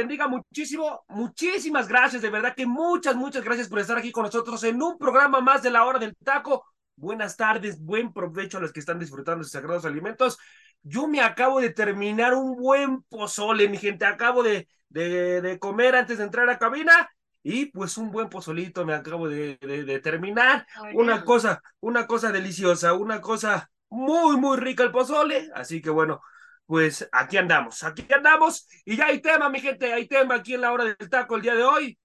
[0.00, 1.04] Bendiga muchísimo.
[1.08, 4.96] Muchísimas gracias, de verdad que muchas, muchas gracias por estar aquí con nosotros en un
[4.96, 6.64] programa más de la hora del taco.
[6.96, 10.38] Buenas tardes, buen provecho a los que están disfrutando de sus sagrados alimentos.
[10.82, 14.06] Yo me acabo de terminar un buen pozole, mi gente.
[14.06, 17.10] Acabo de, de, comer antes de entrar a cabina
[17.42, 20.66] y pues un buen pozolito me acabo de, de terminar.
[20.94, 25.50] Una cosa, una cosa deliciosa, una cosa muy, muy rica el pozole.
[25.54, 26.22] Así que bueno,
[26.70, 30.60] pues aquí andamos, aquí andamos y ya hay tema, mi gente, hay tema aquí en
[30.60, 31.98] la hora del taco el día de hoy.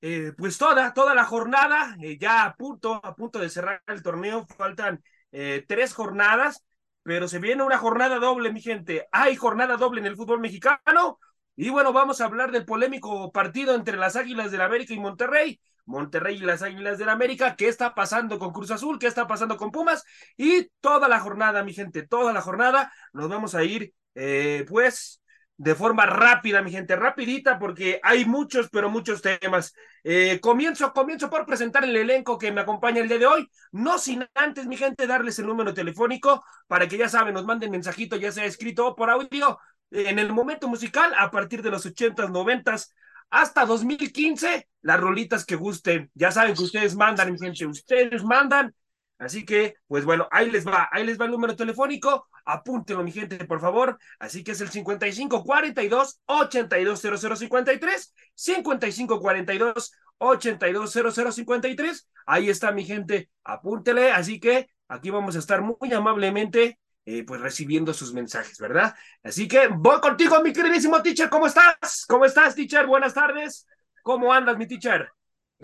[0.00, 4.04] Eh, pues toda, toda la jornada, eh, ya a punto, a punto de cerrar el
[4.04, 6.64] torneo, faltan eh, tres jornadas,
[7.02, 9.08] pero se viene una jornada doble, mi gente.
[9.10, 11.18] Hay jornada doble en el fútbol mexicano.
[11.56, 15.60] Y bueno, vamos a hablar del polémico partido entre las Águilas del América y Monterrey.
[15.86, 19.56] Monterrey y las Águilas del América, qué está pasando con Cruz Azul, qué está pasando
[19.56, 20.04] con Pumas
[20.36, 25.20] y toda la jornada, mi gente, toda la jornada nos vamos a ir eh, pues
[25.56, 29.72] de forma rápida, mi gente, rapidita, porque hay muchos, pero muchos temas.
[30.02, 33.98] Eh, comienzo, comienzo por presentar el elenco que me acompaña el día de hoy, no
[33.98, 38.16] sin antes, mi gente, darles el número telefónico para que ya saben, nos manden mensajito,
[38.16, 39.58] ya sea escrito o por audio,
[39.90, 42.92] en el momento musical, a partir de los ochentas, noventas,
[43.30, 46.10] hasta 2015, las rolitas que gusten.
[46.14, 48.74] Ya saben que ustedes mandan, mi gente, ustedes mandan
[49.18, 53.12] Así que, pues bueno, ahí les va, ahí les va el número telefónico, apúntenlo mi
[53.12, 53.98] gente, por favor.
[54.18, 62.08] Así que es el 5542 820053, 5542 820053.
[62.26, 64.10] Ahí está mi gente, apúntele.
[64.10, 68.94] Así que aquí vamos a estar muy amablemente eh, pues recibiendo sus mensajes, ¿verdad?
[69.22, 72.04] Así que voy contigo, mi queridísimo teacher, ¿cómo estás?
[72.08, 72.86] ¿Cómo estás, teacher?
[72.86, 73.66] Buenas tardes.
[74.02, 75.10] ¿Cómo andas, mi teacher?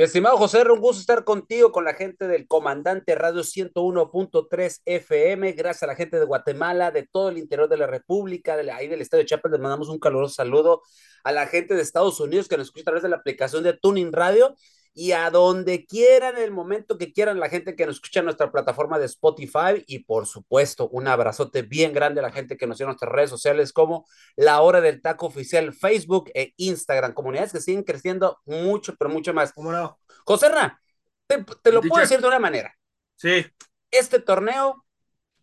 [0.05, 5.83] Estimado José, un gusto estar contigo, con la gente del Comandante Radio 101.3 FM, gracias
[5.83, 9.03] a la gente de Guatemala, de todo el interior de la República, de ahí del
[9.03, 10.81] Estado de Chiapas, les mandamos un caluroso saludo.
[11.23, 13.75] A la gente de Estados Unidos que nos escucha a través de la aplicación de
[13.75, 14.57] Tuning Radio
[14.93, 18.51] y a donde quieran, el momento que quieran, la gente que nos escucha en nuestra
[18.51, 22.77] plataforma de Spotify y por supuesto un abrazote bien grande a la gente que nos
[22.77, 24.07] sigue en nuestras redes sociales como
[24.37, 29.33] La Hora del Taco Oficial, Facebook e Instagram, comunidades que siguen creciendo mucho, pero mucho
[29.33, 29.53] más.
[29.53, 29.99] ¿Cómo no?
[30.25, 30.81] José Ra,
[31.27, 31.39] te,
[31.73, 32.75] lo puedo decir de una manera.
[33.17, 33.47] Sí.
[33.91, 34.85] Este torneo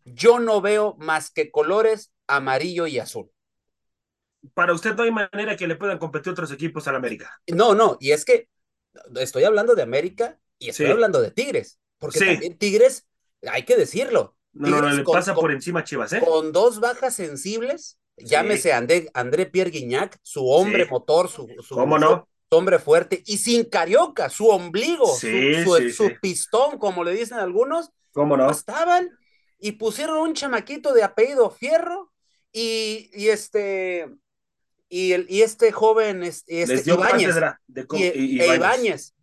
[0.04, 3.32] yo no veo más que colores amarillo y azul.
[4.54, 7.42] Para usted no hay manera que le puedan competir otros equipos al América.
[7.48, 8.50] No, no, y es que
[9.20, 13.08] estoy hablando de América y estoy hablando de Tigres, porque también Tigres,
[13.48, 14.36] hay que decirlo.
[14.54, 16.22] No, no, le pasa por encima Chivas, ¿eh?
[16.26, 22.28] Con dos bajas sensibles, llámese André, André Pierre Guignac, su hombre motor, su, ¿Cómo no?
[22.50, 28.36] hombre fuerte, y sin Carioca, su ombligo, su, su, pistón, como le dicen algunos, ¿Cómo
[28.38, 28.50] no?
[28.50, 29.10] Estaban
[29.60, 32.12] y pusieron un chamaquito de apellido Fierro
[32.52, 34.08] y, y este
[34.90, 36.46] y, el, y este joven, este,
[36.86, 37.36] Ibáñez,
[37.94, 39.14] y, Ibáñez,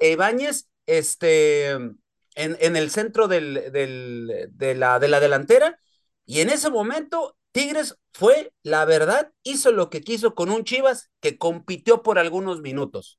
[0.00, 1.96] Ibáñez, este, en,
[2.34, 5.78] en, el centro del, del, de, la, de la delantera,
[6.24, 11.10] y en ese momento Tigres fue, la verdad, hizo lo que quiso con un Chivas
[11.20, 13.18] que compitió por algunos minutos,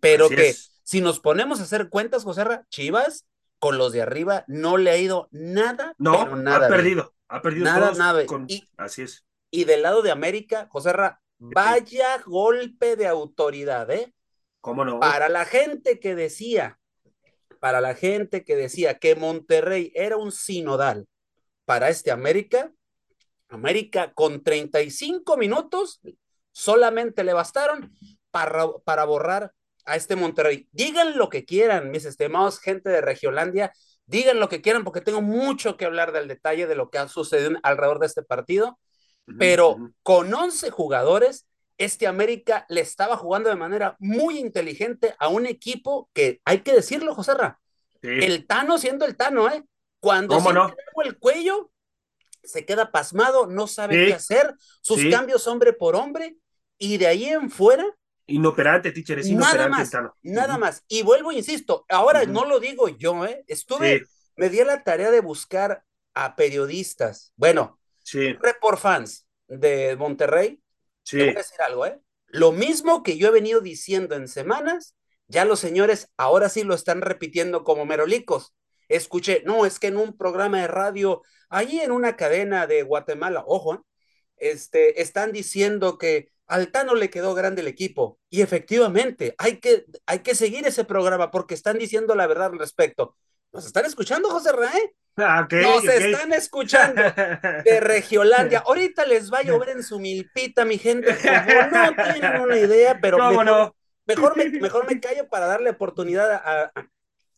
[0.00, 3.26] pero que si nos ponemos a hacer cuentas, José Chivas
[3.58, 7.64] con los de arriba no le ha ido nada, no, nada ha perdido, ha perdido
[7.64, 8.24] nada, nada.
[8.78, 9.24] así es.
[9.50, 14.14] Y del lado de América, José Ra, vaya golpe de autoridad, ¿eh?
[14.60, 15.00] ¿Cómo no?
[15.00, 16.78] Para la gente que decía,
[17.60, 21.06] para la gente que decía que Monterrey era un sinodal
[21.64, 22.72] para este América,
[23.48, 26.00] América con 35 minutos
[26.52, 27.92] solamente le bastaron
[28.30, 29.52] para, para borrar
[29.84, 30.68] a este Monterrey.
[30.72, 33.72] Digan lo que quieran, mis estimados gente de Regiolandia,
[34.06, 37.08] digan lo que quieran porque tengo mucho que hablar del detalle de lo que ha
[37.08, 38.78] sucedido alrededor de este partido
[39.38, 41.46] pero con 11 jugadores,
[41.78, 46.72] este América le estaba jugando de manera muy inteligente a un equipo que, hay que
[46.72, 47.60] decirlo, José Ra,
[48.02, 49.64] el Tano siendo el Tano, ¿eh?
[50.00, 50.74] Cuando se no?
[51.04, 51.70] el cuello,
[52.42, 56.36] se queda pasmado, no sabe qué hacer, sus cambios hombre por hombre,
[56.78, 57.84] y de ahí en fuera.
[58.26, 60.84] Inoperante, teacher, es inoperante nada más, Nada más.
[60.88, 63.44] Y vuelvo, insisto, ahora no lo digo yo, ¿eh?
[63.46, 64.06] Estuve
[64.36, 65.84] me di a la tarea de buscar
[66.14, 67.79] a periodistas, bueno,
[68.10, 68.32] sí.
[68.34, 70.62] report fans de Monterrey.
[71.02, 71.18] Sí.
[71.18, 72.00] Te voy a decir algo, ¿eh?
[72.26, 74.94] Lo mismo que yo he venido diciendo en semanas,
[75.26, 78.54] ya los señores ahora sí lo están repitiendo como merolicos.
[78.88, 83.44] Escuché, no, es que en un programa de radio, allí en una cadena de Guatemala,
[83.46, 83.78] ojo, ¿eh?
[84.36, 88.18] este, están diciendo que al Tano le quedó grande el equipo.
[88.28, 92.58] Y efectivamente, hay que, hay que seguir ese programa porque están diciendo la verdad al
[92.58, 93.16] respecto.
[93.52, 94.94] ¿Nos están escuchando, José Raé?
[95.24, 96.12] Ah, okay, Nos okay.
[96.12, 98.60] están escuchando de Regiolandia.
[98.66, 102.98] Ahorita les va a llover en su milpita, mi gente, como no tienen una idea,
[103.00, 103.76] pero ¿Cómo mejor, no?
[104.06, 106.88] mejor, me, mejor me callo para darle oportunidad a, a,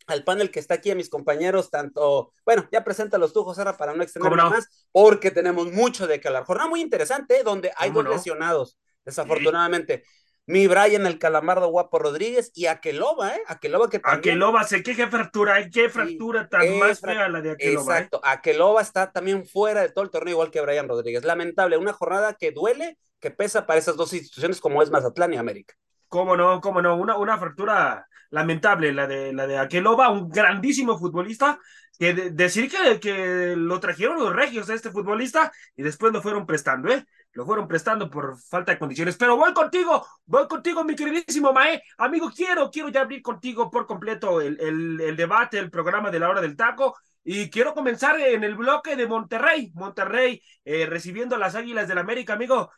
[0.07, 3.95] al panel que está aquí, a mis compañeros, tanto, bueno, ya preséntalos tú, José, para
[3.95, 4.51] no extenderme no?
[4.51, 6.45] más, porque tenemos mucho de que hablar.
[6.45, 7.43] Jornada muy interesante, ¿eh?
[7.43, 8.11] donde hay dos no?
[8.11, 10.05] lesionados, desafortunadamente.
[10.05, 10.22] Sí.
[10.47, 13.43] Mi Brian, el calamardo guapo Rodríguez, y Aqueloba, ¿eh?
[13.47, 14.19] Aqueloba que también...
[14.19, 17.13] Aqueloba, sé qué, qué fractura, qué fractura sí, tan más fra...
[17.13, 17.97] fea la de Aqueloba.
[17.97, 18.29] Exacto, ¿eh?
[18.29, 21.25] Aqueloba está también fuera de todo el torneo, igual que Brian Rodríguez.
[21.25, 25.37] Lamentable, una jornada que duele, que pesa para esas dos instituciones como es Mazatlán y
[25.37, 25.75] América.
[26.09, 30.99] Cómo no, cómo no, una, una fractura lamentable, la de, la de Aqueloba, un grandísimo
[30.99, 31.61] futbolista,
[31.99, 36.23] que de, decir que, que lo trajeron los regios a este futbolista y después lo
[36.23, 37.05] fueron prestando, ¿eh?
[37.35, 39.17] Lo fueron prestando por falta de condiciones.
[39.17, 41.83] Pero voy contigo, voy contigo, mi queridísimo Mae.
[41.97, 46.19] Amigo, quiero, quiero ya abrir contigo por completo el, el, el debate, el programa de
[46.19, 46.97] la hora del taco.
[47.25, 49.71] Y quiero comenzar en el bloque de Monterrey.
[49.75, 52.71] Monterrey eh, recibiendo a las Águilas del América, amigo.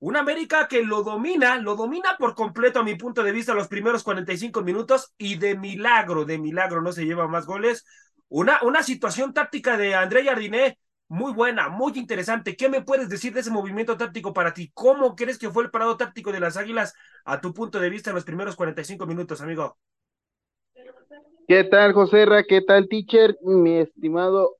[0.00, 3.68] Un América que lo domina, lo domina por completo a mi punto de vista los
[3.68, 7.86] primeros 45 minutos y de milagro, de milagro no se lleva más goles.
[8.28, 10.78] Una, una situación táctica de André Jardiné
[11.08, 12.56] muy buena, muy interesante.
[12.56, 14.70] ¿Qué me puedes decir de ese movimiento táctico para ti?
[14.74, 16.94] ¿Cómo crees que fue el parado táctico de las Águilas
[17.24, 19.78] a tu punto de vista en los primeros 45 minutos, amigo?
[21.46, 22.42] ¿Qué tal, José Ra?
[22.42, 23.36] ¿Qué tal, teacher?
[23.42, 24.56] Mi estimado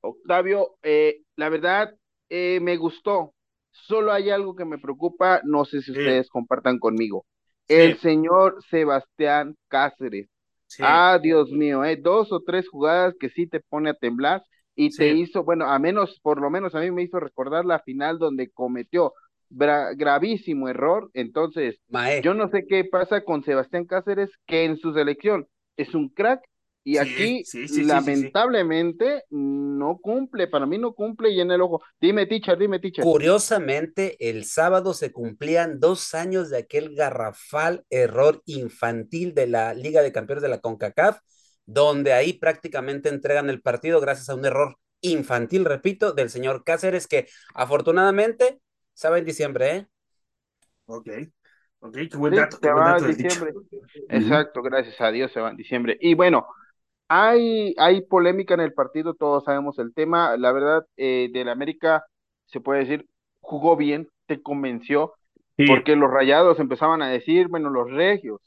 [0.00, 1.94] Octavio, eh, la verdad
[2.28, 3.32] eh, me gustó.
[3.70, 7.26] Solo hay algo que me preocupa, no sé si ustedes compartan conmigo.
[7.68, 7.74] Sí.
[7.74, 10.28] El señor Sebastián Cáceres.
[10.66, 10.82] Sí.
[10.84, 14.42] Ah, Dios mío, eh, dos o tres jugadas que sí te pone a temblar
[14.74, 17.80] y te hizo, bueno, a menos, por lo menos a mí me hizo recordar la
[17.80, 19.14] final donde cometió
[19.48, 21.10] gravísimo error.
[21.14, 22.20] Entonces, Mae.
[22.22, 25.46] yo no sé qué pasa con Sebastián Cáceres, que en su selección
[25.76, 26.42] es un crack
[26.86, 31.50] y Sí, aquí sí, sí, sí, lamentablemente no cumple, para mí no cumple y en
[31.50, 31.82] el ojo.
[32.00, 33.08] Dime, teacher, dime, teacher.
[33.08, 40.02] Curiosamente, el sábado se cumplían dos años de aquel garrafal error infantil de la Liga
[40.02, 41.20] de Campeones de la CONCACAF,
[41.66, 47.06] donde ahí prácticamente entregan el partido gracias a un error infantil, repito, del señor Cáceres,
[47.06, 48.60] que afortunadamente
[48.94, 49.86] sabe en diciembre, ¿eh?
[50.86, 51.08] Ok,
[51.80, 52.58] ok, qué buen Sí, dato.
[52.60, 53.52] se qué buen dato diciembre.
[54.08, 55.96] Exacto, gracias a Dios se va en diciembre.
[56.00, 56.46] Y bueno,
[57.08, 60.36] hay, hay polémica en el partido, todos sabemos el tema.
[60.36, 62.04] La verdad, eh, del América,
[62.46, 63.06] se puede decir,
[63.40, 65.14] jugó bien, te convenció,
[65.58, 65.64] Sí.
[65.66, 68.40] porque los rayados empezaban a decir, bueno, los regios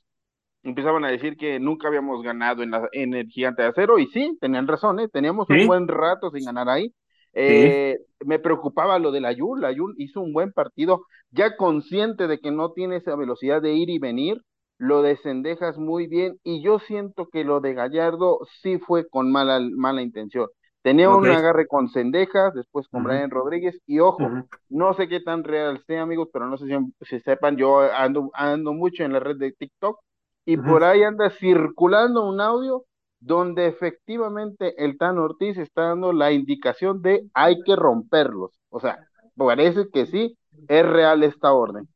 [0.64, 4.08] empezaban a decir que nunca habíamos ganado en, la, en el gigante de acero, y
[4.08, 5.08] sí, tenían razón, ¿eh?
[5.08, 5.54] teníamos Sí.
[5.62, 6.94] un buen rato sin ganar ahí.
[7.34, 12.52] Eh, me preocupaba lo del Ayul, Ayul hizo un buen partido, ya consciente de que
[12.52, 14.42] no tiene esa velocidad de ir y venir,
[14.80, 19.60] lo desendejas muy bien, y yo siento que lo de Gallardo sí fue con mala,
[19.76, 20.48] mala intención.
[20.82, 23.10] Tenía un agarre con Cendejas, después con Ujú.
[23.10, 27.06] Brian Rodríguez, y ojo, no sé qué tan real sea, amigos, pero no sé si,
[27.06, 30.00] si sepan, yo ando, ando mucho en la red de TikTok,
[30.46, 32.86] y por ahí anda circulando un audio
[33.20, 38.52] donde efectivamente el Tan Ortiz está dando la indicación de hay que romperlos.
[38.70, 40.38] O sea, parece que sí,
[40.68, 41.88] es real esta orden.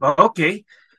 [0.00, 0.40] Ok,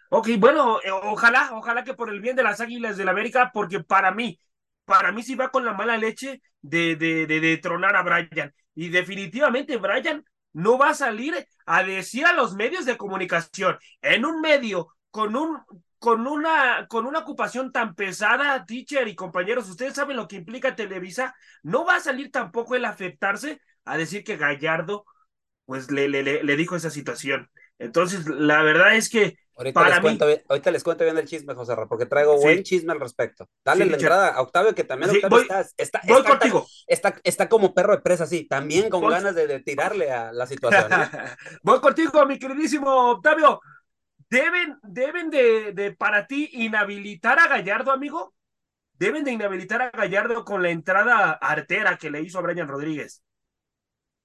[0.09, 3.79] ok, bueno, eh, ojalá, ojalá que por el bien de las Águilas del América, porque
[3.81, 4.39] para mí,
[4.85, 8.53] para mí sí va con la mala leche de, de, de, de tronar a Brian.
[8.75, 14.25] Y definitivamente Brian no va a salir a decir a los medios de comunicación, en
[14.25, 15.59] un medio con un
[15.97, 20.75] con una con una ocupación tan pesada, teacher y compañeros, ustedes saben lo que implica
[20.75, 21.33] Televisa,
[21.63, 25.05] no va a salir tampoco el afectarse a decir que Gallardo
[25.65, 27.49] pues le, le, le dijo esa situación.
[27.79, 31.17] Entonces, la verdad es que Ahorita para les, mí, cuento, bien- ahorita les cuento bien
[31.17, 32.43] el chisme, José Ra, porque traigo Sí.
[32.43, 33.47] buen chisme al respecto.
[33.63, 36.29] Dale Sí, la entrada a Octavio, que también Sí, Octavio voy- está, está, voy está-
[36.29, 36.67] contigo.
[36.87, 40.33] está, está como perro de presa, sí, también con Voy- ganas de, de tirarle a
[40.33, 40.91] la situación.
[40.91, 40.95] ¿eh?
[41.63, 43.61] Voy contigo, mi queridísimo Octavio.
[44.29, 48.33] ¿Deben, deben de, de para ti inhabilitar a Gallardo, amigo?
[48.97, 53.21] Deben de inhabilitar a Gallardo con la entrada artera que le hizo a Brian Rodríguez.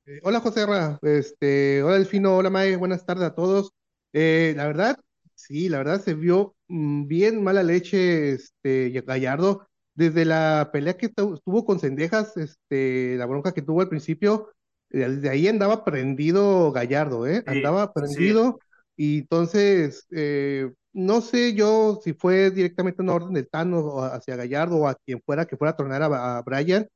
[0.06, 3.72] Eh, hola José Ra, este, hola Delfino, hola Mae, buenas tardes a todos.
[4.12, 4.98] Eh, la verdad,
[5.46, 9.66] sí, la verdad se vio mm, bien mala leche este Gallardo.
[9.94, 14.50] desde la pelea que tuvo con Cendejas, este, la bronca que tuvo al principio,
[14.88, 17.42] desde ahí andaba prendido Gallardo, ¿eh?
[17.46, 18.58] andaba prendido
[18.96, 24.76] y entonces, eh, no sé yo si fue directamente una orden del Tano hacia Gallardo
[24.78, 26.88] o a quien fuera que fuera a tronar a, Brian,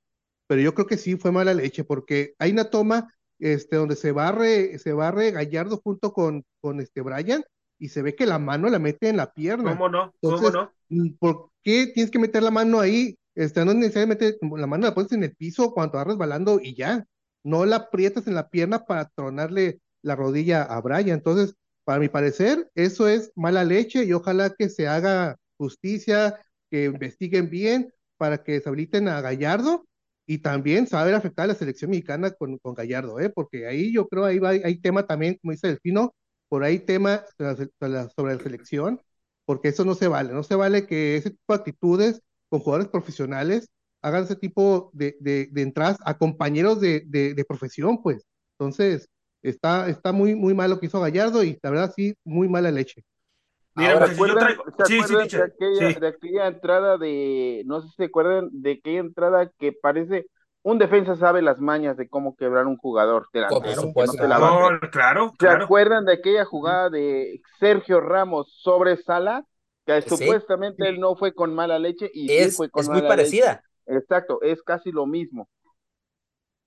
[0.47, 3.09] pero yo creo que sí fue mala leche porque hay una toma
[3.39, 7.45] este, donde se barre, se barre Gallardo junto con, con este Brian
[7.79, 9.73] y se ve que la mano la mete en la pierna.
[9.73, 10.15] ¿Cómo no?
[10.21, 10.73] ¿Cómo no?
[11.19, 13.17] ¿Por qué tienes que meter la mano ahí?
[13.35, 17.05] Este, no necesariamente la mano la pones en el piso cuando vas resbalando y ya.
[17.43, 21.09] No la aprietas en la pierna para tronarle la rodilla a Brian.
[21.09, 21.55] Entonces,
[21.85, 26.41] para mi parecer, eso es mala leche y ojalá que se haga justicia,
[26.71, 29.87] que investiguen bien para que deshabiliten a Gallardo
[30.27, 33.29] y también saber afectar a la selección mexicana con, con Gallardo, ¿eh?
[33.29, 36.15] porque ahí yo creo ahí va, hay tema también, como dice Delfino,
[36.55, 39.01] por ahí tema sobre la, selección,
[39.45, 42.87] porque eso no se vale, no se vale que ese tipo de actitudes con jugadores
[42.87, 43.69] profesionales
[44.03, 48.25] hagan ese tipo de, de, entradas a compañeros de, de, profesión, pues.
[48.57, 49.09] Entonces,
[49.43, 52.71] está, está muy, muy mal lo que hizo Gallardo y la verdad sí, muy mala
[52.71, 53.05] leche.
[53.75, 54.57] Mira, ¿se acuerdan,
[54.87, 59.01] sí, sí, de, aquella, de aquella entrada de, no sé si se acuerdan de aquella
[59.01, 60.27] entrada que parece
[60.65, 63.93] un defensa sabe las mañas de cómo quebrar un jugador delantero.
[64.91, 69.45] claro, ¿Se acuerdan de aquella jugada de Sergio Ramos sobre Sala?
[69.85, 73.63] Que supuestamente él no fue con mala leche y es, fue con es muy parecida.
[73.85, 75.51] Exacto, es casi lo mismo.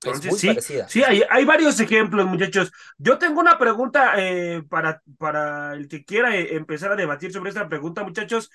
[0.03, 2.71] Entonces, sí, sí hay, hay, varios ejemplos, muchachos.
[2.99, 7.49] Yo tengo una pregunta eh, para, para el que quiera eh, empezar a debatir sobre
[7.49, 8.51] esta pregunta, muchachos.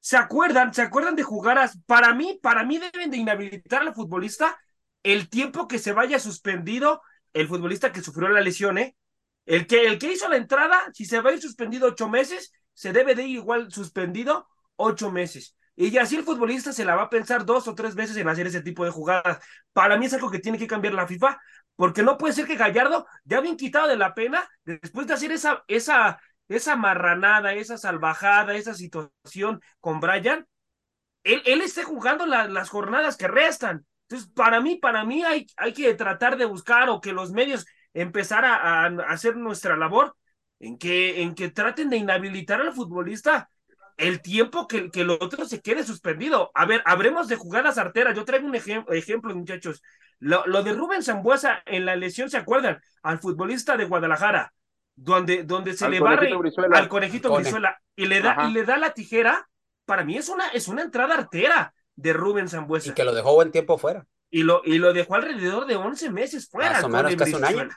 [0.00, 0.74] ¿Se acuerdan?
[0.74, 1.78] ¿Se acuerdan de jugadas?
[1.86, 4.58] Para mí, para mí deben de inhabilitar al futbolista
[5.02, 8.96] el tiempo que se vaya suspendido el futbolista que sufrió la lesión, ¿eh?
[9.46, 12.52] El que, el que hizo la entrada, si se va a ir suspendido ocho meses,
[12.74, 15.56] se debe de ir igual suspendido ocho meses.
[15.74, 18.46] Y así el futbolista se la va a pensar dos o tres veces en hacer
[18.46, 19.38] ese tipo de jugadas.
[19.72, 21.40] Para mí es algo que tiene que cambiar la FIFA,
[21.76, 25.32] porque no puede ser que Gallardo, ya bien quitado de la pena, después de hacer
[25.32, 30.46] esa, esa, esa marranada, esa salvajada, esa situación con Brian,
[31.24, 33.86] él, él esté jugando las jornadas que restan.
[34.12, 37.64] Entonces, para mí, para mí hay, hay que tratar de buscar o que los medios
[37.94, 40.14] empezar a, hacer nuestra labor
[40.60, 43.48] en que, en que traten de inhabilitar al futbolista
[43.96, 46.50] el tiempo que, que el otro se quede suspendido.
[46.54, 48.14] A ver, habremos de jugadas arteras.
[48.14, 49.82] Yo traigo un ejemplo, muchachos.
[50.18, 52.82] Lo, lo, de Rubén Zambuesa en la lesión, ¿se acuerdan?
[53.02, 54.52] Al futbolista de Guadalajara,
[54.94, 56.30] donde, donde se le barre
[56.74, 59.48] al conejito Brizuela y le da, y le da la tijera.
[59.86, 62.90] Para mí es una, es una entrada artera de Rubén Zambuesa.
[62.90, 64.06] Y que lo dejó buen tiempo fuera.
[64.30, 66.72] Y lo, y lo dejó alrededor de 11 meses fuera.
[66.72, 67.68] Más o menos casi un año.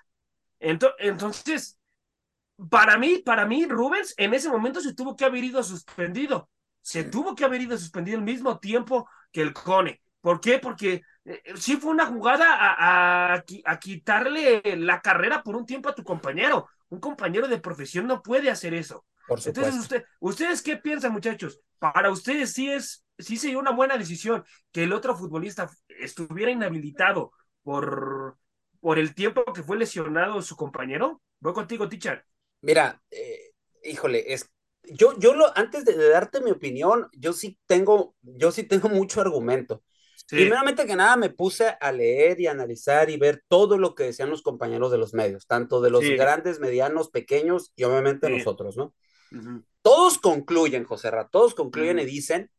[0.60, 1.78] Entonces,
[2.70, 6.50] para mí, para mí, Rubens en ese momento se tuvo que haber ido suspendido.
[6.82, 10.02] Se tuvo que haber ido suspendido al mismo tiempo que el Cone.
[10.22, 10.60] ¿Por qué?
[10.60, 15.90] Porque eh, sí fue una jugada a, a, a, quitarle la carrera por un tiempo
[15.90, 16.68] a tu compañero.
[16.96, 19.06] Un compañero de profesión no puede hacer eso.
[19.46, 21.60] Entonces, usted, ¿ustedes qué piensan, muchachos?
[21.78, 27.32] Para ustedes sí es, sí sería una buena decisión que el otro futbolista estuviera inhabilitado
[27.64, 28.38] por,
[28.80, 31.22] por el tiempo que fue lesionado su compañero.
[31.40, 32.24] Voy contigo, teacher.
[32.62, 33.52] Mira, eh,
[33.84, 34.50] híjole, es
[34.84, 39.22] yo, yo lo, antes de, darte mi opinión, yo sí tengo, yo sí tengo mucho
[39.22, 39.84] argumento.
[40.28, 44.30] Primeramente que nada me puse a leer y analizar y ver todo lo que decían
[44.30, 48.94] los compañeros de los medios, tanto de los grandes, medianos, pequeños y obviamente nosotros, ¿no?
[49.82, 52.50] Todos concluyen, José Ra, todos concluyen y dicen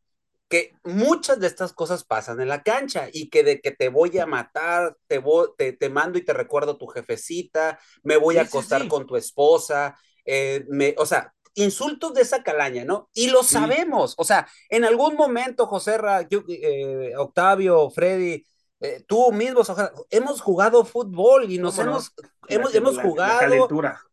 [0.49, 4.17] que muchas de estas cosas pasan en la cancha y que de que te voy
[4.19, 9.07] a matar, te, te, mando y te recuerdo tu jefecita, me voy a acostar con
[9.07, 13.09] tu esposa, eh, me, o sea, insultos de esa calaña, ¿no?
[13.13, 18.45] Y lo sabemos, o sea, en algún momento, José Ra, eh, Octavio, Freddy,
[18.81, 19.63] eh, tú mismo,
[20.11, 22.13] hemos jugado fútbol y nos hemos,
[22.47, 23.69] hemos, hemos jugado.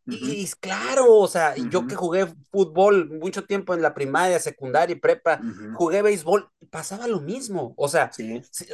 [0.06, 5.00] y, claro, o sea, yo que jugué fútbol mucho tiempo en la primaria, secundaria y
[5.00, 5.42] prepa,
[5.76, 7.74] jugué béisbol, pasaba lo mismo.
[7.76, 8.10] O sea,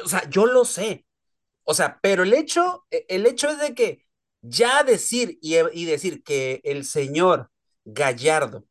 [0.03, 1.07] o sea, yo lo sé.
[1.63, 4.05] O sea, pero el hecho, e, el hecho es de que
[4.41, 7.49] ya decir y, y decir que el señor
[7.93, 8.65] Gallardo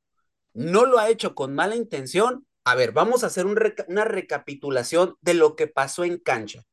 [0.54, 5.34] no lo ha hecho con mala intención, a ver, vamos a hacer una recapitulación de
[5.34, 6.64] lo que pasó en cancha.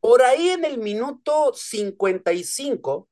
[0.00, 3.08] Por ahí en el minuto 55,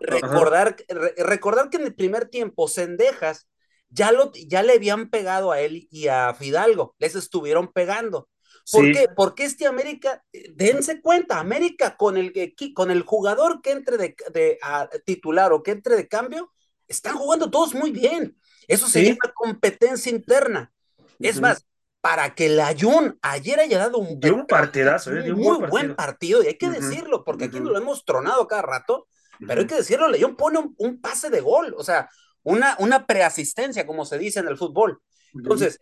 [0.00, 0.76] recordar,
[1.16, 3.48] recordar que en el primer tiempo Cendejas
[3.88, 8.28] ya, lo, ya le habían pegado a él y a Fidalgo, les estuvieron pegando.
[8.72, 9.06] ¿Por qué?
[9.14, 12.32] Porque este América, dense cuenta, América con el,
[12.74, 14.58] con el jugador que entre de, de
[15.04, 16.50] titular o que entre de cambio,
[16.88, 18.36] están jugando todos muy bien.
[18.68, 20.72] Eso sería una competencia interna.
[21.18, 21.66] Es más,
[22.00, 25.22] para que el Ayun ayer haya dado un, dio un partidazo, ¿eh?
[25.22, 27.70] dio un muy buen buen partido, y hay que decirlo, porque aquí ujú.
[27.70, 29.08] lo hemos tronado cada rato,
[29.46, 32.08] pero hay que decirlo, León pone un, un pase de gol, o sea,
[32.42, 35.00] una, una preasistencia, como se dice en el fútbol.
[35.34, 35.80] Entonces,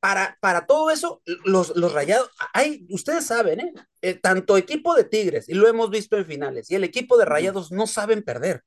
[0.00, 3.74] para, para todo eso, los, los rayados, hay, ustedes saben, ¿eh?
[4.02, 7.24] Eh, tanto equipo de Tigres, y lo hemos visto en finales, y el equipo de
[7.24, 8.64] rayados no saben perder.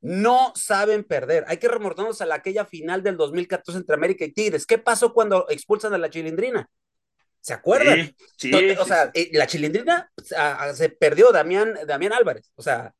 [0.00, 1.44] No saben perder.
[1.48, 4.66] Hay que remontarnos a la, aquella final del 2014 entre América y Tigres.
[4.66, 6.68] ¿Qué pasó cuando expulsan a la chilindrina?
[7.40, 7.98] ¿Se acuerdan?
[7.98, 12.12] Sí, sí, Entonces, o sea, eh, la chilindrina pues, a- a- se perdió Damián, Damián
[12.12, 12.50] Álvarez.
[12.56, 12.92] O sea.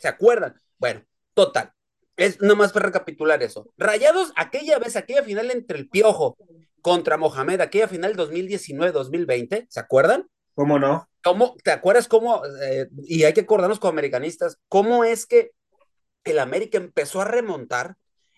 [0.00, 0.54] ¿se acuerdan?
[0.78, 1.02] Bueno,
[1.34, 1.72] total.
[2.16, 3.72] Es nomás para recapitular eso.
[3.76, 6.36] Rayados, aquella vez, aquella final entre el Piojo
[6.80, 10.28] contra Mohamed, aquella final 2019-2020, ¿se acuerdan?
[10.54, 11.08] ¿Cómo no?
[11.24, 15.52] ¿Cómo, ¿Te acuerdas cómo, eh, y hay que acordarnos como americanistas, cómo es que
[16.24, 17.96] el América empezó a remontar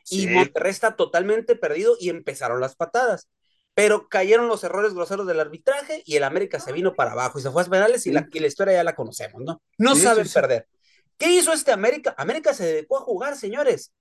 [0.09, 0.27] y.
[0.29, 3.29] Monterrey está totalmente perdido y empezaron las patadas?
[3.75, 7.43] Pero cayeron los errores groseros del arbitraje y el América se vino para abajo y
[7.43, 9.63] se fue a penales y la, y la historia ya la conocemos, ¿no?
[9.79, 10.67] No Sí, saben sí, perder.
[11.19, 12.15] ¿Qué hizo este América?
[12.19, 13.93] América se dedicó a jugar, señores.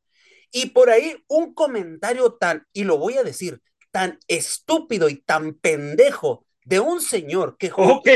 [0.51, 3.61] Y por ahí un comentario tan, y lo voy a decir,
[3.91, 8.07] tan estúpido y tan pendejo de un señor que jugó, Ok.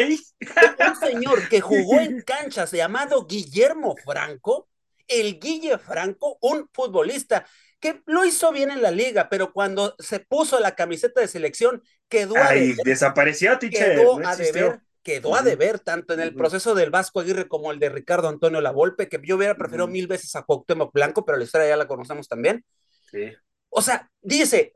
[0.80, 4.69] un señor que jugó en canchas llamado Guillermo Franco,
[5.10, 7.46] el Guille Franco, un futbolista
[7.80, 11.82] que lo hizo bien en la liga, pero cuando se puso la camiseta de selección
[12.08, 13.96] quedó a Ay, deber, desapareció, teacher.
[13.96, 17.72] quedó no a deber, quedó a deber tanto en el proceso del Vasco Aguirre como
[17.72, 21.38] el de Ricardo Antonio Lavolpe, que yo hubiera preferido mil veces a Cuauhtémoc Blanco, pero
[21.38, 22.66] la historia ya la conocemos también.
[23.12, 23.32] Sí.
[23.70, 24.76] O sea, dice,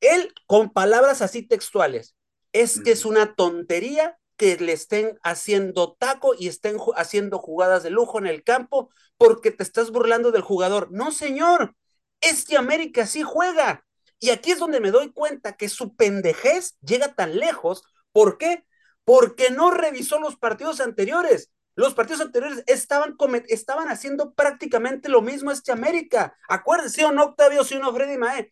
[0.00, 2.16] él con palabras así textuales,
[2.52, 7.90] es que es una tontería que le estén haciendo taco y estén haciendo jugadas de
[7.90, 10.88] lujo en el campo porque te estás burlando del jugador.
[10.90, 11.76] No, señor,
[12.20, 13.86] es que América sí juega.
[14.18, 17.84] Y aquí es donde me doy cuenta que su pendejez llega tan lejos.
[18.10, 18.64] ¿Por qué?
[19.04, 21.52] Porque no revisó los partidos anteriores.
[21.76, 23.16] Los partidos anteriores estaban,
[23.46, 26.36] estaban haciendo prácticamente lo mismo este América.
[26.48, 28.50] Acuérdense, o no, Octavio, si uno, Freddy Mae.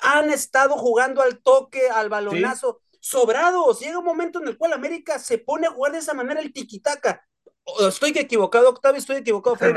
[0.00, 3.80] Han estado jugando al toque, al balonazo, sobrados.
[3.80, 6.52] Llega un momento en el cual América se pone a jugar de esa manera el
[6.52, 7.26] tiquitaca.
[7.88, 9.74] Estoy equivocado, Octavio, estoy equivocado, Freddy.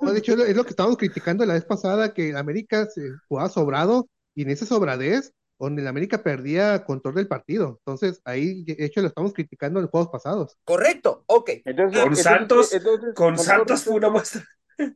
[0.00, 0.12] No.
[0.12, 4.08] De hecho, es lo- que estábamos criticando la vez pasada, que América se jugaba sobrado
[4.34, 7.78] y en esa sobradez, donde el América perdía control del partido.
[7.84, 10.56] Entonces, ahí, de hecho, lo estamos criticando en los juegos pasados.
[10.64, 11.50] Correcto, ok.
[11.64, 14.44] Entonces, Con entonces, Santos- entonces, Con Santos fue una muestra.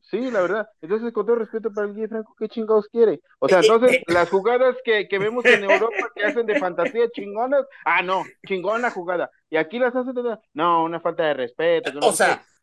[0.02, 0.68] Sí, la verdad.
[0.80, 3.20] Entonces, con todo respeto para el Guille Franco, ¿qué chingados quiere?
[3.40, 6.56] O sea, Eh, entonces, eh, las jugadas que, que vemos en Europa que hacen de
[6.56, 9.30] fantasía chingonas, ah, no, chingona jugada.
[9.50, 11.92] Y aquí las hacen de, no, una falta de respeto.
[11.92, 12.44] no O sé sea,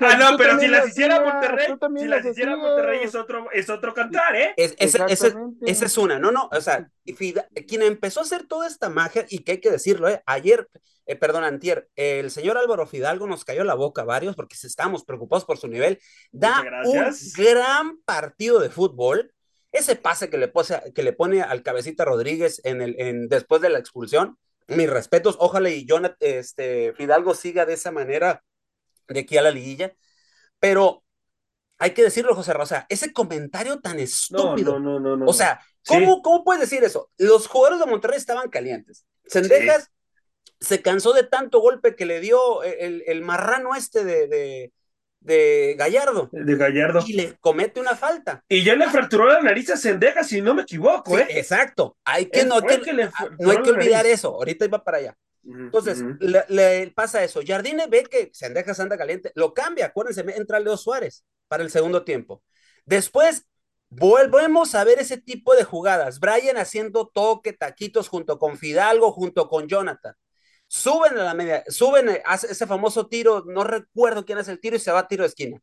[0.00, 1.66] Ah, no, tú pero si las hiciera Monterrey,
[1.98, 2.56] si las las hiciera.
[2.56, 4.54] Monterrey es otro, es otro cantar, ¿eh?
[4.56, 5.70] Es, Exactamente.
[5.70, 6.88] esa es una, no, no, o sea,
[7.66, 10.68] quien empezó a hacer toda esta magia, y que hay que decirlo, eh, ayer,
[11.06, 15.04] eh, perdón, antier, el señor Álvaro Fidalgo nos cayó la boca a varios porque estábamos
[15.04, 15.98] preocupados por su nivel,
[16.30, 19.32] da un gran partido de fútbol,
[19.72, 23.62] ese pase que le, pose- que le pone al cabecita Rodríguez en el, en, después
[23.62, 24.36] de la expulsión,
[24.68, 28.42] mis respetos, ojalá y Jonathan, este, Fidalgo siga de esa manera
[29.08, 29.94] de aquí a la liguilla,
[30.58, 31.04] pero
[31.78, 35.26] hay que decirlo, José Rosa, ese comentario tan estúpido, no, no, no, no.
[35.26, 35.94] o sea, Sí.
[35.94, 37.10] ¿cómo, ¿cómo puedes decir eso?
[37.18, 39.04] Los jugadores de Monterrey estaban calientes.
[39.26, 39.90] Sendejas
[40.60, 44.72] se cansó de tanto golpe que le dio el, el marrano este de, de,
[45.24, 47.04] de Gallardo de Gallardo.
[47.06, 48.42] y le comete una falta.
[48.48, 51.38] Y ya le fracturó la nariz a Sendejas, si no me equivoco, Sí, ¿eh?
[51.38, 51.96] exacto.
[52.04, 54.28] Hay que, no, que, que le no hay que olvidar eso.
[54.28, 55.16] Ahorita iba para allá.
[55.44, 57.40] Entonces, le, le pasa eso.
[57.44, 59.86] Jardine ve que Sendejas anda caliente, lo cambia.
[59.86, 62.42] Acuérdense, entra Leo Suárez para el segundo tiempo.
[62.84, 63.44] Después,
[63.88, 66.20] volvemos a ver ese tipo de jugadas.
[66.20, 70.14] Brian haciendo toque, taquitos junto con Fidalgo, junto con Jonathan.
[70.74, 74.58] Suben a la media, suben, eh, hace ese famoso tiro, no recuerdo quién hace el
[74.58, 75.60] tiro y se va a tiro de esquina.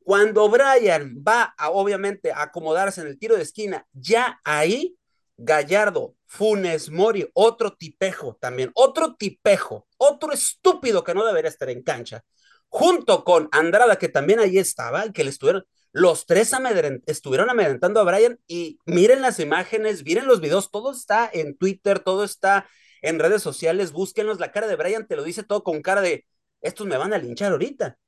[0.00, 4.96] Cuando Brian va a, obviamente, acomodarse en el tiro de esquina, ya ahí
[5.36, 11.84] Gallardo, Funes Mori, otro tipejo también, otro tipejo, otro estúpido que no debería estar en
[11.84, 12.24] cancha,
[12.66, 18.00] junto con Andrada, que también ahí estaba, que le estuvieron, los tres amedrent, estuvieron amedrentando
[18.00, 22.68] a Brian y miren las imágenes, miren los videos, todo está en Twitter, todo está
[23.02, 26.26] en redes sociales, búsquenlos, la cara de Brian te lo dice todo con cara de,
[26.60, 27.98] estos me van a linchar ahorita.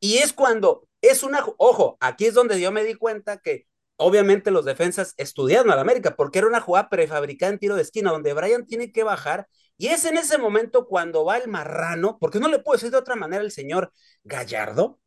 [0.00, 4.50] Y es cuando, es una, ojo, aquí es donde yo me di cuenta que obviamente
[4.50, 8.12] los defensas estudiaron a la América, porque era una jugada prefabricada en tiro de esquina,
[8.12, 12.40] donde Brian tiene que bajar, y es en ese momento cuando va el marrano, porque
[12.40, 13.92] no le puedo decir de otra manera el señor
[14.24, 15.00] Gallardo,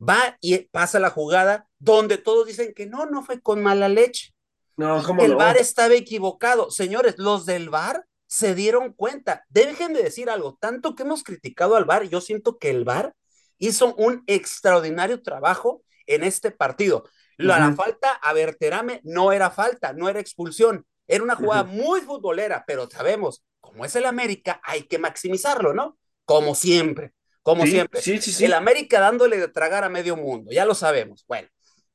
[0.00, 4.34] va y pasa la jugada donde todos dicen que no, no fue con mala leche.
[4.76, 5.36] No, ¿cómo el no?
[5.36, 6.70] VAR estaba equivocado.
[6.70, 9.44] Señores, los del VAR se dieron cuenta.
[9.50, 13.14] Déjenme decir algo, tanto que hemos criticado al VAR, yo siento que el VAR
[13.58, 17.04] hizo un extraordinario trabajo en este partido.
[17.36, 20.86] La, la falta a Berterame no era falta, no era expulsión.
[21.06, 25.98] Era una jugada muy futbolera, pero sabemos, como es el América, hay que maximizarlo, ¿no?
[26.24, 28.00] Como siempre, como Sí, siempre.
[28.00, 28.44] sí, sí, sí.
[28.44, 31.24] El América dándole de tragar a medio mundo, ya lo sabemos.
[31.28, 31.48] Bueno,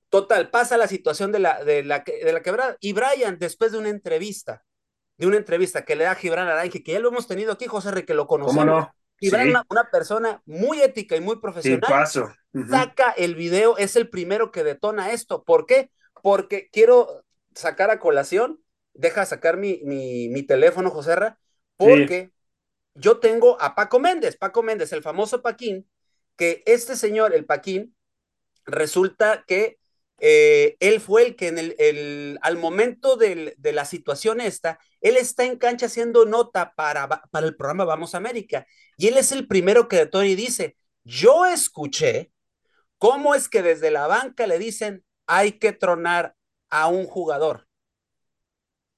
[0.09, 2.77] total, pasa la situación de la, de la, de la quebrada.
[2.79, 4.63] Y Brian, después de una entrevista,
[5.17, 7.65] de una entrevista que le da a Gibran Aranje, que ya lo hemos tenido aquí,
[7.65, 8.65] José Re, que lo conocemos.
[8.65, 8.95] ¿Cómo no?
[9.19, 9.53] Gibran, Sí.
[9.69, 12.31] una, persona muy ética y muy Sí, profesional, paso.
[12.53, 12.69] Ujú.
[12.69, 15.43] saca el video, es el primero que detona esto.
[15.43, 15.89] ¿Por qué?
[16.21, 17.23] Porque quiero
[17.55, 18.61] sacar a colación,
[18.93, 21.39] deja sacar mi, mi, mi teléfono, José Ra,
[21.77, 22.31] porque
[22.93, 25.89] yo tengo a Paco Méndez, Paco Méndez, el famoso Paquín,
[26.35, 27.95] que este señor, el Paquín,
[28.65, 29.79] resulta que
[30.19, 34.79] eh, él fue el que en el, el- al momento del- de la situación esta,
[35.01, 38.65] él está en cancha haciendo nota para, para el programa Vamos América,
[38.97, 42.31] y él es el primero que detona y dice, yo escuché
[42.97, 46.35] cómo es que desde la banca le dicen, hay que tronar
[46.69, 47.67] a un jugador.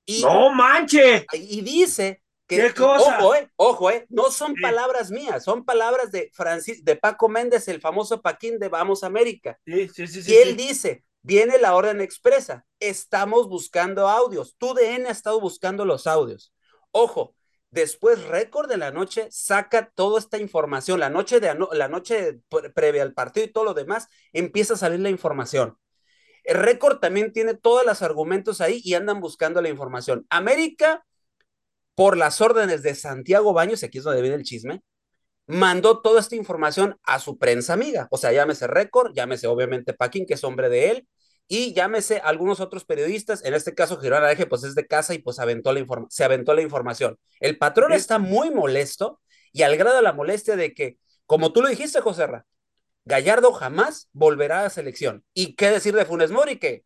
[0.05, 1.25] Y, ¡No manche!
[1.34, 3.19] y dice que, ¿Qué cosa?
[3.19, 4.62] ojo, eh, ojo, eh, no son Sí.
[4.62, 9.60] palabras mías, son palabras de Francis, de Paco Méndez, el famoso Paquín de Vamos América.
[9.65, 10.32] Sí, sí.
[10.32, 15.86] Y él dice, viene la orden expresa, estamos buscando audios, tu DN ha estado buscando
[15.86, 16.53] los audios.
[16.91, 17.36] Ojo,
[17.71, 22.69] después récord de la noche saca toda esta información, la noche, de la noche pre-
[22.71, 25.77] previa al partido y todo lo demás, empieza a salir la información.
[26.43, 30.25] El récord también tiene todos los argumentos ahí y andan buscando la información.
[30.29, 31.05] América,
[31.95, 34.82] por las órdenes de Santiago Baños, aquí es donde viene el chisme,
[35.50, 38.08] mandó toda esta información a su prensa amiga.
[38.12, 41.08] O sea, llámese Récord, llámese obviamente Paquín, que es hombre de él,
[41.48, 43.44] y llámese algunos otros periodistas.
[43.44, 46.24] En este caso, Girón Araje, pues es de casa y pues aventó la informa se
[46.24, 47.18] aventó la información.
[47.40, 51.64] El patrón está muy molesto y al grado de la molestia de que, como tú
[51.64, 52.46] lo dijiste, José Ra,
[53.06, 55.26] Gallardo jamás volverá a selección.
[55.34, 56.60] ¿Y qué decir de Funes Mori?
[56.60, 56.84] Que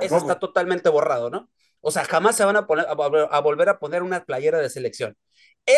[0.00, 1.48] eso está totalmente borrado, ¿no?
[1.80, 5.16] O sea, jamás se van a, poner, a volver a poner una playera de selección.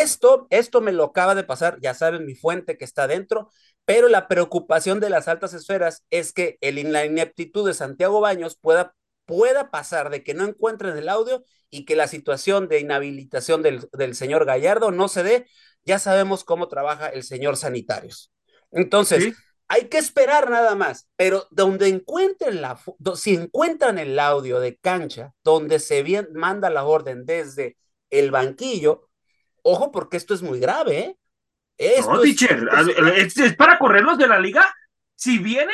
[0.01, 3.49] Esto, esto me lo acaba de pasar, ya saben, mi fuente que está dentro,
[3.85, 8.57] pero la preocupación de las altas esferas es que el, la ineptitud de Santiago Baños
[8.59, 13.61] pueda, pueda pasar de que no encuentren el audio y que la situación de inhabilitación
[13.61, 15.45] del, del señor Gallardo no se dé.
[15.85, 18.31] Ya sabemos cómo trabaja el señor Sanitarios.
[18.71, 19.33] Entonces, Sí.
[19.67, 22.79] hay que esperar nada más, pero donde encuentren la,
[23.15, 27.77] si encuentran el audio de cancha, donde se bien, manda la orden desde
[28.09, 29.09] el banquillo,
[29.63, 31.17] ojo porque esto es muy grave, ¿eh?
[31.77, 32.69] Esto No, es- teacher,
[33.17, 34.63] es- ¿es, para correrlos de la liga?
[35.15, 35.73] Si viene,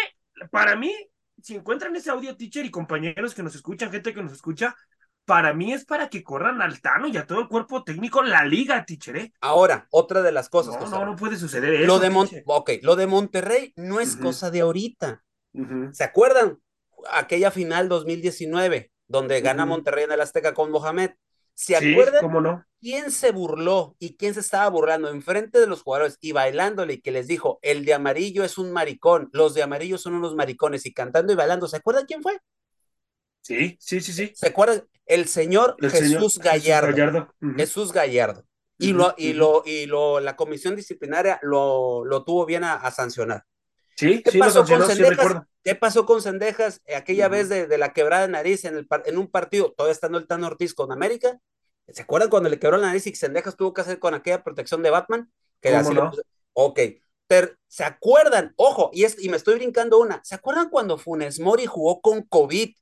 [0.52, 0.96] para mí,
[1.42, 4.76] si encuentran ese audio, teacher y compañeros que nos escuchan, gente que nos escucha,
[5.26, 8.46] para mí es para que corran al Tano y a todo el cuerpo técnico la
[8.46, 9.34] liga, teacher, ¿eh?
[9.42, 11.86] Ahora, otra de las cosas, No, José no, puede suceder eso.
[11.88, 12.44] lo de Mon- teacher.
[12.48, 15.24] ok, lo de Monterrey no es cosa de ahorita.
[15.92, 16.60] ¿Se acuerdan?
[17.12, 19.66] Aquella final 2019, donde gana.
[19.66, 21.12] Monterrey en el Azteca con Mohamed.
[21.62, 22.66] ¿Se Sí, acuerdan cómo no.
[22.82, 27.02] quién se burló y quién se estaba burlando enfrente de los jugadores y bailándole y
[27.02, 30.86] que les dijo, el de amarillo es un maricón, los de amarillo son unos maricones
[30.86, 31.68] y cantando y bailando?
[31.68, 32.40] ¿Se acuerdan quién fue?
[33.42, 34.34] Sí, sí, sí, sí.
[34.34, 34.84] ¿Se acuerdan?
[35.06, 37.34] El señor El Jesús señor Gallardo.
[37.56, 38.46] Jesús Gallardo.
[38.78, 42.92] Y, lo, y, lo, y lo, la comisión disciplinaria lo, lo tuvo bien a, a
[42.92, 43.44] sancionar.
[43.96, 45.48] Sí, ¿Qué sí, pasó con sí recuerdo.
[45.64, 48.88] ¿Qué pasó con Cendejas eh, aquella vez de, de la quebrada de nariz en, el,
[49.06, 51.40] en un partido, todavía estando el Tano Ortiz con América?
[51.94, 54.82] ¿Se acuerdan cuando le quebró la nariz y Cendejas tuvo que hacer con aquella protección
[54.84, 55.32] de Batman?
[55.62, 56.12] Que ¿Cómo así le no?
[56.12, 56.24] puso-
[56.54, 56.80] Ok.
[57.68, 58.54] ¿Se acuerdan?
[58.56, 60.20] Ojo, y, es, y me estoy brincando una.
[60.24, 62.74] ¿Se acuerdan cuando Funes Mori jugó con COVID?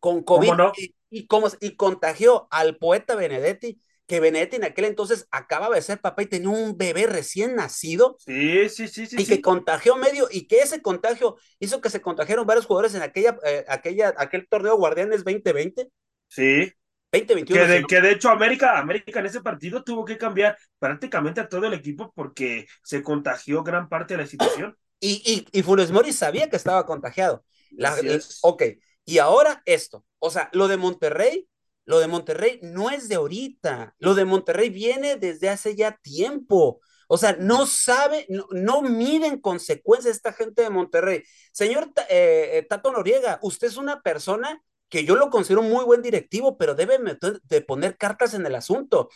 [0.00, 0.72] Con COVID ¿Cómo no?
[0.76, 5.80] y, y, cómo- y contagió al poeta Benedetti, que Benedetti en aquel entonces acababa de
[5.82, 9.16] ser papá y tenía un bebé recién nacido Sí, sí, sí, sí.
[9.18, 9.36] y sí.
[9.36, 13.38] que contagió medio, y que ese contagio hizo que se contagiaron varios jugadores en aquella,
[13.46, 15.90] eh, aquella, aquel torneo Guardianes 2020,
[16.28, 16.70] Sí.
[17.18, 17.60] 2021.
[17.60, 21.48] Que de, que de hecho América, América en ese partido tuvo que cambiar prácticamente a
[21.48, 24.76] todo el equipo porque se contagió gran parte de la situación.
[25.00, 25.22] y,
[25.52, 27.44] y, y Funes Mori sabía que estaba contagiado.
[27.70, 28.38] La- es.
[28.42, 28.62] ok,
[29.04, 31.48] y ahora esto, o sea, lo de Monterrey,
[31.84, 36.80] lo de Monterrey no es de ahorita, lo de Monterrey viene desde hace ya tiempo.
[37.08, 41.22] O sea, no sabe, no, no miden consecuencias esta gente de Monterrey.
[41.52, 46.02] Señor eh, eh, Tato Noriega, usted es una persona que yo lo considero muy buen
[46.02, 49.08] directivo, pero debe meter- de poner cartas en el asunto.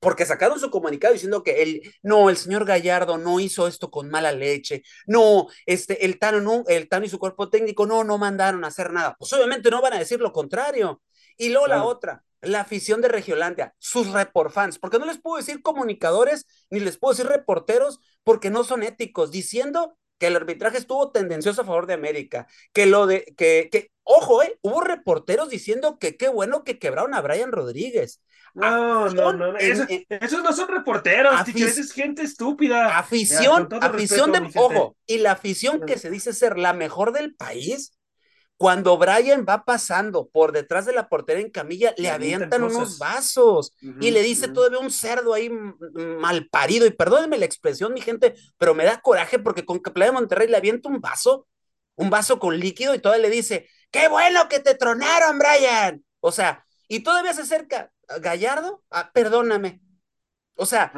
[0.00, 4.10] porque sacaron su comunicado diciendo que el, no, el señor Gallardo no hizo esto con
[4.10, 8.18] mala leche, no, este, el Tano, no, el Tano y su cuerpo técnico no, no
[8.18, 9.16] mandaron a hacer nada.
[9.18, 11.00] Pues obviamente no van a decir lo contrario.
[11.38, 14.08] Y luego la otra, la afición de Regiolandia, sus
[14.52, 18.82] fans, porque no les puedo decir comunicadores ni les puedo decir reporteros porque no son
[18.82, 23.68] éticos, diciendo que el arbitraje estuvo tendencioso a favor de América, que lo de, que,
[23.70, 28.20] que, ojo, eh, hubo reporteros diciendo que qué bueno que quebraron a Brian Rodríguez.
[28.54, 32.96] No, no, no, esos no son reporteros, es gente estúpida.
[32.98, 37.98] Afición, afición de, ojo, y la afición que se dice ser la mejor del país,
[38.56, 43.74] cuando Brian va pasando por detrás de la portera en camilla, le, avientan unos vasos
[44.00, 46.86] y le dice todavía un cerdo ahí mal parido.
[46.86, 50.48] Y perdónenme la expresión, mi gente, pero me da coraje porque con Playa de Monterrey
[50.48, 51.48] le avienta un vaso,
[51.96, 56.04] un vaso con líquido y todavía le dice, ¡qué bueno que te tronaron, Brian!
[56.20, 59.80] O sea, y todavía se acerca Gallardo, ah, perdóname.
[60.56, 60.92] O sea,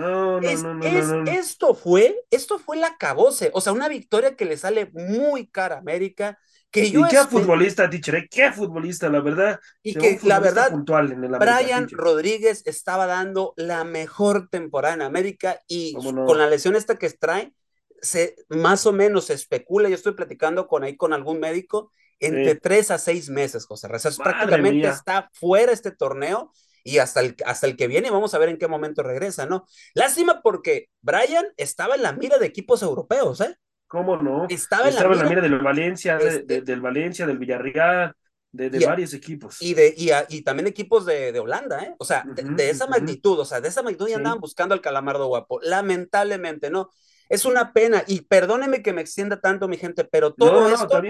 [1.24, 5.76] esto fue, esto fue la cabose, o sea, una victoria que le sale muy cara
[5.76, 6.38] a América
[6.82, 8.28] y qué futbolista, teacher, ¿eh?
[8.30, 9.58] qué futbolista, la verdad.
[9.82, 16.38] Y que la verdad, Brian Rodríguez estaba dando la mejor temporada en América y con
[16.38, 17.52] la lesión esta que trae,
[18.00, 22.54] se, más o menos se especula, yo estoy platicando con ahí con algún médico, entre
[22.54, 24.16] tres a seis meses, José Rezas.
[24.16, 28.48] Prácticamente está fuera este torneo y hasta el, hasta el que viene vamos a ver
[28.48, 29.66] en qué momento regresa, ¿no?
[29.94, 33.56] Lástima porque Brian estaba en la mira de equipos europeos, ¿eh?
[33.88, 34.46] ¿Cómo no?
[34.48, 38.14] Estaba en, la, mira del Valencia, este del Valencia, del Villarreal,
[38.50, 39.60] de, de varios equipos.
[39.60, 41.94] Y, de, y, y también equipos de, de, Holanda, ¿eh?
[41.98, 45.26] O sea, de, esa magnitud, o sea, de esa magnitud ya andaban buscando al calamardo
[45.28, 45.60] guapo.
[45.62, 46.90] Lamentablemente, ¿no?
[47.28, 51.02] Es una pena, y perdóneme que me extienda tanto, mi gente, pero todo esto,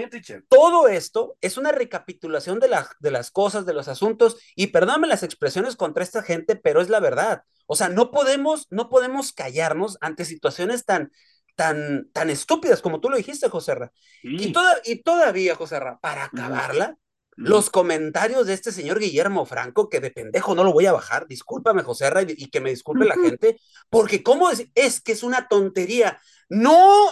[0.49, 5.07] todo esto es una recapitulación de, la, de las cosas, de los asuntos, y perdóname
[5.07, 7.43] las expresiones contra esta gente, pero es la verdad.
[7.67, 11.11] O sea, no podemos, no podemos callarnos ante situaciones tan,
[11.57, 13.91] tan, tan estúpidas como tú lo dijiste, José Ra.
[14.21, 16.97] Y, toda, y todavía, José Ra, para acabarla,
[17.35, 21.27] los comentarios de este señor Guillermo Franco, que de pendejo no lo voy a bajar,
[21.27, 25.23] discúlpame, José Ra, y, que me disculpe la gente, porque cómo es, es que es
[25.23, 26.19] una tontería.
[26.47, 27.11] No,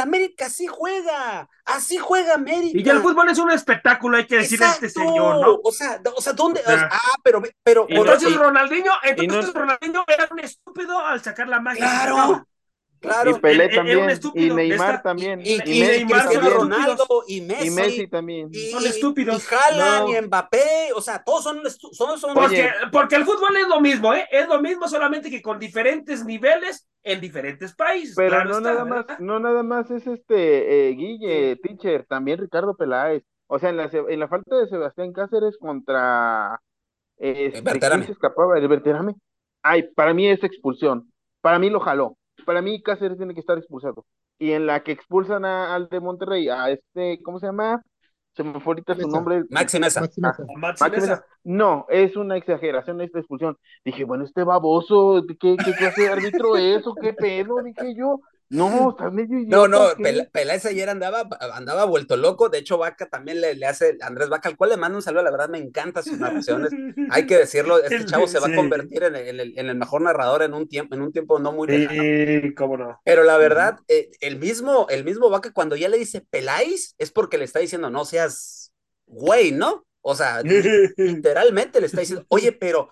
[0.00, 2.78] América sí juega, así juega América.
[2.78, 5.60] Y ya el fútbol es un espectáculo, hay que decir este señor, ¿no?
[5.62, 6.62] O sea, o sea, ¿dónde?
[6.66, 7.86] ah, pero, pero.
[7.88, 11.84] Entonces Ronaldinho, entonces Ronaldinho era un estúpido al sacar la magia.
[11.84, 12.46] Claro.
[13.04, 18.48] Claro, y Pelé también, y Neymar también, y, Neymar, Ronaldo, y Messi, y Messi también.
[18.50, 19.44] Y, son estúpidos.
[19.44, 23.68] Y Haaland, y Mbappé, o sea, todos son, son, son porque, porque, el fútbol es
[23.68, 24.26] lo mismo, ¿eh?
[24.30, 28.14] Es lo mismo, solamente que con diferentes niveles en diferentes países.
[28.16, 33.22] Pero no, nada más, no nada más es este eh, Guille, teacher, también Ricardo Peláez.
[33.48, 36.58] O sea, en la, en la falta de Sebastián Cáceres contra...
[37.18, 38.58] Eh, este, se escapaba?
[38.58, 39.14] El Berterame.
[39.62, 41.12] Ay, para mí es expulsión.
[41.42, 44.04] Para mí lo jaló para mí Cáceres tiene que estar expulsado.
[44.38, 47.82] Y en la que expulsan al de Monterrey, a este, ¿cómo se llama?
[48.36, 49.44] Se me fue ahorita su nombre.
[49.48, 51.24] Maxi Mesa.
[51.44, 53.56] No, es una exageración esta expulsión.
[53.84, 57.62] Dije, bueno, este baboso, ¿qué, qué clase de árbitro es o qué pedo?
[57.62, 58.20] Dije yo.
[58.50, 59.88] No, está medio No, no,
[60.32, 62.48] Peláez ayer andaba, andaba vuelto loco.
[62.48, 65.22] De hecho, Vaca también le, le, hace, Andrés Vaca, al cual le mando un saludo.
[65.22, 66.70] La verdad, me encanta sus narraciones.
[67.10, 70.42] Hay que decirlo, este chavo se va a convertir en el, en el, mejor narrador
[70.42, 72.02] en un tiempo, en un tiempo no muy lejano.
[72.02, 73.00] Sí, cómo no.
[73.04, 77.10] Pero la verdad, eh, el mismo, el mismo Vaca, cuando ya le dice Peláez, es
[77.10, 78.72] porque le está diciendo, no seas
[79.06, 79.86] güey, ¿no?
[80.00, 80.42] O sea,
[80.96, 82.90] literalmente le está diciendo, oye, pero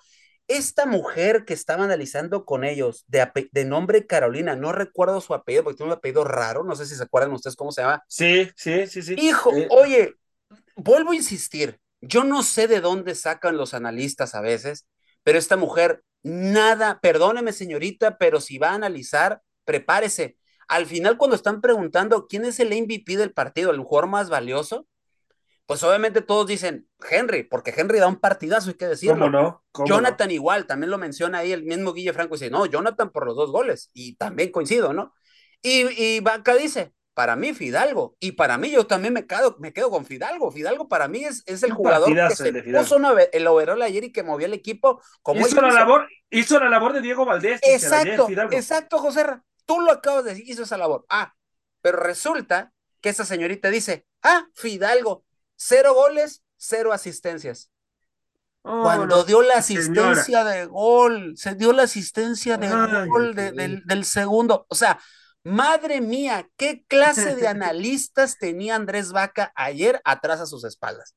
[0.49, 5.65] esta mujer que estaba analizando con ellos, de, de, nombre Carolina, no recuerdo su apellido
[5.65, 8.03] porque tiene un apellido raro, no sé si se acuerdan ustedes cómo se llama.
[8.09, 9.15] Sí, sí, sí, sí.
[9.19, 10.15] Hijo, eh, oye,
[10.77, 14.87] vuelvo a insistir, yo no sé de dónde sacan los analistas a veces,
[15.23, 20.37] pero esta mujer, nada, perdóneme señorita, pero si va a analizar, prepárese.
[20.69, 24.87] Al final, cuando están preguntando quién es el MVP del partido, el jugador más valioso,
[25.73, 29.31] pues obviamente todos dicen Henry, porque Henry da un partidazo, hay que decirlo.
[29.31, 29.65] no?
[29.87, 33.37] Jonathan igual, también lo menciona ahí el mismo Guille Franco, dice, no, Jonathan por los
[33.37, 35.15] dos goles, y también coincido, ¿no?
[35.63, 39.73] Y, y Vaca dice, para mí Fidalgo, y para mí yo también me quedo, me
[39.73, 42.99] quedo con Fidalgo, Fidalgo para mí es, es el jugador que se puso
[43.33, 45.01] el overall ayer y que movió el equipo.
[45.23, 47.61] Como hizo, la labor, hizo la labor de Diego Valdés.
[47.63, 49.25] Exacto, exacto, José,
[49.65, 51.07] tú lo acabas de decir, hizo esa labor.
[51.09, 51.33] Ah,
[51.81, 55.25] pero resulta que esa señorita dice, ah, Fidalgo,
[55.65, 57.71] Cero goles, cero asistencias.
[58.63, 62.69] Cuando dio la asistencia de gol, se dio la asistencia de
[63.07, 64.67] gol del, segundo.
[64.69, 64.99] O sea,
[65.45, 71.15] madre mía, qué clase de analistas tenía Andrés Vaca ayer atrás a sus espaldas.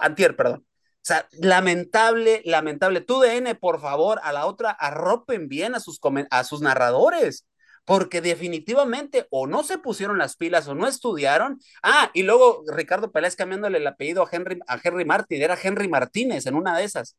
[0.00, 0.66] antier, perdón.
[0.66, 3.00] O sea, lamentable, lamentable.
[3.00, 5.98] Tú, DN, por favor, a la otra, arropen bien a sus,
[6.30, 7.46] a sus narradores,
[7.84, 11.58] porque definitivamente o no se pusieron las pilas o no estudiaron.
[11.82, 15.88] Ah, y luego Ricardo Peláez cambiándole el apellido a Henry, a Henry Martin, era Henry
[15.88, 17.16] Martínez en una de esas.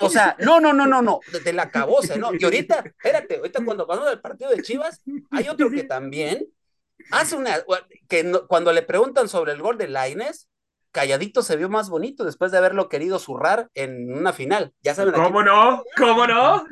[0.00, 2.30] O sea, no, no, no, no, no, desde la cabose, ¿no?
[2.38, 6.46] Y ahorita, espérate, ahorita cuando pasamos del partido de Chivas, hay otro que también
[7.10, 7.58] hace una,
[8.08, 10.48] que cuando le preguntan sobre el gol de Laines,
[10.96, 14.72] calladito se vio más bonito después de haberlo querido zurrar en una final.
[14.80, 15.12] Ya saben.
[15.12, 15.84] ¿Cómo no?
[15.96, 16.64] ¿Cómo no?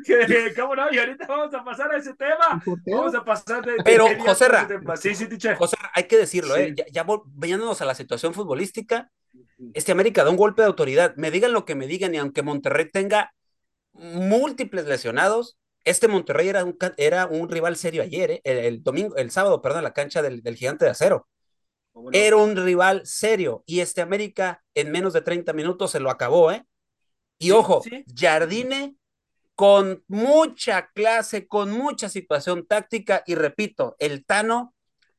[0.55, 0.91] ¿Cómo no?
[0.91, 2.59] Y ahorita vamos a pasar a ese tema.
[2.87, 3.75] Vamos a pasar de.
[3.83, 4.47] Pero, José
[4.95, 5.55] Sí, sí, tiche.
[5.55, 6.73] José, hay que decirlo, ¿eh?
[6.75, 9.11] Ya, ya a la situación futbolística,
[9.75, 11.13] este América da un golpe de autoridad.
[11.17, 13.31] Me digan lo que me digan, y aunque Monterrey tenga
[13.93, 18.41] múltiples lesionados, este Monterrey era un, era un rival serio ayer, ¿eh?
[18.43, 21.27] el, domingo, el sábado, perdón, en la cancha del, del gigante de acero.
[22.11, 26.51] Era un rival serio y este América en menos de 30 minutos se lo acabó,
[26.51, 26.65] ¿eh?
[27.37, 27.81] Y ojo,
[28.15, 28.95] Jardine
[29.55, 34.73] con mucha clase, con mucha situación táctica y repito, el Tano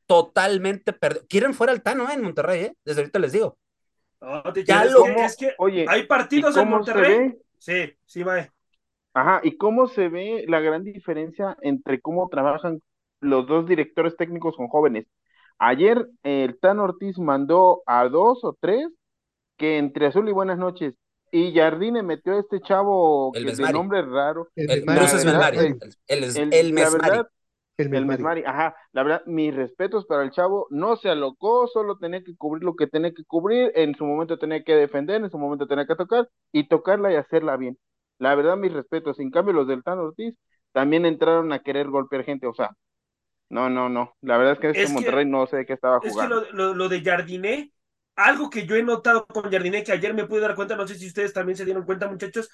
[0.05, 1.25] totalmente perdido.
[1.27, 2.13] Quieren fuera el Tano ¿eh?
[2.13, 2.75] en Monterrey, ¿eh?
[2.85, 3.57] Desde ahorita les digo.
[4.65, 5.05] ya lo...
[5.05, 7.37] es que Oye, hay partidos en Monterrey.
[7.57, 8.47] Sí, sí, va.
[9.13, 12.81] Ajá, ¿y cómo se ve la gran diferencia entre cómo trabajan
[13.19, 15.07] los dos directores técnicos con jóvenes?
[15.59, 18.87] Ayer el Tan Ortiz mandó a dos o tres
[19.57, 20.93] que entre azul y buenas noches.
[21.31, 24.47] Y Jardine metió a este chavo el que de nombre raro.
[24.55, 25.75] El, el, Mesmari.
[26.07, 27.27] El, el.
[27.77, 28.75] El Mesmari, ajá.
[28.91, 30.67] La verdad, mis respetos para el chavo.
[30.71, 33.71] No se alocó, solo tenía que cubrir lo que tenía que cubrir.
[33.75, 37.15] En su momento tenía que defender, en su momento tenía que tocar y tocarla y
[37.15, 37.77] hacerla bien.
[38.17, 39.19] La verdad, mis respetos.
[39.19, 40.33] En cambio, los del Tan Ortiz
[40.71, 42.47] también entraron a querer golpear gente.
[42.47, 42.71] O sea,
[43.49, 44.15] no, no, no.
[44.21, 46.41] La verdad es que este Monterrey no sé de qué estaba jugando.
[46.41, 47.71] Es que lo, de Jardiné,
[48.15, 50.95] algo que yo he notado con Jardiné, que ayer me pude dar cuenta, no sé
[50.95, 52.49] si ustedes también se dieron cuenta, muchachos,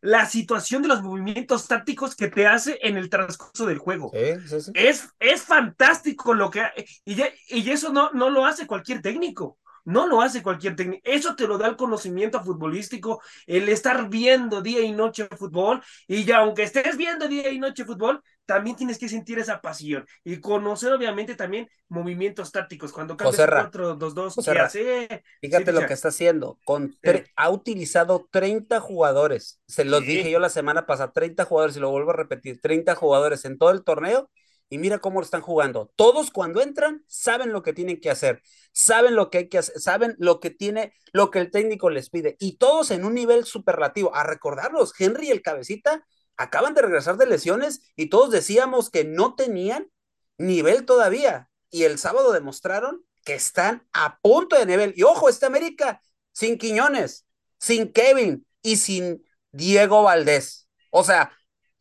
[0.00, 4.10] la situación de los movimientos tácticos que te hace en el transcurso del juego.
[4.14, 6.62] Es, es fantástico lo que...
[7.04, 9.58] Y, y eso no, no lo hace cualquier técnico.
[9.84, 11.02] No lo hace cualquier técnico.
[11.04, 15.82] Eso te lo da el conocimiento futbolístico, el estar viendo día y noche fútbol.
[16.06, 20.04] Y ya aunque estés viendo día y noche fútbol, también tienes que sentir esa pasión
[20.24, 22.90] y conocer obviamente también movimientos tácticos.
[22.90, 25.22] Cuando cambias 4-2-2, ¿qué hace?
[25.40, 26.58] Fíjate lo que está haciendo.
[26.64, 26.98] Con
[27.36, 29.60] Ha utilizado 30 jugadores.
[29.68, 32.96] Se los dije yo la semana pasada, 30 jugadores, y lo vuelvo a repetir, 30
[32.96, 34.28] jugadores en todo el torneo
[34.68, 35.92] y mira cómo están jugando.
[35.94, 39.78] Todos cuando entran saben lo que tienen que hacer, saben lo que hay que hacer,
[39.78, 43.44] saben lo que tiene, lo que el técnico les pide y todos en un nivel
[43.44, 44.12] superlativo.
[44.12, 46.04] A recordarlos, Henry el cabecita
[46.40, 49.90] acaban de regresar de lesiones y todos decíamos que no tenían
[50.38, 51.50] nivel todavía.
[51.68, 54.94] Y el sábado demostraron que están a punto de nivel.
[54.96, 56.00] Y ojo, esta América
[56.32, 57.26] sin Quiñones,
[57.58, 59.22] sin Kevin y sin
[59.52, 60.66] Diego Valdés.
[60.90, 61.30] O sea,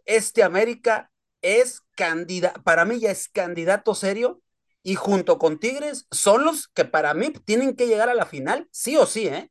[0.03, 1.09] este América
[1.41, 4.41] es candidato, para mí ya es candidato serio
[4.83, 8.67] y junto con Tigres son los que para mí tienen que llegar a la final,
[8.71, 9.49] sí o sí, ¿eh?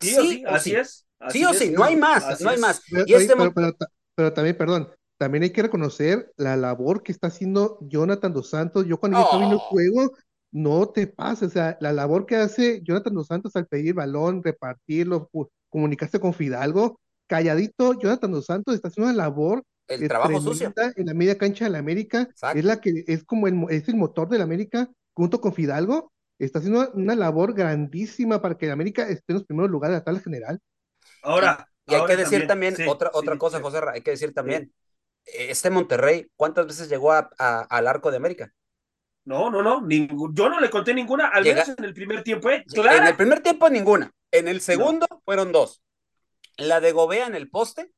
[0.00, 1.04] Sí, así es.
[1.30, 2.82] sí o sí, no hay más, no hay más.
[3.06, 3.52] y este pero
[4.16, 8.86] también, perdón, también hay que reconocer la labor que está haciendo Jonathan Dos Santos.
[8.86, 9.68] Yo cuando yo viendo el oh.
[9.68, 10.12] juego,
[10.52, 14.42] no te pasa, o sea, la labor que hace Jonathan Dos Santos al pedir balón,
[14.42, 15.30] repartirlo,
[15.68, 21.06] comunicarse con Fidalgo, calladito, Jonathan Dos Santos está haciendo una labor el trabajo sucio en
[21.06, 24.28] la media cancha de la América, es la que es como el, es el motor
[24.28, 29.08] de la América junto con Fidalgo, está haciendo una labor grandísima para que la América
[29.08, 30.60] esté en los primeros lugares de la tabla general.
[31.22, 34.72] Ahora, y hay que decir también, otra, otra cosa, José, hay que decir también,
[35.24, 38.52] este Monterrey, ¿cuántas veces llegó a, al arco de América?
[39.24, 42.64] No, no, no, yo no le conté ninguna, al menos en el primer tiempo, ¿eh?
[42.72, 42.98] Claro.
[42.98, 45.82] En el primer tiempo ninguna, en el segundo fueron dos.
[46.56, 47.90] La de Gobea en el poste.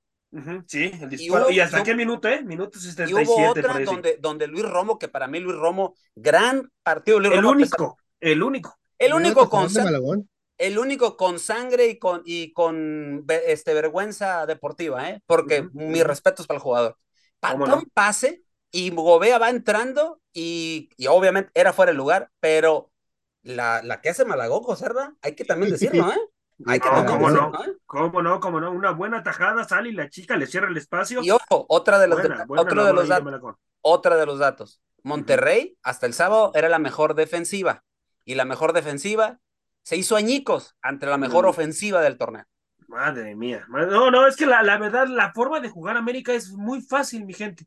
[0.66, 1.50] sí, el disparo.
[1.50, 2.42] ¿Y, hasta qué minuto, eh?
[2.42, 3.10] Minutos 77.
[3.10, 7.18] Y hubo otra donde, donde Luis Romo, que para mí Luis Romo, gran partido.
[7.18, 8.78] el único, el único.
[8.98, 9.68] El único con
[10.58, 15.22] el único con sangre y con, y con este, vergüenza deportiva, ¿eh?
[15.26, 16.96] porque mi respeto es para el jugador.
[17.40, 22.90] Para un pase y Gobea va entrando y, y, obviamente era fuera de lugar, pero
[23.42, 26.18] la, la que hace Malagón, Joserra, hay que también decirlo, ¿eh?
[26.66, 27.52] Hay que no, ¿cómo no?
[27.64, 27.76] ¿eh?
[27.86, 28.40] ¿Cómo no?
[28.40, 28.72] ¿Cómo no?
[28.72, 31.22] Una buena tajada sale y la chica le cierra el espacio.
[31.22, 33.54] Y ojo, otra de los, otro de los datos.
[33.80, 34.80] Otra de los datos.
[35.04, 37.84] Monterrey, hasta el sábado, era la mejor defensiva.
[38.24, 39.38] Y la mejor defensiva
[39.82, 41.48] se hizo añicos ante la mejor mm.
[41.48, 42.44] ofensiva del torneo.
[42.88, 43.66] Madre mía.
[43.68, 47.24] No, no, es que la, la, verdad, la forma de jugar América es muy fácil,
[47.24, 47.66] mi gente.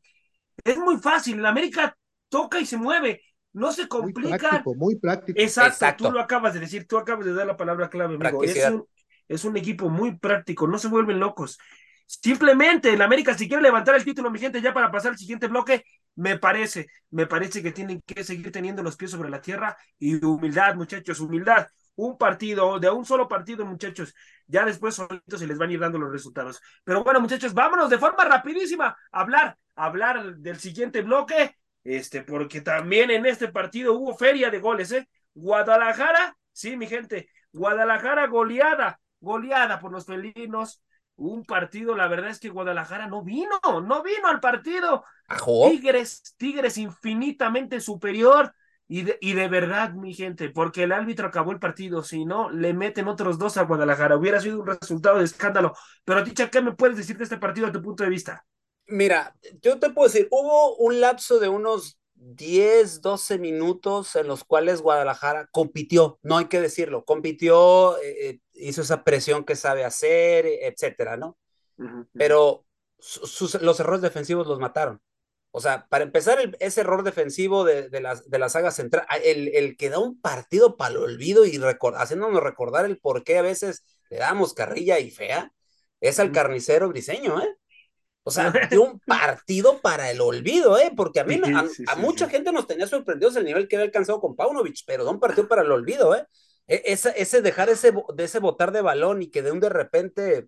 [0.64, 1.40] Es muy fácil.
[1.40, 1.96] La América
[2.28, 3.22] toca y se mueve.
[3.52, 4.28] No se complica.
[4.28, 5.40] Muy práctico, muy práctico.
[5.40, 8.42] Exacto, tú lo acabas de decir, tú acabas de dar la palabra clave, amigo.
[8.42, 8.86] Es un,
[9.28, 11.58] es un equipo muy práctico, no se vuelven locos.
[12.06, 15.48] Simplemente el América, si quiere levantar el título, mi gente, ya para pasar al siguiente
[15.48, 15.84] bloque,
[16.14, 20.22] me parece, me parece que tienen que seguir teniendo los pies sobre la tierra y
[20.24, 21.66] humildad, muchachos, humildad.
[21.94, 24.14] Un partido, de un solo partido, muchachos.
[24.46, 26.60] Ya después solitos se les van a ir dando los resultados.
[26.84, 32.22] Pero bueno, muchachos, vámonos de forma rapidísima a hablar, a hablar del siguiente bloque, este,
[32.22, 35.08] porque también en este partido hubo feria de goles, ¿eh?
[35.34, 40.82] Guadalajara, sí, mi gente, Guadalajara goleada, goleada por los felinos,
[41.16, 45.04] un partido, la verdad es que Guadalajara no vino, no vino al partido.
[45.70, 48.54] Tigres, Tigres infinitamente superior.
[48.92, 52.50] Y de, y de, verdad, mi gente, porque el árbitro acabó el partido, si no,
[52.50, 54.18] le meten otros dos a Guadalajara.
[54.18, 55.72] Hubiera sido un resultado de escándalo.
[56.04, 58.44] Pero, Ticha, ¿qué me puedes decir de este partido a tu punto de vista?
[58.88, 64.44] Mira, yo te puedo decir, hubo un lapso de unos 10, 12 minutos en los
[64.44, 69.84] cuales Guadalajara compitió, no hay que decirlo, compitió, eh, eh hizo esa presión que sabe
[69.84, 71.38] hacer, etcétera, ¿no?
[72.12, 72.66] Pero
[73.62, 75.00] los errores defensivos los mataron.
[75.54, 79.48] O sea, para empezar, ese error defensivo de, de, la, de la saga central, el,
[79.54, 81.60] el, que da un partido para el olvido y
[81.96, 85.52] haciéndonos recordar el por qué a veces le damos carrilla y fea,
[86.00, 87.54] es al carnicero briseño, ¿eh?
[88.24, 90.90] O sea, de un partido para el olvido, ¿eh?
[90.96, 91.38] Porque a mí,
[91.86, 95.10] a, mucha gente nos tenía sorprendidos el nivel que había alcanzado con Paunovic, pero de
[95.10, 96.26] un partido para el olvido, ¿eh?
[96.66, 99.68] E, ese, ese dejar ese, de ese botar de balón y que de un de
[99.68, 100.46] repente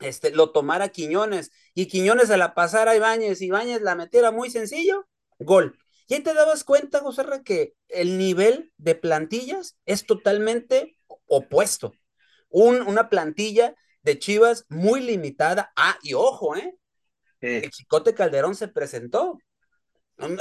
[0.00, 4.30] este, lo tomara Quiñones y Quiñones se la pasara a Ibáñez y Ibáñez la metiera
[4.30, 5.78] muy sencillo, gol.
[6.06, 11.92] Y ahí te dabas cuenta, José que el nivel de plantillas es totalmente opuesto.
[12.48, 15.72] Un, una plantilla de Chivas muy limitada.
[15.76, 16.76] Ah, y ojo, ¿eh?
[17.40, 19.38] El Chicote Calderón se presentó.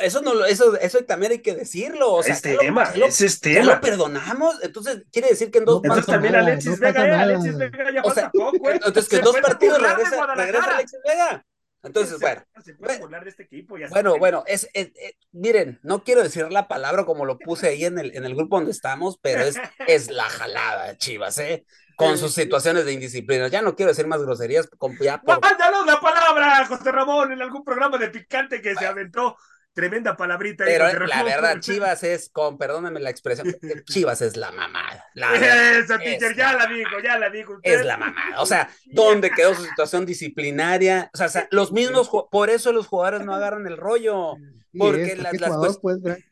[0.01, 2.13] Eso no eso, eso también hay que decirlo.
[2.13, 3.73] O sea, es tema, lo, es tema.
[3.73, 6.05] lo perdonamos, entonces quiere decir que en dos partidos.
[6.05, 8.73] también Alexis Vega, eh, Alexis Vega ya o sea, poco, ¿eh?
[8.75, 11.45] Entonces que en dos partidos regresa, regresa Alexis Vega.
[11.81, 12.41] Entonces, bueno.
[12.63, 16.23] Se puede burlar de este equipo, ya bueno, bueno, es, es, es, miren, no quiero
[16.23, 19.41] decir la palabra como lo puse ahí en el, en el grupo donde estamos, pero
[19.41, 21.65] es, es la jalada, Chivas, ¿eh?
[21.95, 23.47] con sus situaciones de indisciplina.
[23.47, 24.67] Ya no quiero decir más groserías.
[24.77, 25.41] Con, ya por...
[25.41, 29.37] Mándanos la palabra, José Ramón, en algún programa de picante que se aventó.
[29.73, 30.65] Tremenda palabrita.
[30.65, 33.47] Pero la verdad, Chivas es, con, perdóname la expresión,
[33.85, 35.05] Chivas es la mamada.
[35.15, 37.57] La Eso, teacher, ya la dijo, ya la dijo.
[37.63, 38.41] Es la mamada.
[38.41, 41.09] O sea, ¿dónde quedó su situación disciplinaria?
[41.13, 44.35] O sea, o sea, los mismos, por eso los jugadores no agarran el rollo.
[44.77, 45.79] Porque las, las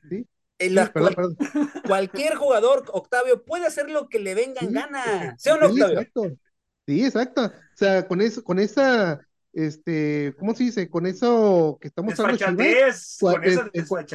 [0.09, 0.27] ¿sí?
[1.87, 5.35] Cualquier jugador, Octavio, puede hacer lo que le venga en gana.
[5.37, 5.99] ¿Sí o no, Octavio?
[5.99, 6.23] Exacto.
[6.87, 7.45] Sí, exacto.
[7.45, 9.19] O sea, con eso, con esa,
[9.54, 10.89] este, ¿cómo se dice?
[10.89, 12.64] Con eso que estamos hablando.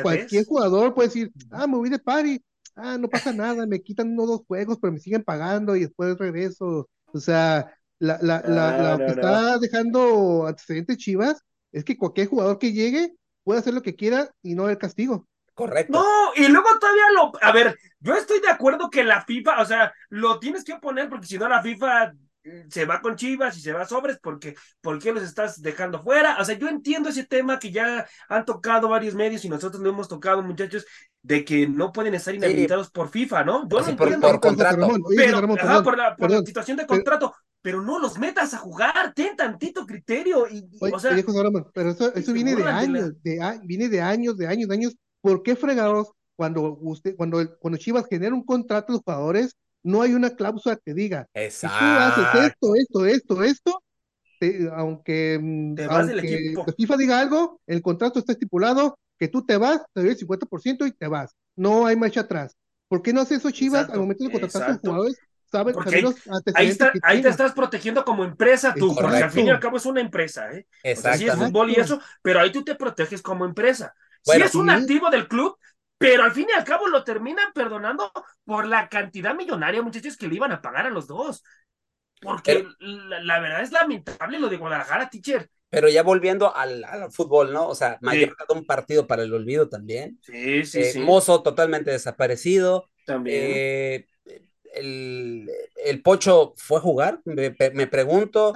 [0.03, 2.43] cualquier jugador puede decir, ah, me voy de party,
[2.74, 6.16] ah, no pasa nada, me quitan unos dos juegos, pero me siguen pagando y después
[6.18, 6.89] regreso.
[7.12, 12.72] O sea, la, la, la, que está dejando antecedentes Chivas es que cualquier jugador que
[12.72, 13.14] llegue
[13.45, 15.28] puede hacer lo que quiera y no haber castigo.
[15.55, 15.99] Correcto.
[15.99, 17.32] No, y luego todavía lo.
[17.41, 21.09] A ver, yo estoy de acuerdo que la FIFA, o sea, lo tienes que poner
[21.09, 22.12] porque si no la FIFA
[22.68, 26.03] se va con Chivas y se va a sobres porque ¿por qué los estás dejando
[26.03, 26.36] fuera?
[26.40, 29.90] O sea, yo entiendo ese tema que ya han tocado varios medios y nosotros lo
[29.90, 30.86] hemos tocado, muchachos,
[31.22, 33.68] de que no pueden estar inhabilitados por FIFA, ¿no?
[33.68, 34.28] Yo lo entiendo.
[34.28, 34.88] Por, contrato.
[35.16, 35.47] pero,
[35.82, 39.84] por, la, por la, situación de contrato, pero, no los metas a jugar, ten tantito
[39.84, 40.47] criterio.
[40.49, 41.16] Y, o sea,
[41.74, 45.42] pero eso, eso viene de años, de, viene de años, de años, de años ¿Por
[45.42, 50.30] qué fregados cuando usted, cuando, cuando Chivas genera un contrato de jugadores, no hay una
[50.30, 53.82] cláusula que diga, si tú haces esto, esto, esto, esto,
[54.74, 59.82] aunque, mm, aunque la FIFA diga algo, el contrato está estipulado que tú te vas,
[59.94, 61.34] te doy el 50% y te vas.
[61.54, 62.54] No hay marcha atrás.
[62.88, 65.16] ¿Por qué no hace eso Chivas al momento de contratar a los jugadores?
[65.50, 66.04] Saben, porque
[66.54, 69.86] ahí, ahí, te estás protegiendo como empresa tú, porque al fin y al cabo es
[69.86, 70.66] una empresa, ¿eh?
[70.82, 71.18] Exacto.
[71.18, 73.94] sí es fútbol y eso, pero ahí tú te proteges como empresa
[74.34, 75.56] sí es un activo del club,
[75.99, 78.12] pero al fin y al cabo lo terminan perdonando
[78.44, 81.42] por la cantidad millonaria, muchachos, que le iban a pagar a los dos.
[82.20, 85.51] Porque la, verdad es lamentable lo de Guadalajara, teacher.
[85.68, 87.68] Pero ya volviendo al, fútbol, ¿no?
[87.68, 88.55] O sea, Mayor sí.
[88.55, 90.18] un partido para el olvido también.
[90.22, 91.01] Sí, sí, eh, sí.
[91.01, 92.88] Mozo totalmente desaparecido.
[93.05, 93.44] También.
[93.44, 94.07] Eh,
[94.74, 95.51] el,
[95.84, 98.53] el, Pocho fue a jugar, me, me, pregunto.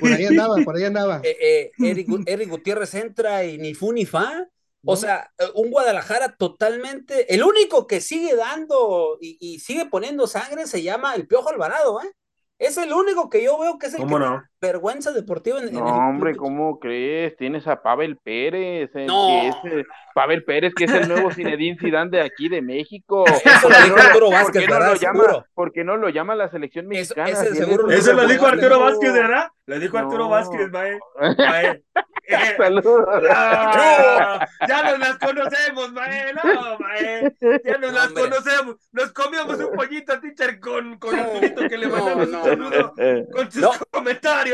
[0.00, 1.22] Por ahí andaba, por ahí andaba.
[1.24, 4.48] Eh, Eric, Eric, Gutiérrez entra y ni fu ni fa.
[4.84, 7.32] O sea, eh, un Guadalajara totalmente.
[7.32, 12.12] El único que sigue dando y, sigue poniendo sangre se llama el Piojo Alvarado, ¿eh?
[12.58, 14.42] Es el único que yo veo que es el ¿Cómo que no?
[14.66, 16.36] Vergüenza deportiva en, en No, el hombre.
[16.36, 17.36] ¿cómo crees?
[17.36, 19.26] Tienes a Pavel Pérez, el No.
[19.28, 19.84] que es, eh,
[20.14, 23.24] Pavel Pérez, que es el nuevo Zinedine Zidane de aquí de México.
[23.44, 24.68] Eso lo ¿Por dijo Arturo por Vázquez, qué
[25.12, 25.44] no.
[25.54, 27.28] ¿Por qué no lo llama la selección Eso- mexicana?
[27.30, 28.80] ese seguro lo el Eso lo dijo Arturo.
[28.80, 29.48] Vázquez, ¿verdad?
[29.66, 30.28] Lo dijo Arturo No.
[30.30, 30.98] Vázquez, mae.
[31.38, 31.82] Mae.
[32.28, 33.04] Eh, Saludos.
[33.30, 37.32] Ah, ya nos las conocemos, mae, no, mae.
[37.64, 38.22] Ya nos No, las hombre.
[38.24, 38.76] conocemos.
[38.92, 42.94] Nos comíamos un pollito, teacher, con, con Arturito que le mandamos no, un saludo
[43.32, 43.70] con sus No.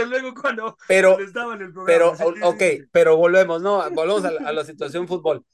[0.06, 1.86] Luego cuando, Pero, en el programa.
[1.86, 3.88] pero, Sí, ok, pero volvemos, ¿no?
[3.90, 5.44] Volvemos a la, a la situación fútbol.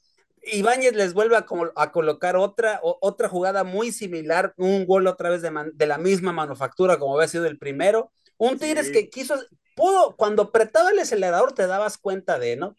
[0.43, 5.29] Ibáñez les vuelve a, como- a colocar otra, otra jugada muy similar, un gol otra
[5.29, 8.11] vez de, de la misma manufactura como había sido el primero.
[8.37, 8.91] Un Tigres Sí.
[8.93, 9.35] que quiso,
[9.75, 12.75] pudo, cuando apretaba el acelerador te dabas cuenta de, ¿no?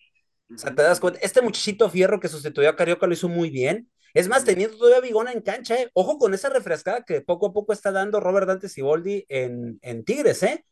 [0.54, 3.50] O sea, te das cuenta, este muchachito Fierro que sustituyó a Carioca lo hizo muy
[3.50, 3.90] bien.
[4.14, 5.90] Es más, teniendo todavía Vigona en cancha, ¿eh?
[5.92, 10.04] Ojo con esa refrescada que poco a poco está dando Robert Dante Siboldi en, en
[10.04, 10.64] Tigres, ¿eh?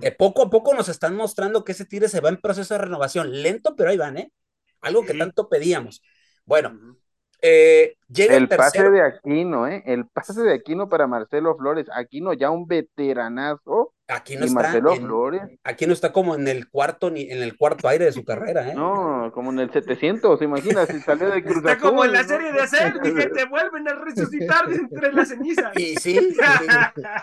[0.00, 2.78] Que poco a poco nos están mostrando que ese Tigres se va en proceso de
[2.78, 3.42] renovación.
[3.42, 4.32] Lento, pero ahí van, ¿eh?
[4.80, 6.02] Algo que tanto pedíamos.
[6.44, 6.98] Bueno.
[7.46, 9.82] Eh, llega el, El pase de Aquino, ¿eh?
[9.86, 11.86] El pase de Aquino para Marcelo Flores.
[11.94, 13.92] Aquino ya un veteranazo.
[14.06, 14.60] Aquí no y está.
[14.60, 15.42] Marcelo en- Flores.
[15.62, 18.68] aquí no está como en el cuarto ni en el cuarto aire de su carrera,
[18.70, 18.74] ¿eh?
[18.74, 22.52] No, como en el 700, imagina, si salió de Cruz Está como en la serie
[22.52, 25.72] de Cell, que te vuelven a resucitar de entre las cenizas.
[25.76, 26.18] Y sí,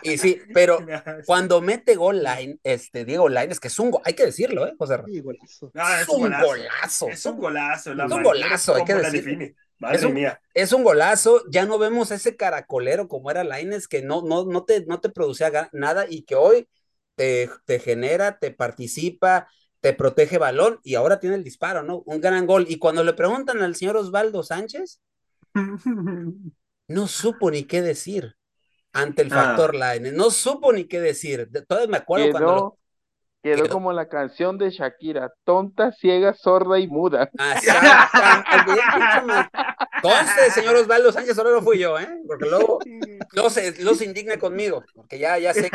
[0.04, 0.80] y, y sí, pero
[1.28, 4.66] cuando mete gol Line, este Diego Line, es que es un gol, hay que decirlo,
[4.66, 4.98] ¿eh, José?
[5.06, 5.72] Sí, golazo.
[5.76, 7.08] No, es un golazo.
[7.10, 7.94] Es un golazo.
[7.94, 9.46] La Es un golazo, hay que decirlo.
[9.82, 10.40] Madre Es un- mía.
[10.54, 14.64] Es un golazo, ya no vemos ese caracolero como era Laines que no, no, no,
[14.64, 16.70] te, no te producía nada y que hoy
[17.16, 19.48] te, te genera, te participa,
[19.82, 22.04] te protege balón y ahora tiene el disparo, ¿no?
[22.06, 22.66] Un gran gol.
[22.70, 25.02] Y cuando le preguntan al señor Osvaldo Sánchez,
[26.88, 28.36] no supo ni qué decir
[28.94, 29.36] ante el Ah.
[29.36, 31.48] factor Laines, no supo ni qué decir.
[31.50, 32.56] De- Todavía me acuerdo cuando...
[32.56, 32.78] lo-
[33.44, 37.32] Quedó, como la canción de Shakira, tonta, ciega, sorda y muda.
[39.26, 39.50] Man.
[40.02, 42.08] Conste, señor Osvaldo Sánchez, solo no fui yo, ¿eh?
[42.28, 42.80] Porque luego,
[43.34, 45.70] luego se, luego se indigna conmigo, porque ya, ya sé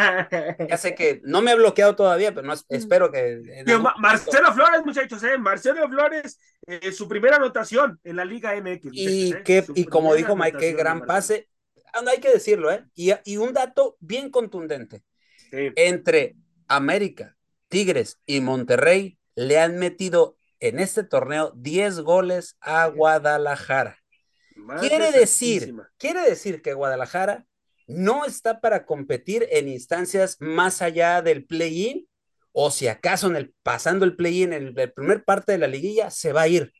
[0.69, 3.41] Ya sé que no me ha bloqueado todavía, pero no es- espero que.
[3.81, 5.39] Ma- Marcelo Flores, muchachos, ¿eh?
[5.39, 8.91] Marcelo Flores, eh, su primera anotación en la Liga MX.
[8.93, 9.43] Y, ¿eh?
[9.45, 11.49] que, y como dijo Mike, qué gran pase.
[11.93, 12.85] Ah, no, hay que decirlo, ¿eh?
[12.95, 15.03] Y, y un dato bien contundente:
[15.51, 15.71] Sí.
[15.77, 16.35] entre
[16.69, 17.36] América,
[17.69, 23.99] Tigres y Monterrey le han metido en este torneo 10 goles a Guadalajara.
[24.55, 25.91] Madre Quiere decir, santísima.
[25.99, 27.47] quiere decir que Guadalajara
[27.87, 32.09] no está para competir en instancias más allá del play-in,
[32.53, 35.67] o si acaso en el, pasando el play-in, en el, el primer parte de la
[35.67, 36.73] liguilla, se va a ir.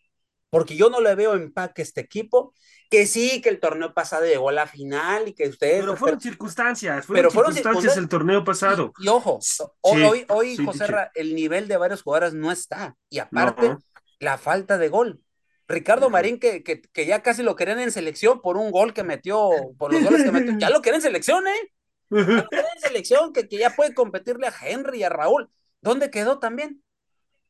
[0.51, 2.55] Porque yo no le veo empaque a este equipo,
[2.89, 5.81] que sí, que el torneo pasado llegó a la final y que ustedes...
[5.81, 8.93] Pero fueron circunstancias, fueron pero fueron circunstancias el torneo pasado.
[8.99, 12.53] Y, y ojo, Sí, hoy, hoy, hoy sí, José el nivel de varios jugadores no
[12.53, 12.97] está.
[13.11, 13.79] Y aparte, No.
[14.21, 15.21] la falta de gol.
[15.69, 16.11] Ricardo.
[16.11, 19.51] Marín, que, que, que ya casi lo querían en selección por un gol que metió,
[19.77, 21.73] por los goles que metió, ya lo querían en selección, ¿eh?
[22.11, 25.51] Ya lo querían en selección, que, que ya puede competirle a Henry y a Raúl.
[25.81, 26.83] ¿Dónde quedó también?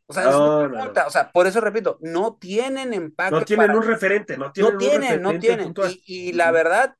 [0.09, 0.92] O sea, es No, no.
[1.07, 3.34] O sea, por eso repito, no tienen empaque.
[3.34, 5.74] No tienen para- un referente, no tienen no un tienen, no tienen.
[6.07, 6.94] Y, y la verdad,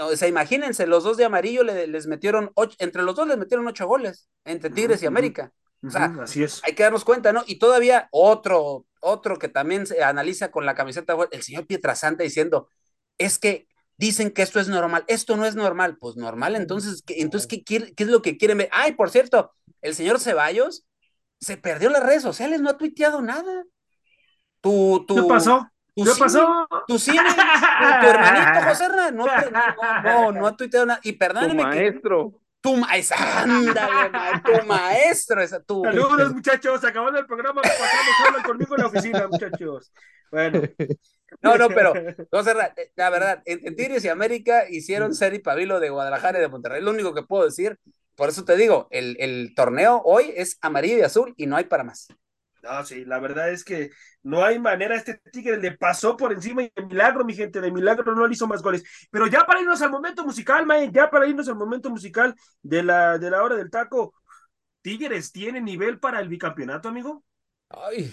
[0.00, 3.38] o sea, imagínense, los dos de amarillo le- les metieron ocho, entre los dos les
[3.38, 5.52] metieron ocho goles, entre Tigres y América.
[5.86, 6.62] O sea, así es.
[6.64, 7.42] hay que darnos cuenta, ¿no?
[7.46, 12.68] Y todavía otro, otro que también se analiza con la camiseta, el señor Pietrasanta diciendo,
[13.18, 13.68] es que
[13.98, 17.62] dicen que esto es normal, esto no es normal, pues normal, entonces, ¿qué, entonces ¿qué,
[17.64, 18.68] qué es lo que quieren ver?
[18.72, 20.84] Ay, por cierto, el señor Ceballos
[21.40, 23.64] se perdió las redes sociales, no ha tuiteado nada.
[24.60, 25.68] Tu, tu, ¿Qué pasó?
[25.94, 26.66] tu ¿Qué pasó?
[26.88, 27.24] Tu Simi, tu,
[28.00, 31.00] tu hermanito José Herrera, no, te- no, no, no ha tuiteado nada.
[31.02, 32.40] Y Tu perdóname que maestro.
[32.60, 36.82] tu maestro, ándale, ma- tu maestro, esa, tu, Saludos, muchachos.
[36.82, 39.92] Acabando el programa, pasamos, hablan conmigo en la oficina, muchachos.
[40.30, 40.62] Bueno.
[41.42, 41.92] No, no, pero,
[42.30, 45.90] José Herrera, eh, la verdad, en, en Tigres y América hicieron ser y pabilo de
[45.90, 46.80] Guadalajara y de Monterrey.
[46.82, 47.78] Lo único que puedo decir,
[48.16, 51.64] por eso te digo, el, el torneo hoy es amarillo y azul y no hay
[51.64, 52.08] para más.
[52.62, 53.90] No, sí, la verdad es que
[54.22, 54.94] no hay manera.
[54.96, 58.32] Este Tigre le pasó por encima y de milagro, mi gente, de milagro no le
[58.32, 58.82] hizo más goles.
[59.10, 62.82] Pero ya para irnos al momento musical, Mae, ya para irnos al momento musical de
[62.82, 64.14] la, de la hora del taco,
[64.82, 67.24] ¿Tigres tiene nivel para el bicampeonato, amigo?
[67.70, 68.12] Ay,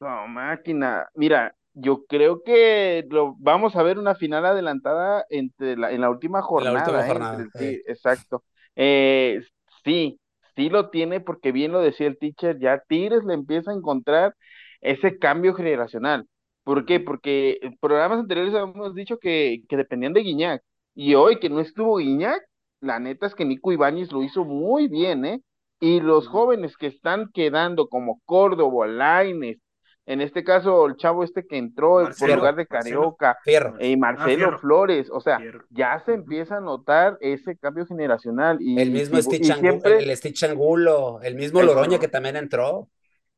[0.00, 1.08] No, máquina.
[1.14, 6.10] Mira, yo creo que lo, vamos a ver una final adelantada entre la, en la
[6.10, 6.72] última jornada.
[6.72, 7.12] última ¿eh?
[7.14, 7.78] jornada, Entre- eh.
[7.78, 8.44] sí, exacto.
[8.76, 9.40] Eh,
[9.84, 10.20] sí,
[10.56, 14.34] sí lo tiene porque bien lo decía el teacher, ya Tigres le empieza a encontrar
[14.80, 16.26] ese cambio generacional.
[16.64, 17.00] ¿Por qué?
[17.00, 20.62] Porque en programas anteriores habíamos dicho que, que dependían de Guiñac.
[20.94, 22.42] Y hoy que no estuvo Guiñac,
[22.80, 25.40] la neta es que Nico Ibáñez lo hizo muy bien, ¿eh?
[25.80, 29.58] Y los jóvenes que están quedando como Córdoba, Laines,
[30.06, 34.50] en este caso el chavo este que entró por lugar de Carioca, y eh, Marcelo
[34.54, 35.40] ah, Flores, o sea,
[35.70, 38.58] ya se empieza a notar ese cambio generacional.
[38.60, 42.88] Y, el mismo Stitch, el Stitch Angulo, el mismo Loroña que también entró.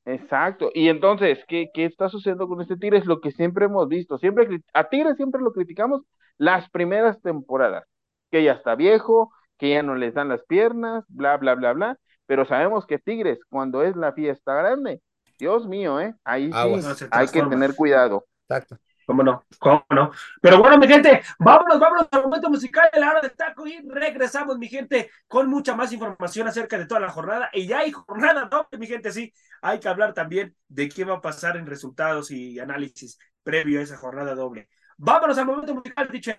[0.04, 3.06] Exacto, y entonces, ¿qué, ¿qué está sucediendo con este Tigres?
[3.06, 6.02] Lo que siempre hemos visto, siempre a Tigres siempre lo criticamos
[6.36, 7.84] las primeras temporadas,
[8.30, 11.98] que ya está viejo, que ya no les dan las piernas, bla, bla, bla, bla,
[12.26, 15.00] pero sabemos que Tigres, cuando es la fiesta grande,
[15.38, 16.14] Dios mío, ¿eh?
[16.24, 18.26] Ahí sí hay que tener cuidado.
[18.48, 18.78] Exacto.
[19.06, 19.42] ¿Cómo no?
[19.58, 20.10] ¿Cómo no?
[20.42, 23.80] Pero bueno, mi gente, vámonos, vámonos al momento musical de la hora del taco y
[23.88, 27.48] regresamos, mi gente, con mucha más información acerca de toda la jornada.
[27.54, 29.32] Y ya hay jornada doble, mi gente, sí.
[29.62, 33.82] Hay que hablar también de qué va a pasar en resultados y análisis previo a
[33.82, 34.68] esa jornada doble.
[34.98, 36.32] Vámonos al momento musical, dicho.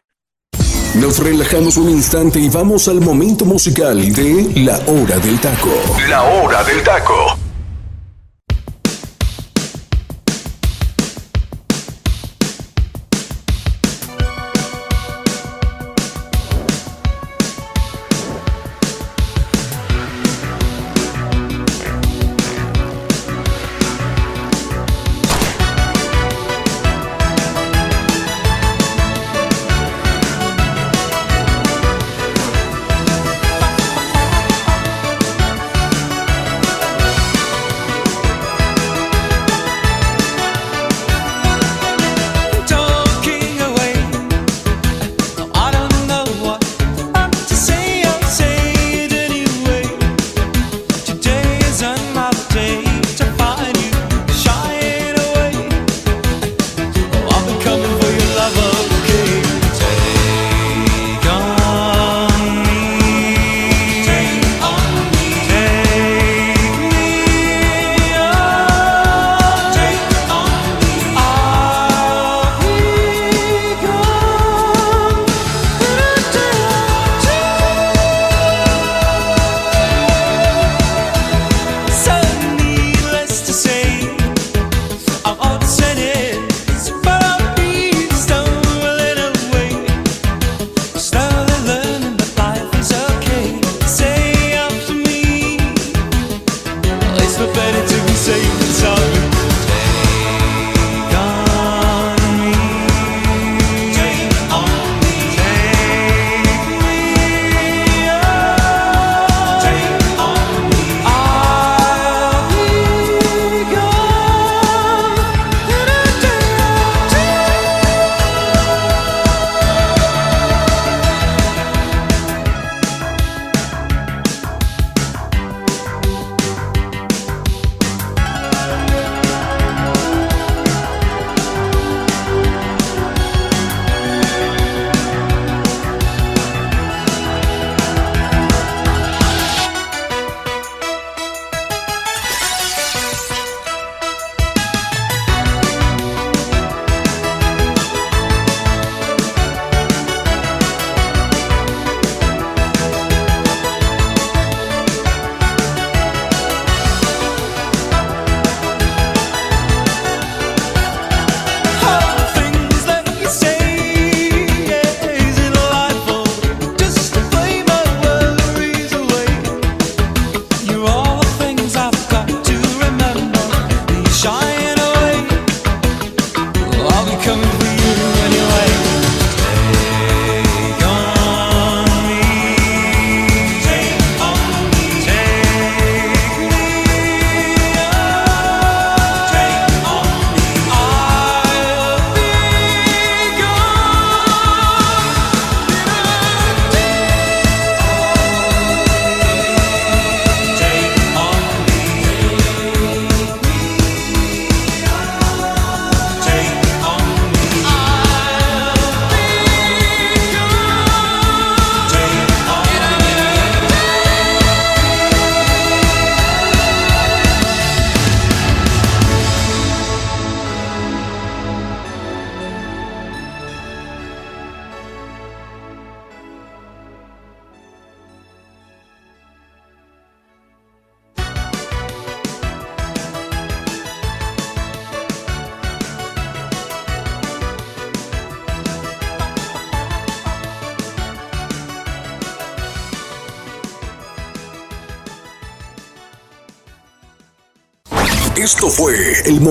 [1.01, 5.71] Nos relajamos un instante y vamos al momento musical de La Hora del Taco.
[6.07, 7.48] La Hora del Taco.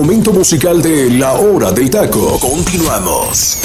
[0.01, 2.39] Momento musical de La Hora del Taco.
[2.39, 3.59] Continuamos.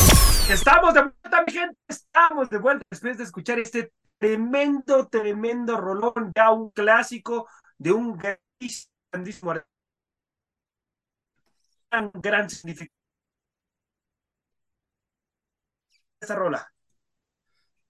[0.50, 1.78] Estamos de vuelta, mi gente.
[1.86, 7.46] Estamos de vuelta después de escuchar este tremendo, tremendo rolón, ya un clásico
[7.78, 9.54] de un grandísimo,
[11.92, 12.98] gran, gran significado.
[16.20, 16.68] Esta rola.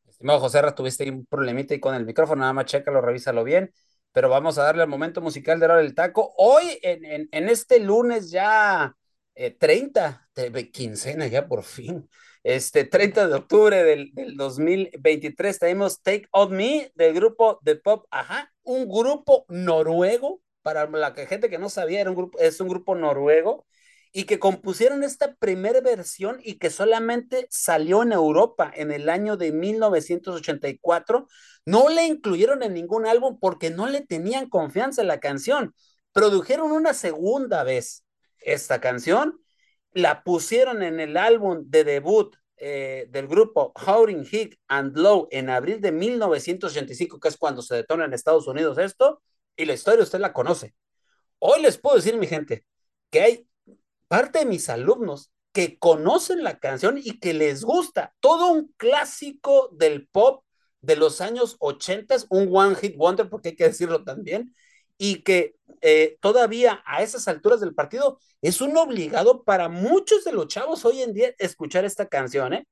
[0.07, 3.73] Estimado José, tuviste un problemita ahí con el micrófono, nada más chécalo, revísalo bien,
[4.15, 6.33] pero vamos a darle al momento musical de hora del taco.
[6.39, 8.95] Hoy, en, en, en este lunes ya
[9.35, 10.31] eh, 30,
[10.73, 12.09] quincena ya por fin,
[12.45, 18.07] este 30 de octubre del, del 2023 tenemos Take On Me del grupo de pop,
[18.12, 22.69] ajá, un grupo noruego, para la gente que no sabía, era un grupo, es un
[22.69, 23.67] grupo noruego,
[24.12, 29.37] y que compusieron esta primera versión y que solamente salió en Europa en el año
[29.37, 31.27] de 1984.
[31.67, 35.75] No le incluyeron en ningún álbum porque no le tenían confianza en la canción.
[36.12, 38.05] Produjeron una segunda vez
[38.39, 39.41] esta canción,
[39.93, 45.51] la pusieron en el álbum de debut eh, del grupo Howling Hick and Low en
[45.51, 49.23] abril de 1985, que es cuando se detona en Estados Unidos esto,
[49.57, 50.75] y la historia usted la conoce.
[51.39, 52.65] Hoy les puedo decir, mi gente,
[53.11, 53.49] que hay
[54.09, 58.15] parte de mis alumnos que conocen la canción y que les gusta.
[58.21, 60.45] Todo un clásico del pop
[60.85, 64.55] de los años 80, un one hit wonder, porque hay que decirlo también,
[64.99, 70.32] y que eh, todavía a esas alturas del partido es un obligado para muchos de
[70.32, 72.53] los chavos hoy en día escuchar esta canción.
[72.55, 72.68] ¿eh?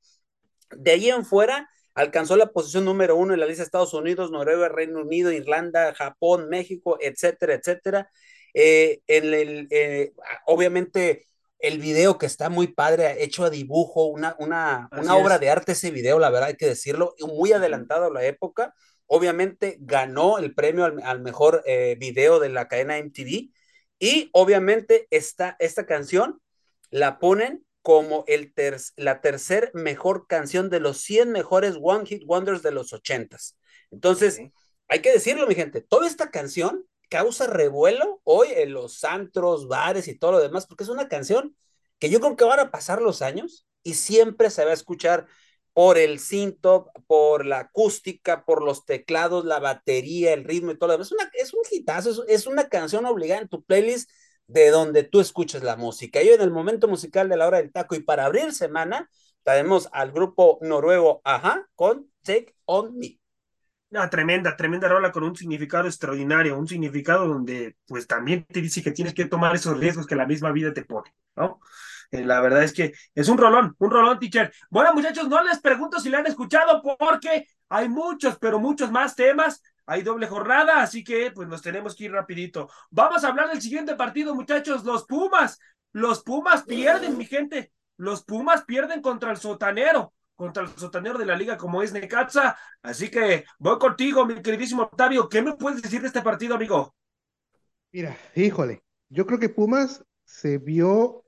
[0.71, 4.31] De ahí en fuera alcanzó la posición número uno en la lista de Estados Unidos,
[4.31, 8.11] Noruega, Reino Unido, Irlanda, Japón, México, etcétera, etcétera.
[8.55, 10.13] Eh, en el, eh,
[10.47, 11.27] obviamente
[11.63, 15.73] el video que está muy padre, hecho a dibujo, una, una, una obra de arte
[15.73, 18.75] ese video, la verdad hay que decirlo, muy adelantado a la época.
[19.07, 23.51] Obviamente ganó el premio al, al mejor eh, video de la cadena MTV
[24.01, 26.41] y obviamente esta, esta canción
[26.91, 32.25] la ponen como el ter la tercer mejor canción de los 100 mejores One Hit
[32.27, 33.57] Wonders de los 80s.
[33.93, 34.53] Entonces, sí.
[34.89, 40.09] hay que decirlo, mi gente, toda esta canción causa revuelo hoy en los antros, bares
[40.09, 41.55] y todo lo demás, porque es una canción
[41.99, 45.27] que yo creo que van a pasar los años y siempre se va a escuchar
[45.75, 50.89] por el cinto, por la acústica, por los teclados, la batería, el ritmo y todo
[50.89, 51.13] lo demás.
[51.35, 54.11] Es, un hitazo, es, una canción obligada en tu playlist
[54.47, 56.23] de donde tú escuches la música.
[56.23, 59.11] Yo en el momento musical de la hora del taco y para abrir semana,
[59.43, 63.22] tenemos al grupo noruego Ajá con Take On Me.
[63.93, 68.83] Una tremenda, tremenda rola con un significado extraordinario, un significado donde pues también te dice
[68.83, 71.61] que tienes que tomar esos riesgos que la misma vida te pone, ¿no?
[72.11, 74.51] Eh, la verdad es que es un rolón, un rolón, teacher.
[74.71, 79.15] Bueno, muchachos, no les pregunto si la han escuchado porque hay muchos, pero muchos más
[79.15, 79.63] temas.
[79.85, 82.71] Hay doble jornada, así que pues nos tenemos que ir rapidito.
[82.91, 85.59] Vamos a hablar del siguiente partido, muchachos, los Pumas.
[85.93, 87.73] Los Pumas pierden, mi gente.
[87.99, 92.57] Los Pumas pierden contra el Sotanero contra el sotanero de la liga como es Necaxa.
[92.83, 95.29] Así que voy contigo, mi queridísimo Octavio.
[95.29, 96.95] ¿Qué me puedes decir de este partido, amigo?
[97.93, 101.25] Mira, híjole, yo creo que Pumas se vio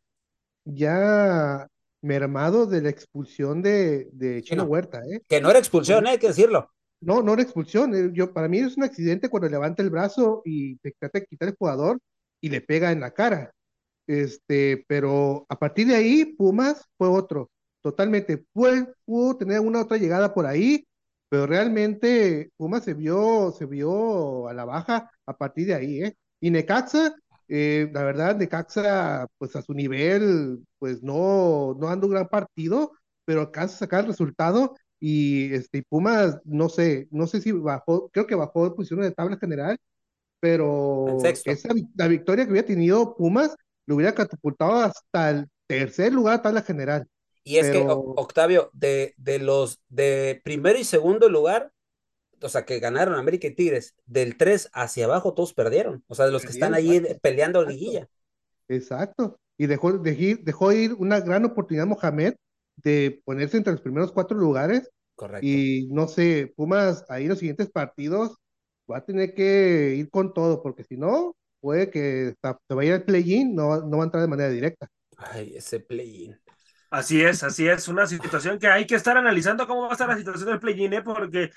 [0.64, 1.68] ya
[2.00, 5.22] mermado de la expulsión de, de Chino no, Huerta, ¿eh?
[5.28, 6.10] Que no era expulsión, ¿eh?
[6.10, 6.70] hay que decirlo.
[7.00, 8.14] No, no era expulsión.
[8.14, 11.48] Yo, para mí es un accidente cuando levanta el brazo y te trata de quitar
[11.48, 12.00] el jugador
[12.40, 13.52] y le pega en la cara.
[14.06, 17.50] Este, pero a partir de ahí, Pumas fue otro
[17.84, 18.38] totalmente.
[18.52, 20.86] Pudo tener una otra llegada por ahí,
[21.28, 26.16] pero realmente Puma se vio, se vio a la baja a partir de ahí, ¿eh?
[26.40, 27.14] Y Necaxa,
[27.48, 32.92] eh, la verdad, Necaxa, pues a su nivel, pues no, no anda un gran partido,
[33.26, 38.08] pero alcanza a sacar el resultado y este Pumas, no sé, no sé si bajó,
[38.10, 39.76] creo que bajó de posición de tabla general,
[40.40, 43.54] pero esa, la victoria que hubiera tenido Pumas
[43.86, 47.06] lo hubiera catapultado hasta el tercer lugar de tabla general.
[47.44, 47.86] Y es Pero...
[47.86, 51.72] que, Octavio, de, de los de primero y segundo lugar,
[52.40, 56.04] o sea, que ganaron América y Tigres, del 3 hacia abajo todos perdieron.
[56.08, 57.72] O sea, de los que están ahí peleando exacto.
[57.72, 58.08] liguilla.
[58.68, 59.38] Exacto.
[59.56, 62.34] Y dejó, dejó, dejó, ir una gran oportunidad Mohamed
[62.76, 64.90] de ponerse entre los primeros cuatro lugares.
[65.14, 65.46] Correcto.
[65.46, 68.36] Y no sé, Pumas ahí los siguientes partidos
[68.90, 73.04] va a tener que ir con todo, porque si no, puede que se vaya al
[73.04, 74.88] play-in, no, no va a entrar de manera directa.
[75.16, 76.36] Ay, ese play-in.
[76.94, 80.08] Así es, así es, una situación que hay que estar analizando cómo va a estar
[80.08, 81.02] la situación del play-in, ¿eh?
[81.02, 81.50] porque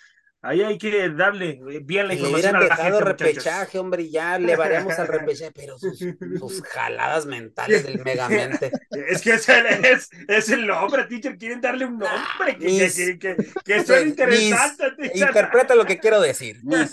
[0.44, 3.54] Ahí hay que darle bien la Le información hubieran a la dejado gente, muchachos.
[3.54, 5.98] repechaje, hombre, y ya le variamos al repechaje, pero sus,
[6.40, 8.72] sus jaladas mentales del megamente.
[9.10, 11.38] Es que es el, es, es el nombre, teacher.
[11.38, 15.28] Quieren darle un nombre que, mis- que, que, que, que suene Mis- interesante, teacher.
[15.30, 16.58] Interpreta lo que quiero decir.
[16.64, 16.92] mis.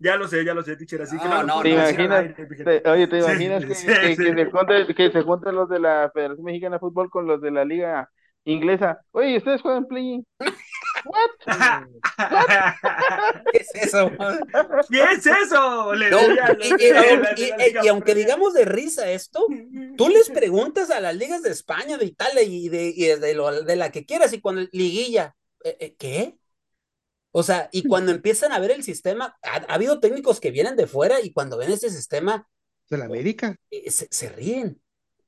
[0.00, 1.02] ya lo sé, ya lo sé, teacher.
[1.02, 3.74] Así que No, no, no, lo ¿Te no, imaginas, te- oye, ¿te Sí, imaginas que,
[3.74, 4.24] sí, que, sí.
[4.24, 7.40] que se junten, que se junten los de la Federación Mexicana de Fútbol con los
[7.40, 8.10] de la Liga
[8.46, 9.00] Inglesa?
[9.12, 10.22] Oye, ¿ustedes juegan play?
[13.52, 14.10] ¿Qué es eso?
[14.90, 15.94] ¿Qué es eso?
[15.94, 19.46] Le No, diría- y, y- y- y- y aunque digamos de risa esto,
[19.96, 23.62] tú les preguntas a las ligas de España, de Italia y de, y de, lo-
[23.62, 25.34] de la que quieras, y cuando liguilla,
[25.64, 26.36] eh, eh, ¿qué?
[27.32, 30.76] O sea, y cuando empiezan a ver el sistema, ha, ha habido técnicos que vienen
[30.76, 32.46] de fuera y cuando ven este sistema,
[32.88, 33.56] De la América.
[33.70, 34.80] eh, se, se ríen,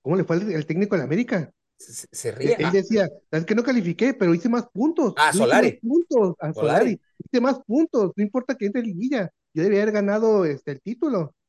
[0.03, 1.51] ¿Cómo le fue el, el técnico de la América?
[1.79, 2.61] Se, se Él, ríen.
[2.61, 5.15] él decía, es que no califiqué, pero hice más puntos.
[5.17, 5.67] Ah, Yo hice Solari.
[5.67, 6.93] más puntos, a Solari.
[6.93, 7.01] Solari.
[7.19, 9.31] Hice más puntos, no importa que entre liguilla.
[9.55, 11.35] Yo debía haber ganado este, el título.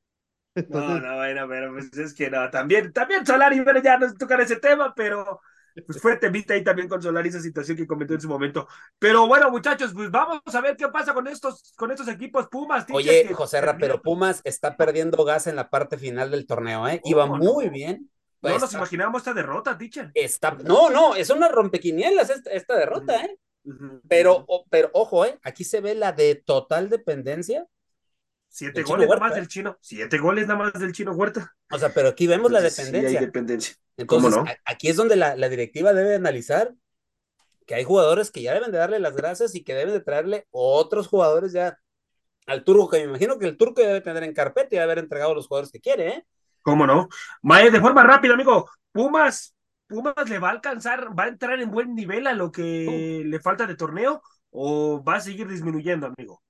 [0.70, 4.06] No, Entonces, no, bueno, pero pues es que no, también, también Solari, bueno, ya no
[4.08, 5.40] es tocar ese tema, pero
[5.86, 8.68] pues fue temita ahí también con Solari esa situación que comentó en su momento.
[8.98, 12.86] Pero bueno, muchachos, pues vamos a ver qué pasa con estos, con estos equipos Pumas.
[12.92, 17.00] Oye, José Ra, pero Pumas está perdiendo gas en la parte final del torneo, ¿eh?
[17.06, 18.10] Iba muy bien.
[18.42, 20.12] No nos Está- imaginábamos esta derrota, teacher.
[20.14, 23.38] está, no, no, es una rompequinielas esta, esta derrota, ¿eh?
[24.08, 25.38] Pero, o- pero ojo, ¿eh?
[25.44, 27.66] Aquí se ve la de total dependencia.
[28.50, 29.36] Siete goles nada más ¿eh?
[29.36, 29.78] del chino.
[29.82, 31.54] Siete goles nada más del chino Huerta.
[31.72, 33.22] O sea, pero aquí vemos la Entonces, sí hay dependencia.
[33.22, 33.76] dependencia.
[33.98, 34.52] Entonces, ¿Cómo no?
[34.64, 36.74] aquí es donde la, la directiva debe analizar
[37.66, 40.48] que hay jugadores que ya deben de darle las gracias y que deben de traerle
[40.52, 41.78] otros jugadores ya
[42.46, 44.84] al turco, que me imagino que el turco ya debe tener en carpeta y debe
[44.84, 46.26] haber entregado los jugadores que quiere, ¿eh?
[46.62, 47.08] ¿Cómo no?
[47.42, 48.70] Mae, de forma rápida, amigo.
[48.92, 49.56] Pumas,
[49.88, 53.40] Pumas le va a alcanzar, va a entrar en buen nivel a lo que le
[53.40, 56.42] falta de torneo o va a seguir disminuyendo, amigo.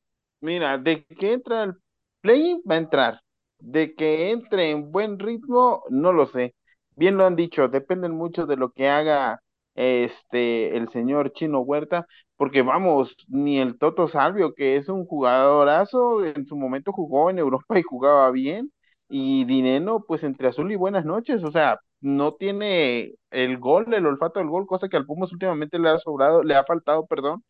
[0.41, 1.73] Mira, de que entra el
[2.21, 3.21] play va a entrar.
[3.59, 6.55] De que entre en buen ritmo, no lo sé.
[6.95, 9.41] Bien lo han dicho, dependen mucho de lo que haga
[9.75, 16.25] este el señor Chino Huerta, porque vamos, ni el Toto Salvio, que es un jugadorazo,
[16.25, 18.71] en su momento jugó en Europa y jugaba bien,
[19.09, 24.05] y Dineno, pues entre azul y buenas noches, o sea, no tiene el gol, el
[24.05, 27.43] olfato del gol, cosa que al Pumas últimamente le ha sobrado, le ha faltado, perdón,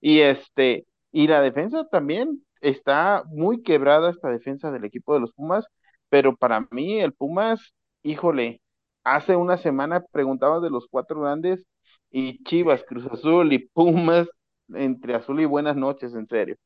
[0.00, 5.32] y este, y la defensa también está muy quebrada esta defensa del equipo de los
[5.32, 5.66] Pumas,
[6.08, 8.60] pero para mí el Pumas, híjole,
[9.04, 11.64] hace una semana preguntaba de los cuatro grandes
[12.10, 14.28] y Chivas, Cruz Azul y Pumas
[14.74, 16.56] entre azul y buenas noches, en serio.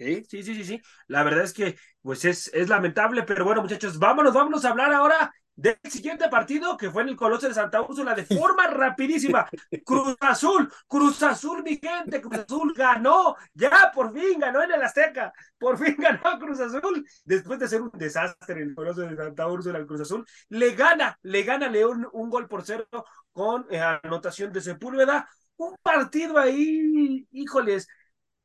[0.00, 0.82] Sí, sí, sí, sí, sí.
[1.08, 4.94] La verdad es que, pues es, es lamentable, pero bueno, muchachos, vámonos, vámonos a hablar
[4.94, 9.46] ahora del siguiente partido que fue en el Coloso de Santa Úrsula de forma rapidísima.
[9.84, 14.82] Cruz Azul, Cruz Azul, mi gente, Cruz Azul ganó, ya por fin ganó en el
[14.82, 19.14] Azteca, por fin ganó Cruz Azul, después de ser un desastre en el Coloso de
[19.14, 22.86] Santa Úrsula, el Cruz Azul, le gana, le gana León un gol por cero
[23.32, 25.28] con eh, anotación de Sepúlveda.
[25.58, 27.86] Un partido ahí, híjoles,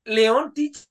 [0.05, 0.85] León Tich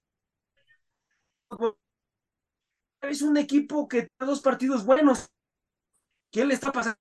[3.03, 5.29] es un equipo que tiene dos partidos buenos.
[6.31, 6.99] ¿Qué le está pasando?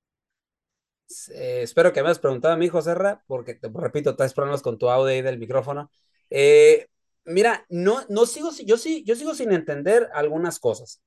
[1.33, 4.61] Eh, espero que me hayas preguntado a mí, José Ra, porque te repito, traes problemas
[4.61, 5.91] con tu audio ahí del micrófono.
[6.29, 6.87] Eh,
[7.25, 11.01] mira, no, no sigo, yo sí, yo sigo sin entender algunas cosas.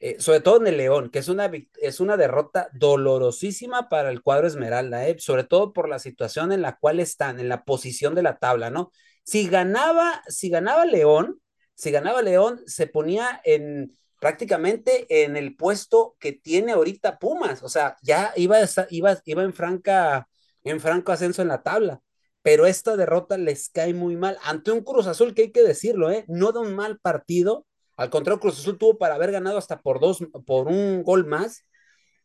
[0.00, 4.22] Eh, sobre todo en el León, que es una, es una derrota dolorosísima para el
[4.22, 8.22] cuadro Esmeralda, sobre todo por la situación en la cual están, en la posición de
[8.22, 8.90] la tabla, ¿no?
[9.22, 11.40] Si ganaba, si ganaba León,
[11.74, 17.68] si ganaba León, se ponía en prácticamente en el puesto que tiene ahorita Pumas, o
[17.68, 18.58] sea, ya iba,
[18.90, 20.28] iba, iba en, franca,
[20.62, 22.00] en franco ascenso en la tabla,
[22.42, 26.10] pero esta derrota les cae muy mal ante un Cruz Azul que hay que decirlo,
[26.10, 26.24] ¿eh?
[26.28, 27.66] no da un mal partido,
[27.96, 31.64] al contrario, Cruz Azul tuvo para haber ganado hasta por dos, por un gol más.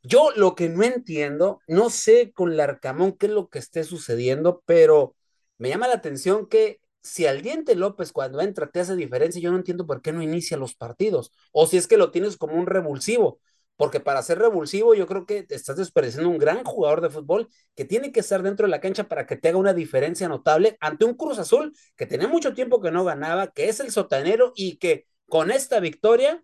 [0.02, 4.64] Yo lo que no entiendo, no sé con Larcamón qué es lo que esté sucediendo,
[4.66, 5.16] pero
[5.58, 9.52] me llama la atención que si al Diente López cuando entra te hace diferencia, yo
[9.52, 12.56] no entiendo por qué no inicia los partidos, o si es que lo tienes como
[12.56, 13.40] un revulsivo,
[13.78, 17.86] porque para ser revulsivo yo creo que estás desperdiciando un gran jugador de fútbol que
[17.86, 21.06] tiene que estar dentro de la cancha para que te haga una diferencia notable ante
[21.06, 24.78] un Cruz Azul que tenía mucho tiempo que no ganaba, que es el sotanero y
[24.78, 26.44] que con esta victoria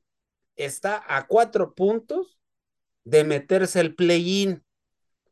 [0.56, 2.39] está a cuatro puntos
[3.03, 4.64] de meterse el play-in.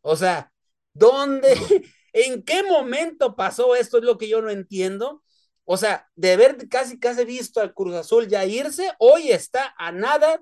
[0.02, 0.52] O sea,
[0.94, 1.56] ¿dónde,
[2.14, 3.98] en qué momento pasó esto?
[3.98, 5.24] Es lo que yo no entiendo.
[5.66, 9.92] O sea, de haber casi, casi visto al Cruz Azul ya irse, hoy está a
[9.92, 10.42] nada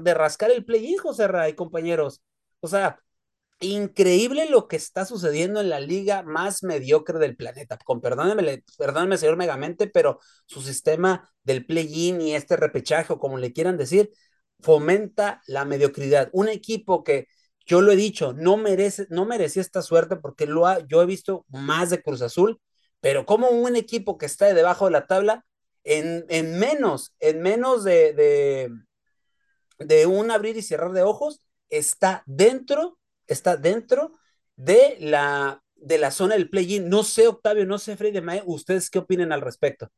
[0.00, 2.22] de rascar el play-in, José Ray, compañeros.
[2.60, 3.00] O sea,
[3.60, 7.78] increíble lo que está sucediendo en la liga más mediocre del planeta.
[7.78, 13.38] Con perdónenme, perdónenme, señor Megamente, pero su sistema del play-in y este repechaje, o como
[13.38, 14.10] le quieran decir,
[14.60, 16.30] fomenta la mediocridad.
[16.32, 17.28] Un equipo que
[17.66, 21.06] yo lo he dicho, no merece, no merecía esta suerte porque lo ha, yo he
[21.06, 22.60] visto más de Cruz Azul,
[23.00, 25.44] pero como un equipo que está debajo de la tabla,
[25.84, 28.70] en, en menos, en menos de, de,
[29.78, 32.98] de un abrir y cerrar de ojos, está dentro
[33.30, 34.18] está dentro
[34.56, 36.88] de la, de la zona del play-in.
[36.88, 39.88] No sé, Octavio, no sé, Freddy Mae, ¿ustedes qué opinan al respecto?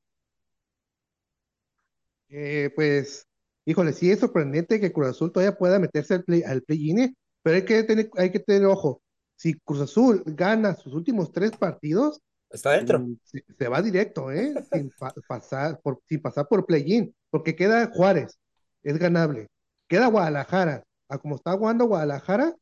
[2.29, 3.27] Eh, pues,
[3.65, 7.15] híjole, sí es sorprendente que Cruz Azul todavía pueda meterse al play, al play-in, ¿eh?
[7.43, 9.03] Pero hay que tener, hay que tener ojo.
[9.37, 12.21] Si Cruz Azul gana sus últimos tres partidos,
[12.51, 13.01] está dentro.
[13.01, 14.55] Mm, se, se va directo, ¿eh?
[14.73, 18.39] sin, pa pasar por, sin pasar por play-in, porque queda Juárez,
[18.83, 19.49] es ganable.
[19.89, 22.55] Queda Guadalajara, a como está jugando Guadalajara,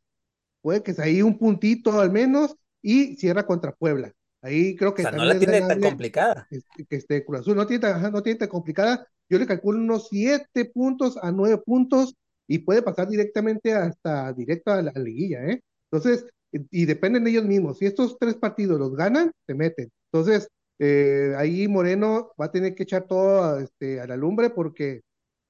[0.62, 4.12] puede que sea ahí un puntito al menos y cierra contra Puebla.
[4.42, 6.46] Ahí creo que o sea, no la tiene tan complicada.
[6.48, 9.06] Que, que este Cruz Azul no tiene, tan, no tiene tan complicada.
[9.28, 12.16] Yo le calculo unos siete puntos a nueve puntos
[12.50, 15.62] y puede pasar directamente hasta directo a la, liguilla, ¿eh?
[15.88, 17.78] Entonces, y dependen de ellos mismos.
[17.78, 19.88] Si estos tres partidos los ganan, se meten.
[20.12, 20.48] Entonces,
[20.80, 25.02] eh, ahí Moreno va a tener que echar todo a, este, a la lumbre porque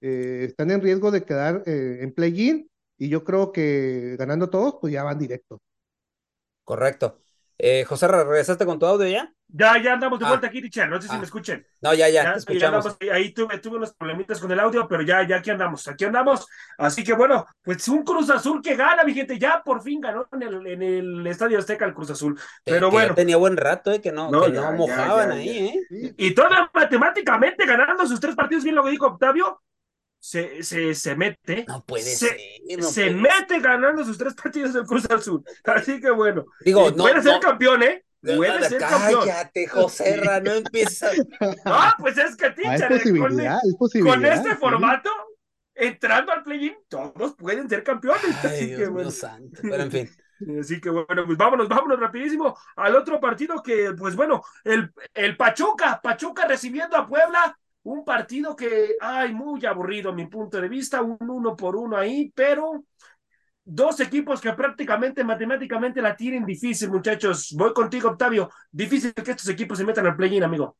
[0.02, 4.76] eh, están en riesgo de quedar eh, en play-in y yo creo que ganando todos,
[4.78, 5.58] pues ya van directo.
[6.64, 7.16] Correcto.
[7.62, 9.30] Eh, José, ¿regresaste con tu audio ya?
[9.48, 10.86] Ya, ya andamos de vuelta ah, aquí, Ticha.
[10.86, 11.18] No sé si ah.
[11.18, 11.66] me escuchen.
[11.80, 12.60] No, ya, ya, ya te escuchamos.
[12.60, 15.86] Ya andamos, ahí tuve, tuve unos problemitas con el audio, pero ya, ya aquí andamos,
[15.88, 16.46] aquí andamos.
[16.78, 20.26] Así que bueno, pues un Cruz Azul que gana, mi gente, ya por fin ganó
[20.32, 22.38] en el, en el Estadio Azteca el Cruz Azul.
[22.64, 23.14] Pero que bueno.
[23.14, 24.00] tenía buen rato, ¿eh?
[24.00, 25.48] Que no, no, que ya, no mojaban ahí,
[25.90, 26.14] ¿eh?
[26.16, 29.60] Y toda matemáticamente ganando sus tres partidos, bien lo que dijo Octavio,
[30.20, 31.64] se, se, se mete.
[31.66, 32.38] No puede se, ser.
[32.78, 35.42] No se puede mete ganando sus tres partidos del Cruz Azul.
[35.64, 36.44] Así que bueno.
[36.60, 38.04] Digo, eh, no, puede ser no, campeón, ¿eh?
[38.20, 39.20] Puede no, ser cállate, campeón.
[39.20, 41.10] Cállate, José Ra, no empieza.
[41.64, 44.56] Ah, pues es que, ah, es posibilidad, con, es posibilidad, con este ¿sí?
[44.56, 45.10] formato,
[45.74, 48.22] entrando al play-in, todos pueden ser campeones.
[48.44, 49.10] Ay, Así Dios que bueno.
[49.10, 49.60] santo.
[49.62, 50.10] Pero en fin.
[50.60, 55.36] Así que bueno, pues vámonos, vámonos rapidísimo al otro partido que, pues bueno, el, el
[55.36, 60.68] Pachuca, Pachuca recibiendo a Puebla, un partido que, ay, muy aburrido a mi punto de
[60.68, 62.84] vista, un uno por uno ahí, pero
[63.64, 67.54] dos equipos que prácticamente matemáticamente la tienen difícil, muchachos.
[67.56, 68.50] Voy contigo, Octavio.
[68.70, 70.76] Difícil que estos equipos se metan al play-in, amigo.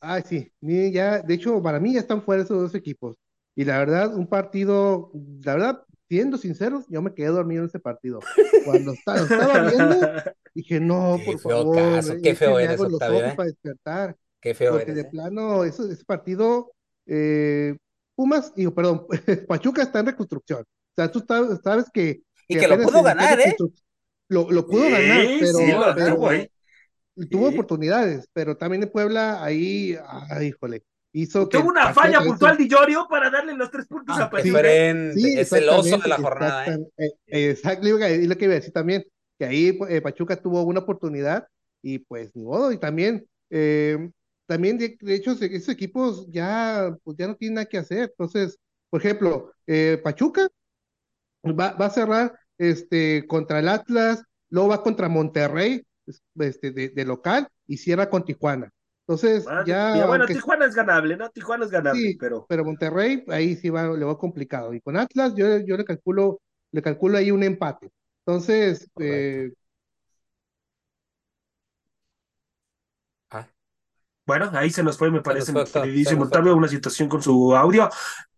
[0.00, 3.16] Ah, sí, ya, de hecho, para mí ya están fuera esos dos equipos.
[3.54, 5.10] Y la verdad, un partido,
[5.44, 8.20] la verdad, siendo sinceros, yo me quedé dormido en ese partido.
[8.64, 10.06] Cuando estaba, estaba viendo,
[10.54, 13.34] dije, no, Qué por feo favor, caso, qué feo eres, hago los Octavio, ojos ¿eh?
[13.36, 14.16] para despertar.
[14.40, 14.96] Qué feo Porque eres.
[14.96, 15.10] de ¿eh?
[15.10, 16.72] plano, eso, ese partido,
[17.06, 17.76] eh,
[18.14, 19.06] Pumas, digo, perdón,
[19.48, 20.60] Pachuca está en reconstrucción.
[20.62, 21.24] O sea, tú
[21.62, 23.56] sabes, que, Y que lo pudo ganar, ¿eh?
[24.28, 26.16] Lo, lo pudo Sí, ganar, pero, sí, lo pero
[27.30, 27.54] tuvo Sí.
[27.54, 29.96] oportunidades, pero también en Puebla ahí,
[30.30, 30.82] ay, híjole,
[31.12, 34.30] hizo que Tuvo una falla puntual de Llorio para darle los tres puntos Ah, a
[34.30, 34.42] Pachuca.
[34.44, 35.20] Diferente.
[35.20, 36.78] Sí, es el oso de la jornada, ¿eh?
[36.96, 39.04] eh, eh, Exacto, lo que- lo que iba a decir también,
[39.38, 41.46] que ahí eh, Pachuca tuvo una oportunidad
[41.82, 44.10] y pues ni modo, y también, eh,
[44.50, 48.10] también de, de hecho se- esos equipos ya, pues, ya no tienen nada que hacer,
[48.10, 48.58] entonces,
[48.90, 50.48] por ejemplo, eh, Pachuca
[51.44, 56.90] va, va a cerrar este, contra el Atlas, luego va contra Monterrey es- este, de,
[56.90, 58.70] de local y cierra con Tijuana.
[59.06, 61.30] Entonces, ya, ya, bueno, aunque Tijuana es ganable, ¿no?
[61.30, 64.74] Tijuana es ganable, Sí, pero pero Monterrey ahí sí va, le va complicado.
[64.74, 66.40] Y con Atlas yo, yo le calculo,
[66.72, 67.90] le calculo ahí un empate.
[68.24, 69.50] Entonces, eh,
[73.30, 73.48] Ah,
[74.30, 76.22] bueno, ahí se nos fue, me parece, fue, Octavio, queridísimo
[76.54, 77.90] una situación con su audio.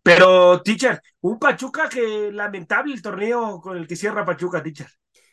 [0.02, 4.86] Pero, teacher, un Pachuca que lamentable el torneo con el que cierra Pachuca, teacher.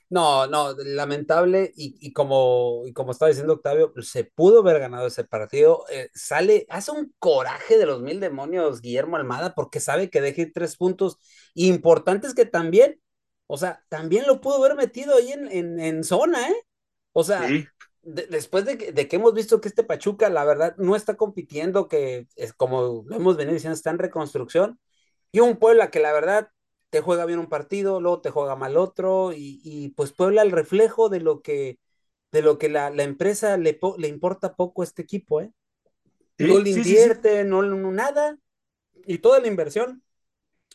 [0.10, 5.07] No, no, lamentable y, y como, y como estaba diciendo Octavio, se pudo haber ganado
[5.07, 5.86] ese partido.
[5.89, 10.41] eh, sale, hace un coraje de los mil demonios Guillermo Almada porque sabe que deja
[10.41, 11.20] ir tres puntos
[11.53, 12.99] importantes que también,
[13.47, 16.55] o sea, también lo pudo haber metido ahí en, en, en zona, ¿eh?
[17.14, 17.68] O sea, Sí,
[18.14, 21.16] de- después de que, de que hemos visto que este Pachuca, la verdad, no está
[21.18, 24.80] compitiendo, que es como lo hemos venido diciendo, está en reconstrucción,
[25.32, 26.49] y un Puebla que la verdad
[26.89, 30.51] te juega bien un partido, luego te juega mal otro, y, y pues Puebla el
[30.51, 31.80] reflejo de lo que,
[32.32, 35.53] de lo que la, la empresa le, po- le importa poco a este equipo, ¿eh?
[36.38, 37.12] sí, No le sí, sí, sí.
[37.12, 38.38] invierte, no, no nada,
[39.07, 40.03] y toda la inversión,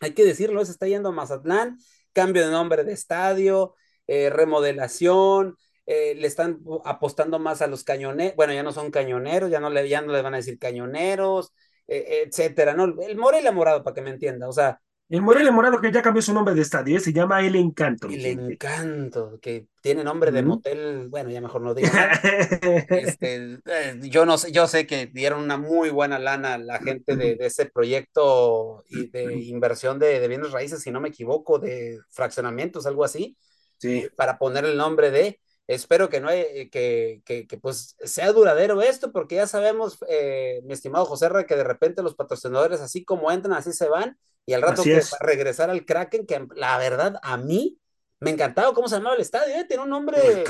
[0.00, 1.78] hay que decirlo, se está yendo a Mazatlán,
[2.12, 3.74] cambio de nombre de estadio,
[4.06, 5.56] eh, remodelación,
[5.86, 9.70] eh, le están apostando más a los cañoneros, bueno, ya no son cañoneros, ya no
[9.70, 11.52] le, ya no le van a decir cañoneros,
[11.86, 12.84] eh, etcétera, ¿no?
[13.02, 14.80] El Morelia morado, para que me entienda, o sea,
[15.10, 17.00] El Morelia Morado que ya cambió su nombre de estadio, ¿eh?
[17.00, 18.08] se llama El Encanto.
[18.08, 21.88] El Encanto, que tiene nombre de motel, bueno, ya mejor no digo
[22.88, 26.78] este, eh, yo no sé, yo sé que dieron una muy buena lana a la
[26.78, 31.98] gente de, ese proyecto y de inversión de, bienes raíces, si no me equivoco, de
[32.08, 33.36] fraccionamientos, algo así,
[33.76, 34.08] sí.
[34.16, 39.12] para poner el nombre de, espero que no hay, que, que, pues sea duradero esto,
[39.12, 43.56] porque ya sabemos, eh, mi estimado José que de repente los patrocinadores así como entran,
[43.56, 47.78] así se van, y al rato que regresar al Kraken, que la verdad a mí
[48.20, 49.64] me encantaba cómo se llamaba el estadio, ¿eh?
[49.66, 50.44] tiene un nombre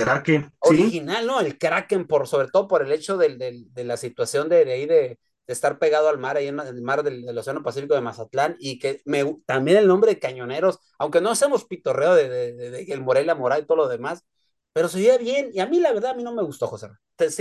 [0.60, 1.40] original, ¿no?
[1.40, 5.78] El Kraken, por, sobre todo por el hecho de la situación de, ahí de, estar
[5.78, 9.38] pegado al mar, ahí en el mar del, Océano Pacífico de Mazatlán, y que me,
[9.46, 13.66] también el nombre de Cañoneros, aunque no hacemos pitorreo de, de, el Morelia Moral y
[13.66, 14.24] todo lo demás,
[14.74, 16.88] pero se veía bien, y a mí la verdad, a mí no me gustó, José.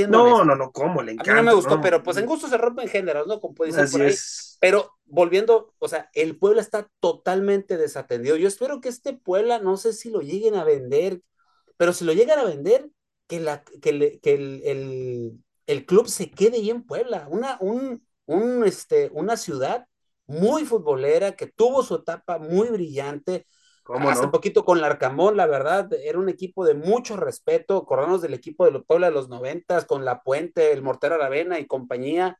[0.08, 1.02] No, no, no, ¿cómo?
[1.02, 1.32] Le encanta.
[1.32, 3.42] A mí no me gustó, pero pues en gusto se rompen géneros, ¿no?
[3.42, 4.14] Como puede ser por ahí.
[4.60, 8.36] Pero volviendo, o sea, el Puebla está totalmente desatendido.
[8.36, 11.24] Yo espero que este Puebla, no sé si lo lleguen a vender,
[11.76, 12.92] pero si lo llegan a vender,
[13.26, 17.26] que, la, que, que el, el, el, club se quede ahí en Puebla.
[17.32, 19.88] Una, un, un, este, una ciudad
[20.28, 23.48] muy futbolera, que tuvo su etapa muy brillante,
[24.10, 28.34] Hace un poquito con Larcamón, la verdad, era un equipo de mucho respeto, acordamos del
[28.34, 32.38] equipo de Puebla de los noventas, con La Puente, el Mortero Aravena y compañía,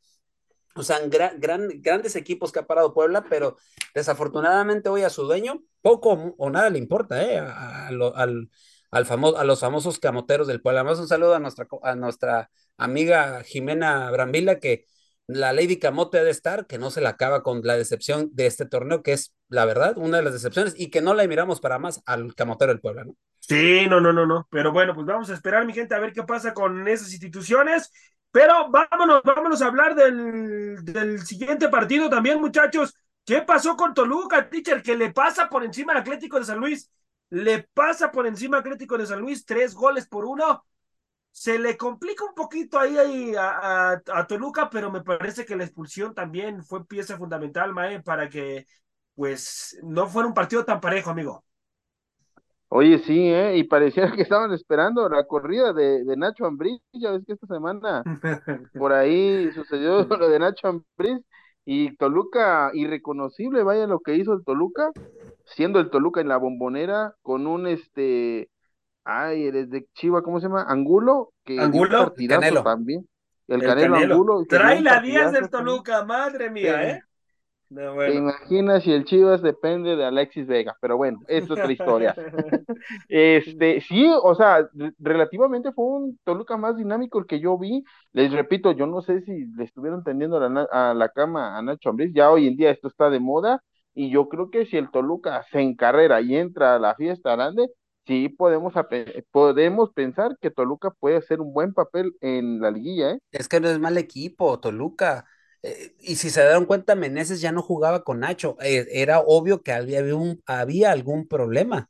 [0.76, 1.38] o sea, gran,
[1.82, 3.58] grandes equipos que ha parado Puebla, pero
[3.94, 7.40] desafortunadamente hoy a su dueño poco o nada le importa, ¿eh?
[7.40, 8.50] A, al,
[8.90, 10.84] al famoso, a los famosos camoteros del Puebla.
[10.84, 14.86] Más un saludo a nuestra, a nuestra amiga Jimena Brambila, que
[15.28, 18.46] la Lady Camote ha de estar, que no se la acaba con la decepción de
[18.46, 21.62] este torneo, que es la verdad, una de las decepciones, y que no la miramos
[21.62, 23.16] para más al Camotero del Puebla, ¿no?
[23.40, 24.48] Sí, no, no, no, no.
[24.50, 27.92] Pero bueno, pues vamos a esperar, mi gente, a ver qué pasa con esas instituciones.
[28.32, 32.96] Pero vámonos, vámonos a hablar del, del siguiente partido también, muchachos.
[33.26, 34.82] ¿Qué pasó con Toluca, teacher?
[34.82, 36.90] Que le pasa por encima al Atlético de San Luis.
[37.30, 40.66] Le pasa por encima al Atlético de San Luis, tres goles por uno
[41.34, 46.64] se le complica un poquito ahí, a, Toluca, pero me parece que la expulsión también
[46.64, 48.68] fue pieza fundamental, Mae, para que
[49.16, 51.44] pues no fuera un partido tan parejo, amigo.
[52.70, 53.58] Oye, sí, ¿eh?
[53.58, 58.04] y parecía que estaban esperando la corrida de, Nacho Ambriz, ya ves que esta semana
[58.78, 61.20] por ahí sucedió lo de Nacho Ambriz,
[61.66, 64.92] y Toluca, irreconocible, vaya lo que hizo el Toluca,
[65.46, 68.50] siendo el Toluca en la bombonera, con un este
[69.06, 70.66] Ay, eres de Chiva, ¿cómo se llama?
[70.68, 72.64] Angulo, que Angulo, Canelo.
[72.64, 73.08] también.
[73.48, 74.46] El, Canelo, Angulo.
[74.48, 77.02] Trae la 10 del Toluca, madre mía, ¿eh?
[77.76, 80.78] ¿Te imaginas si el Chivas depende de Alexis Vega?
[80.80, 82.14] Pero bueno, es otra historia.
[83.10, 84.68] este, sí, o sea,
[85.00, 87.84] relativamente fue un Toluca más dinámico el que yo vi.
[88.12, 90.38] Les repito, yo no sé si le estuvieron tendiendo
[90.72, 93.64] a la cama a Nacho Ambriz, ya hoy en día esto está de moda,
[93.96, 97.70] y yo creo que si el Toluca se encarrera y entra a la fiesta grande,
[98.06, 98.74] sí podemos,
[99.32, 103.20] podemos pensar que Toluca puede hacer un buen papel en la liguilla, ¿eh?
[103.32, 105.26] Es que no es mal equipo, Toluca.
[105.64, 108.58] Eh, y si se dieron cuenta, Meneses ya no jugaba con Nacho.
[108.62, 111.90] Eh, era obvio que había, un, había algún problema.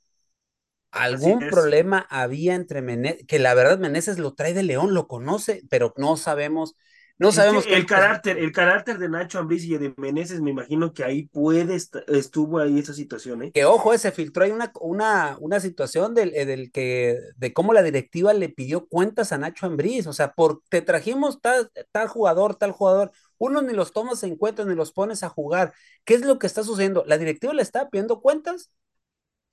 [0.91, 5.63] Algún problema había entre Meneses, que la verdad Meneses lo trae de León, lo conoce,
[5.69, 6.75] pero no sabemos
[7.19, 11.03] no sabemos el carácter, el carácter de Nacho Ambriz y de Meneses, me imagino que
[11.03, 13.51] ahí puede estuvo ahí esa situación, ¿eh?
[13.53, 17.53] Que ojo, eh, se filtró ahí una, una, una situación del, eh, del, que, de
[17.53, 21.71] cómo la directiva le pidió cuentas a Nacho Ambriz, o sea, por te trajimos tal,
[21.91, 25.73] tal jugador, tal jugador, uno ni los tomas en cuenta ni los pones a jugar.
[26.05, 27.03] ¿Qué es lo que está sucediendo?
[27.07, 28.71] La directiva le está pidiendo cuentas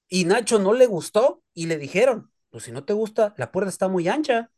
[0.09, 3.69] y Nacho no le gustó y le dijeron, pues si no te gusta, la puerta
[3.69, 4.51] está muy ancha.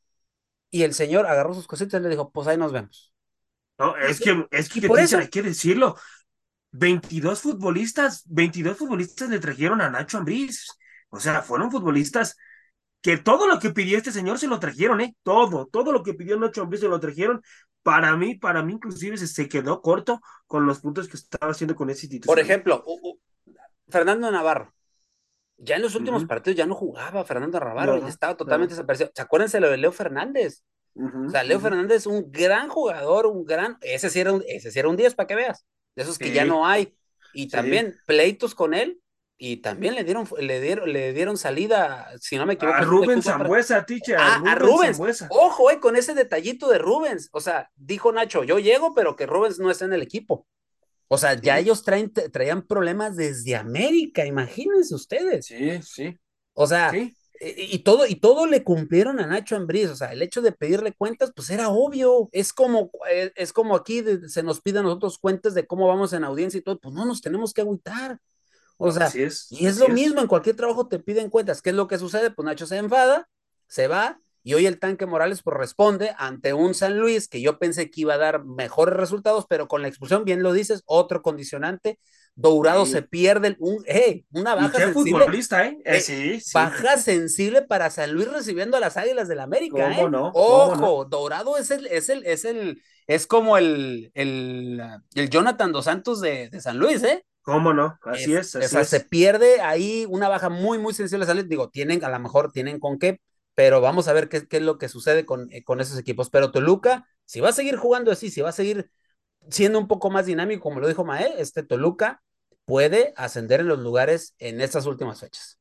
[0.75, 3.13] Y el señor agarró sus cositas y le dijo, pues ahí nos vemos.
[3.79, 5.97] No, es que, es que, hay que decirlo.
[6.71, 10.67] 22 futbolistas, 22 futbolistas le trajeron a Nacho Ambriz.
[11.11, 12.39] O sea, fueron futbolistas
[13.03, 15.15] que todo lo que pidió este señor se lo trajeron, ¿eh?
[15.23, 17.43] Todo, todo lo que pidió Nacho Ambriz se lo trajeron.
[17.83, 21.91] Para mí, para mí inclusive se, quedó corto con los puntos que estaba haciendo con
[21.91, 22.29] ese instituto.
[22.29, 22.83] Por ejemplo,
[23.89, 24.73] Fernando Navarro.
[25.65, 29.11] Ya en los últimos partidos ya no jugaba Fernando Navarro, estaba totalmente desaparecido.
[29.15, 30.65] ¿Se acuérdense lo de Leo Fernández?
[30.95, 34.71] o sea, Leo Fernández es un gran jugador, un gran, ese sí era un, ese
[34.71, 35.65] sí era un 10 para que veas,
[35.95, 36.95] de esos que ya no hay.
[37.33, 39.01] Y también pleitos con él,
[39.39, 42.77] y también le dieron, le dieron, le dieron salida, si no me equivoco.
[42.79, 43.85] A Rubens Zambuesa.
[44.17, 45.27] Ah, a, Rubens.
[45.31, 47.29] Ojo, eh, con ese detallito de Rubens.
[47.33, 50.47] O sea, dijo Nacho, yo llego, pero que Rubens no esté en el equipo.
[51.09, 55.47] O sea, ya ellos traen, traían problemas desde América, imagínense ustedes.
[55.47, 56.19] Sí, sí.
[56.55, 56.93] O sea,
[57.45, 60.93] y, todo, y todo le cumplieron a Nacho Ambriz, o sea, el hecho de pedirle
[60.93, 65.19] cuentas, pues era obvio, es como, eh, es como aquí se nos piden a nosotros
[65.19, 68.21] cuentas de cómo vamos en audiencia y todo, pues no nos tenemos que agüitar.
[68.77, 71.63] O sea, es, y es lo mismo, en cualquier trabajo te piden cuentas.
[71.63, 72.31] ¿Qué es lo que sucede?
[72.31, 73.29] Pues Nacho se enfada,
[73.67, 77.59] se va, y hoy el tanque Morales pues responde ante un San Luis que yo
[77.59, 81.23] pensé que iba a dar mejores resultados, pero con la expulsión, bien lo dices, otro
[81.23, 81.99] condicionante.
[82.35, 85.25] Dourado se pierde un, eh, una baja sensible.
[85.25, 85.79] Futbolista, ¿eh?
[85.85, 90.11] eh sí, Baja sensible para San Luis recibiendo a las Águilas del América, ¿Cómo ¿eh?
[90.11, 90.33] No?
[90.35, 94.81] Ojo, Dourado es el, es el, es el, es como el, el,
[95.15, 97.23] el Jonathan dos Santos de, de San Luis, ¿eh?
[97.43, 97.99] ¿Cómo no?
[98.03, 98.55] Así es.
[98.55, 101.27] así o sea, se pierde ahí una baja muy, muy sensible.
[101.45, 103.21] Digo, tienen, a lo mejor tienen con qué,
[103.55, 106.31] pero vamos a ver qué, qué es lo que sucede con, eh, con, esos equipos.
[106.31, 108.91] Pero Toluca, si va a seguir jugando así, si va a seguir
[109.49, 112.23] siendo un poco más dinámico, como lo dijo Mae, este Toluca
[112.65, 115.59] puede ascender en los lugares en estas últimas fechas.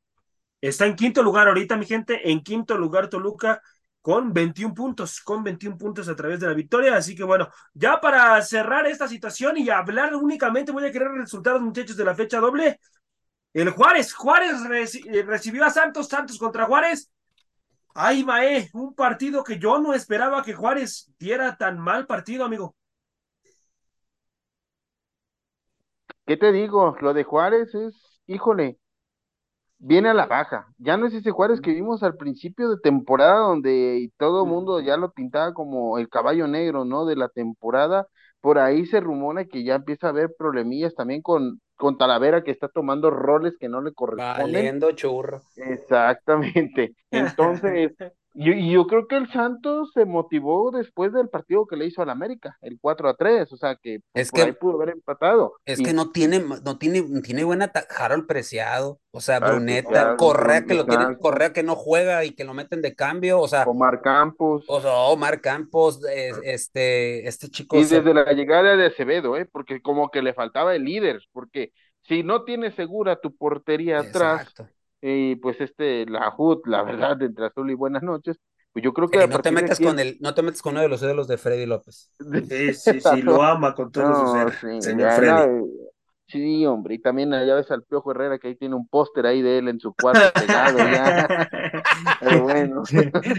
[0.62, 3.62] Está en quinto lugar ahorita, mi gente, en quinto lugar Toluca
[4.02, 6.96] con 21 puntos, con 21 puntos a través de la victoria.
[6.96, 11.62] Así que bueno, ya para cerrar esta situación y hablar únicamente, voy a querer resultados,
[11.62, 12.80] muchachos, de la fecha doble.
[13.54, 14.56] El Juárez, Juárez
[15.06, 17.12] eh, recibió a Santos, Santos contra Juárez.
[17.94, 22.76] Ay, Mae, un partido que yo no esperaba que Juárez diera tan mal partido, amigo.
[26.26, 26.96] ¿Qué te digo?
[27.02, 28.80] Lo de Juárez es, híjole,
[29.80, 30.68] viene a la baja.
[30.78, 34.80] Ya no es ese Juárez que vimos al principio de temporada donde todo el mundo
[34.82, 37.06] ya lo pintaba como el caballo negro, ¿no?
[37.06, 38.08] De la temporada.
[38.42, 42.52] Por ahí se rumora que ya empieza a haber problemillas también con, con Talavera que
[42.52, 44.54] está tomando roles que no le corresponden.
[44.54, 45.42] Valiendo churro.
[45.56, 46.96] Exactamente.
[47.12, 47.94] Entonces,
[48.34, 52.10] yo, yo creo que el Santos se motivó después del partido que le hizo al
[52.10, 55.54] América, el 4 a 3, o sea que, es que ahí pudo haber empatado.
[55.66, 60.76] Es que no tiene, no tiene, tiene buena Harold Preciado, o sea, Bruneta, Correa que
[60.76, 64.02] lo tiene, Correa que no juega y que lo meten de cambio, o sea, Omar
[64.02, 64.64] Campos.
[64.68, 66.02] O sea, Omar Campos,
[66.44, 67.78] este, este chico.
[67.78, 71.74] Y desde la llegada de Acevedo, eh, porque como que le faltaba el líder, porque
[72.02, 74.54] si no tienes segura tu portería atrás,
[75.02, 78.38] y pues este, la HUD, la verdad, entre azul y buenas noches,
[78.72, 79.28] pues yo creo que...
[79.28, 81.66] no te metas con el, no te metes con uno de los ídolos de Freddy
[81.66, 82.12] López.
[82.50, 85.66] Sí, sí, sí, lo ama con todos no, sí, señor Freddy.
[86.28, 89.42] sí, hombre, y también ya ves al Piojo Herrera que ahí tiene un póster ahí
[89.42, 91.50] de él en su cuarto pegado ya.
[92.20, 92.84] Pero bueno.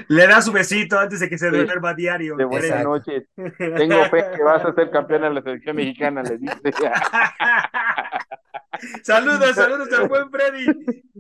[0.09, 2.37] Le da su besito antes de que se duerma diario.
[2.37, 3.29] De buenas noches.
[3.37, 6.61] Tengo fe que vas a ser campeón en la selección mexicana, le dice.
[9.03, 10.67] saludos, saludos al buen Freddy.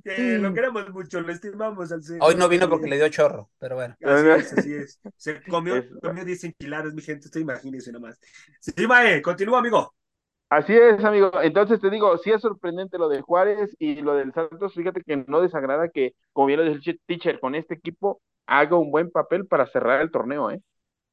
[0.02, 1.92] Que lo queremos mucho, lo estimamos.
[1.92, 3.96] Al Hoy no vino porque le dio chorro, pero bueno.
[4.02, 5.00] Así es, así es.
[5.16, 8.18] Se comió, comió 10 enchiladas, mi gente, usted imagínese nomás.
[8.60, 9.94] Sí, Mae, continúa, amigo.
[10.48, 11.30] Así es, amigo.
[11.42, 14.74] Entonces te digo, sí es sorprendente lo de Juárez y lo del Santos.
[14.74, 18.76] Fíjate que no desagrada que, como bien lo dice el teacher, con este equipo haga
[18.76, 20.60] un buen papel para cerrar el torneo, ¿eh?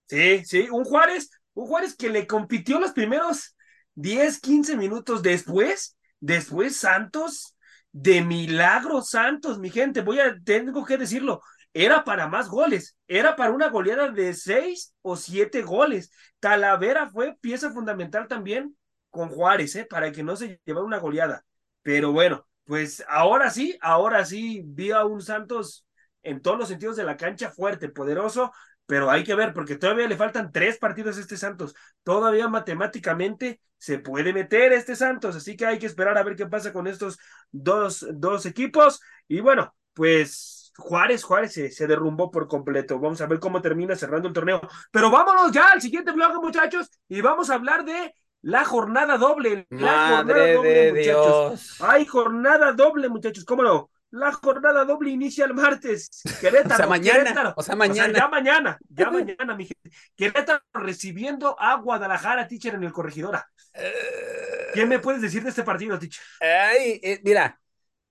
[0.07, 3.55] Sí, sí, un Juárez, un Juárez que le compitió los primeros
[3.93, 7.55] 10, 15 minutos después Después Santos,
[7.91, 11.41] de milagro Santos, mi gente, voy a, tengo que decirlo,
[11.73, 16.11] era para más goles, era para una goleada de seis o siete goles.
[16.39, 18.75] Talavera fue pieza fundamental también
[19.09, 19.85] con Juárez, ¿eh?
[19.89, 21.45] para que no se llevara una goleada.
[21.81, 25.85] Pero bueno, pues ahora sí, ahora sí vi a un Santos
[26.23, 28.51] en todos los sentidos de la cancha fuerte, poderoso,
[28.89, 31.75] pero hay que ver, porque todavía le faltan tres partidos a este Santos.
[32.01, 36.47] Todavía matemáticamente se puede meter este Santos, así que hay que esperar a ver qué
[36.47, 37.19] pasa con estos
[37.51, 38.99] dos, dos equipos.
[39.27, 42.99] Y bueno, pues Juárez, Juárez se, se, derrumbó por completo.
[42.99, 44.59] Vamos a ver cómo termina cerrando el torneo.
[44.89, 49.67] Pero vámonos ya al siguiente bloque, muchachos, y vamos a hablar de la jornada doble.
[49.69, 51.77] La jornada doble, muchachos.
[51.83, 53.91] Hay jornada doble, muchachos, ¿cómo no?
[54.11, 56.09] La jornada doble inicia el martes.
[56.41, 56.73] Querétaro.
[56.73, 57.53] o sea, mañana.
[57.55, 58.17] O sea, mañana.
[58.17, 59.91] ya mañana, ya mañana, mi gente.
[60.15, 63.49] Querétaro recibiendo a Guadalajara, teacher, en el corregidora.
[63.75, 64.73] Uh...
[64.73, 66.23] ¿Qué me puedes decir de este partido, teacher?
[66.41, 67.59] Ay, eh, mira,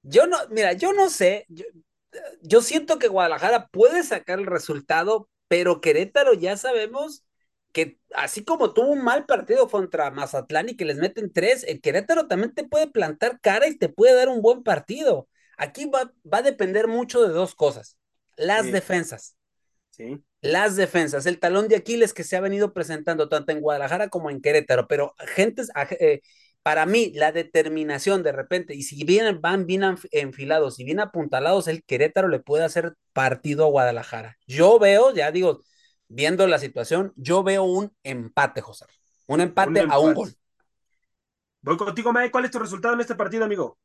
[0.02, 1.46] yo no, mira, yo no sé.
[1.48, 1.64] Yo,
[2.42, 7.24] yo siento que Guadalajara puede sacar el resultado, pero Querétaro ya sabemos
[7.72, 11.80] que así como tuvo un mal partido contra Mazatlán y que les meten tres, el
[11.80, 15.28] Querétaro también te puede plantar cara y te puede dar un buen partido.
[15.58, 17.98] Aquí va, va a depender mucho de dos cosas.
[18.36, 18.72] Las Sí.
[18.72, 19.36] defensas.
[19.90, 20.24] Sí.
[20.40, 24.30] Las defensas, el talón de Aquiles que se ha venido presentando tanto en Guadalajara como
[24.30, 26.22] en Querétaro, pero gentes, aj- eh,
[26.62, 31.00] para mí, la determinación de repente, y si bien van bien enf- enfilados y bien
[31.00, 34.36] apuntalados, el Querétaro le puede hacer partido a Guadalajara.
[34.46, 35.62] Yo veo, ya digo,
[36.06, 38.86] viendo la situación, yo veo un empate, José.
[39.26, 40.34] Un empate a un gol.
[41.62, 42.30] Voy contigo, Mae.
[42.30, 43.78] ¿Cuál es tu resultado en este partido, amigo?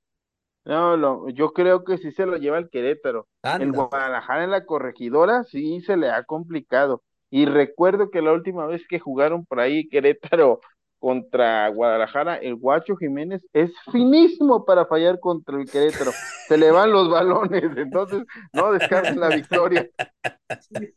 [0.66, 3.28] No, lo- yo creo que sí se lo lleva el Querétaro.
[3.44, 3.78] El Anda.
[3.86, 7.04] Guadalajara en la corregidora sí se le ha complicado.
[7.30, 10.62] Y recuerdo que la última vez que jugaron por ahí Querétaro
[11.04, 16.14] contra Guadalajara, el Guacho Jiménez es finísimo para fallar contra el Querétaro.
[16.48, 18.24] Se le van los balones, entonces
[18.54, 19.90] no descansen la victoria.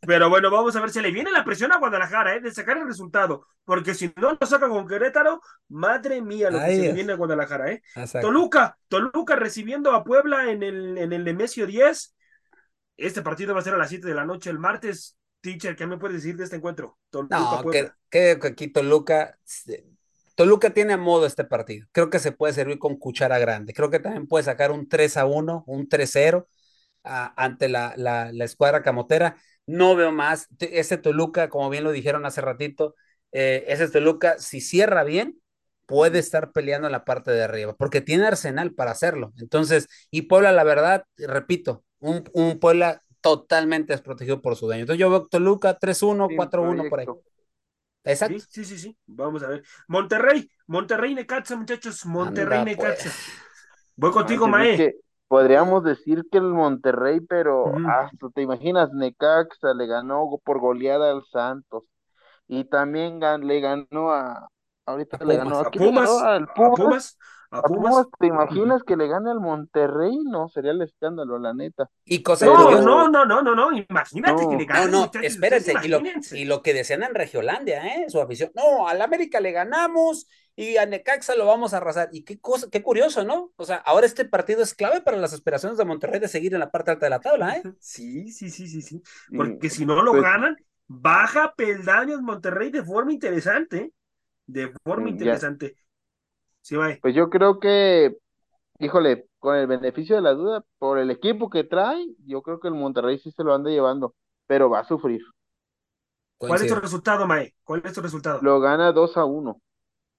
[0.07, 2.41] Pero bueno, vamos a ver, si le viene la presión a Guadalajara, ¿eh?
[2.41, 6.67] De sacar el resultado, porque si no lo saca con Querétaro, madre mía, lo que
[6.67, 7.83] se le viene a Guadalajara, ¿eh?
[8.21, 12.15] Toluca, Toluca recibiendo a Puebla en el, en el Nemesio 10.
[12.97, 15.19] Este partido va a ser a las 7 de la noche el martes.
[15.41, 16.97] Teacher, ¿qué me puedes decir de este encuentro?
[17.11, 19.37] Toluca, no, que, que, aquí Toluca
[20.37, 21.89] Toluca tiene a modo este partido.
[21.93, 23.73] Creo que se puede servir con cuchara grande.
[23.73, 26.47] Creo que también puede sacar un 3 a 1, un 3-0
[27.03, 29.37] ante la, la, escuadra camotera.
[29.67, 30.49] No veo más.
[30.61, 32.95] Ese Toluca, como bien lo dijeron hace ratito,
[33.33, 35.41] eh, ese Toluca, si cierra bien,
[35.87, 39.33] puede estar peleando en la parte de arriba, porque tiene arsenal para hacerlo.
[39.39, 44.83] Entonces, y Puebla, la verdad, repito, un, un Puebla totalmente desprotegido por su daño.
[44.83, 47.07] Entonces yo veo Toluca 3-1, 4-1 por ahí.
[48.07, 48.39] Exacto.
[48.49, 49.65] Sí, sí, sí, Vamos a ver.
[49.89, 52.07] Monterrey, Monterrey Necaxa, muchachos.
[52.07, 53.11] Monterrey Necaxa.
[53.11, 53.29] Pues.
[53.97, 54.95] Voy contigo, Mae.
[55.27, 61.25] podríamos decir que el Monterrey, pero hasta te imaginas, Necaxa le ganó por goleada al
[61.25, 61.85] Santos.
[62.47, 64.49] Y también le ganó a.
[64.87, 66.71] Ahorita le ganó a, Pumas, al Pumas.
[66.71, 67.19] ¿A Pumas?
[68.19, 70.19] ¿Te imaginas que le gane al Monterrey?
[70.25, 71.89] No, sería el escándalo, la neta.
[72.05, 74.91] Y cosa no, no, no, no, no, no, imagínate que le gane.
[74.91, 76.01] No, no, espérense, y lo,
[76.33, 78.07] y lo, que decían en Regiolandia, ¿eh?
[78.09, 78.51] Su afición.
[78.55, 82.09] No, al América le ganamos y a Necaxa lo vamos a arrasar.
[82.13, 83.53] Y qué cosa, qué curioso, ¿no?
[83.57, 86.61] O sea, ahora este partido es clave para las aspiraciones de Monterrey de seguir en
[86.61, 87.63] la parte alta de la tabla, ¿eh?
[87.81, 89.03] Sí, sí, sí, sí, sí.
[89.37, 90.57] Porque si no lo pues ganan,
[90.87, 93.93] baja peldaños Monterrey de forma interesante, ¿eh?
[94.47, 95.77] De forma interesante.
[97.01, 98.17] Pues yo creo que,
[98.79, 102.69] híjole, con el beneficio de la duda, por el equipo que trae, yo creo que
[102.69, 104.15] el Monterrey sí se lo anda llevando,
[104.47, 105.23] pero va a sufrir.
[106.39, 107.55] ¿Cuál es tu resultado, Mae?
[107.65, 108.41] ¿Cuál es tu resultado?
[108.43, 109.61] Lo gana 2 a 1.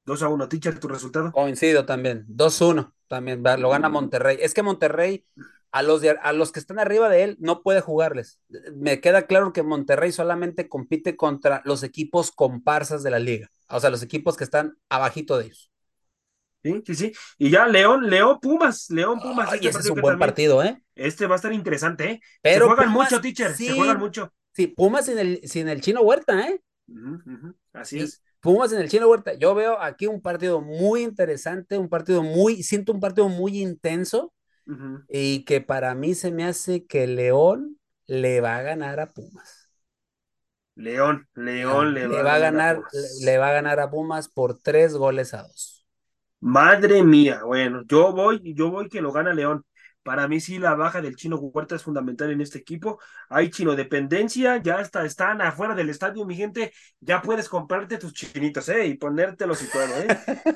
[0.05, 0.49] 2 a 1.
[0.49, 1.31] Teacher, ¿tu resultado?
[1.31, 2.25] Coincido también.
[2.27, 3.43] 2 a 1 también.
[3.59, 4.37] Lo gana Monterrey.
[4.41, 5.25] Es que Monterrey,
[5.71, 8.39] a los, a los que están arriba de él, no puede jugarles.
[8.73, 13.51] Me queda claro que Monterrey solamente compite contra los equipos comparsas de la liga.
[13.69, 15.69] O sea, los equipos que están abajito de ellos.
[16.67, 17.13] Sí, sí, sí.
[17.37, 19.53] Y ya León, León Pumas, León Pumas.
[19.53, 20.81] este ese es un buen partido, ¿eh?
[20.95, 22.21] Este va a estar interesante, ¿eh?
[22.41, 24.33] Pero se juegan mucho, teacher, se juegan mucho.
[24.53, 26.61] Sí, Pumas sin el, sin el chino Huerta, ¿eh?
[27.73, 28.23] Así es.
[28.39, 29.33] Pumas en el chino Huerta.
[29.33, 34.33] Yo veo aquí un partido muy interesante, un partido muy, siento un partido muy intenso
[35.07, 39.69] y que para mí se me hace que León le va a ganar a Pumas.
[40.75, 42.83] León, León le, va, a ganar,
[43.23, 45.76] le va a ganar a Pumas por tres goles a dos.
[46.39, 49.65] Madre mía, bueno, yo voy, yo voy que lo gana León.
[50.03, 52.97] Para mí sí la baja del chino Huerta es fundamental en este equipo.
[53.27, 56.71] Hay chino dependencia, ya está, están afuera del estadio, mi gente.
[57.01, 58.85] Ya puedes comprarte tus chinitos, ¿eh?
[58.87, 60.07] Y ponértelos y todo, ¿eh?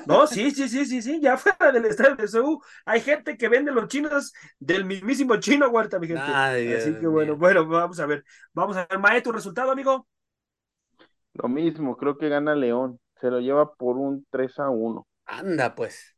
[0.06, 3.50] No, sí, sí, sí, sí, sí, ya fuera del estadio de Seúl hay gente que
[3.50, 6.22] vende los chinos del mismísimo chino Huerta, mi gente.
[6.22, 8.24] Así que bueno, bueno, vamos a ver.
[8.54, 10.06] Vamos a ver, Mae, tu resultado, amigo.
[11.34, 12.98] Lo mismo, creo que gana León.
[13.20, 15.06] Se lo lleva por un 3 a 1.
[15.26, 16.16] Anda, pues.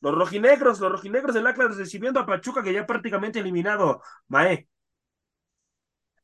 [0.00, 4.02] Los rojinegros, los rojinegros del Atlas recibiendo a Pachuca, que ya prácticamente eliminado.
[4.28, 4.68] Mae.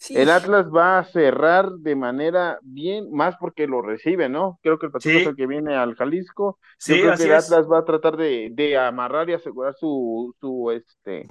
[0.09, 4.59] El Atlas va a cerrar de manera bien, más porque lo recibe, ¿no?
[4.63, 6.59] Creo que el Pachuca es el que viene al Jalisco.
[6.79, 10.35] Sí, Yo creo que el Atlas va a tratar de, de, amarrar y asegurar su,
[10.41, 11.29] su, este,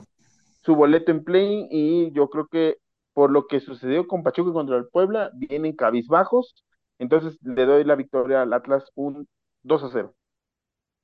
[0.61, 1.67] su boleto en play.
[1.71, 2.77] Y yo creo que
[3.13, 6.63] por lo que sucedió con Pachuca contra el Puebla, vienen cabizbajos.
[6.99, 9.27] Entonces le doy la victoria al Atlas un
[9.63, 10.15] 2 a 0.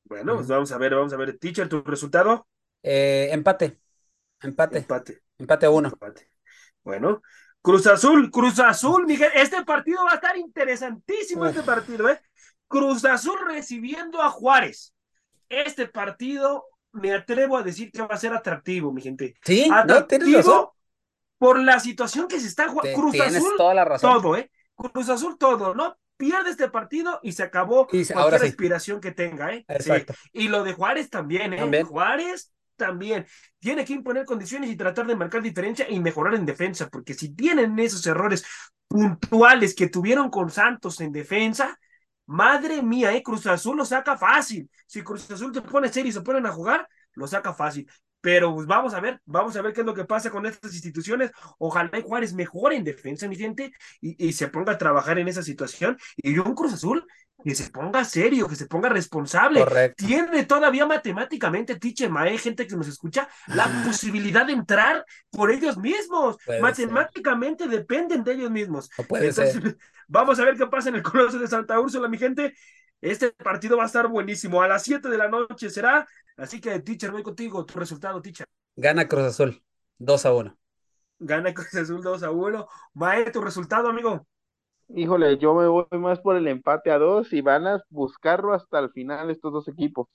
[0.06, 1.38] Bueno, pues vamos a ver, vamos a ver.
[1.38, 2.48] Teacher, ¿tu resultado?
[2.82, 3.80] Eh, empate.
[4.42, 4.78] Empate.
[4.78, 5.22] Empate.
[5.38, 5.90] Empate a uno.
[5.90, 6.30] Empate.
[6.84, 7.22] Bueno.
[7.62, 9.32] Cruz Azul, Cruz Azul, Miguel.
[9.34, 12.22] Este partido va a estar interesantísimo, este partido, ¿eh?
[12.68, 14.94] Cruz Azul recibiendo a Juárez.
[15.50, 19.36] Este partido, me atrevo a decir que va a ser atractivo, mi gente.
[19.42, 20.76] Sí, atractivo
[21.40, 22.96] por la situación que se está jugando.
[22.96, 24.14] Cruz Azul, toda la razón.
[24.14, 24.52] todo, ¿eh?
[24.76, 25.98] Cruz Azul, todo, ¿no?
[26.18, 29.66] Pierde este partido y se acabó cualquier aspiración que tenga, ¿eh?
[30.34, 31.84] Y lo de Juárez también, ¿eh?
[31.84, 33.26] Juárez también
[33.60, 37.34] tiene que imponer condiciones y tratar de marcar diferencia y mejorar en defensa, porque si
[37.34, 38.46] tienen esos errores
[38.88, 41.80] puntuales que tuvieron con Santos en defensa,
[42.26, 43.24] madre mía, ¿eh?
[43.24, 44.70] Cruz Azul lo saca fácil.
[44.86, 47.90] Si Cruz Azul te pone serio y se ponen a jugar, lo saca fácil.
[48.26, 50.74] Pero pues, vamos a ver, vamos a ver qué es lo que pasa con estas
[50.74, 51.30] instituciones.
[51.60, 53.72] Ojalá Juárez mejore en defensa, mi gente,
[54.02, 55.96] y, se ponga a trabajar en esa situación.
[56.18, 57.06] Y un Cruz Azul
[57.44, 59.64] que se ponga serio, que se ponga responsable.
[59.96, 65.78] Tiene todavía matemáticamente, Tiche Mae, gente que nos escucha, la posibilidad de entrar por ellos
[65.78, 66.38] mismos.
[66.60, 68.90] matemáticamente dependen de ellos mismos.
[68.98, 69.62] Entonces,
[70.08, 72.56] vamos a ver qué pasa en el Coloso de Santa Úrsula, mi gente.
[73.02, 74.62] Este partido va a estar buenísimo.
[74.62, 76.08] A las 7 de la noche será.
[76.38, 77.66] Así que, teacher, voy contigo.
[77.66, 78.48] Tu resultado, teacher.
[78.76, 79.62] Gana Cruz Azul,
[80.00, 80.58] 2 a 1.
[81.20, 82.68] Gana Cruz Azul 2 a 1.
[82.94, 84.28] Mae, tu resultado, amigo.
[84.90, 88.80] Híjole, yo me voy más por el empate a dos y van a buscarlo hasta
[88.80, 90.08] el final estos dos equipos.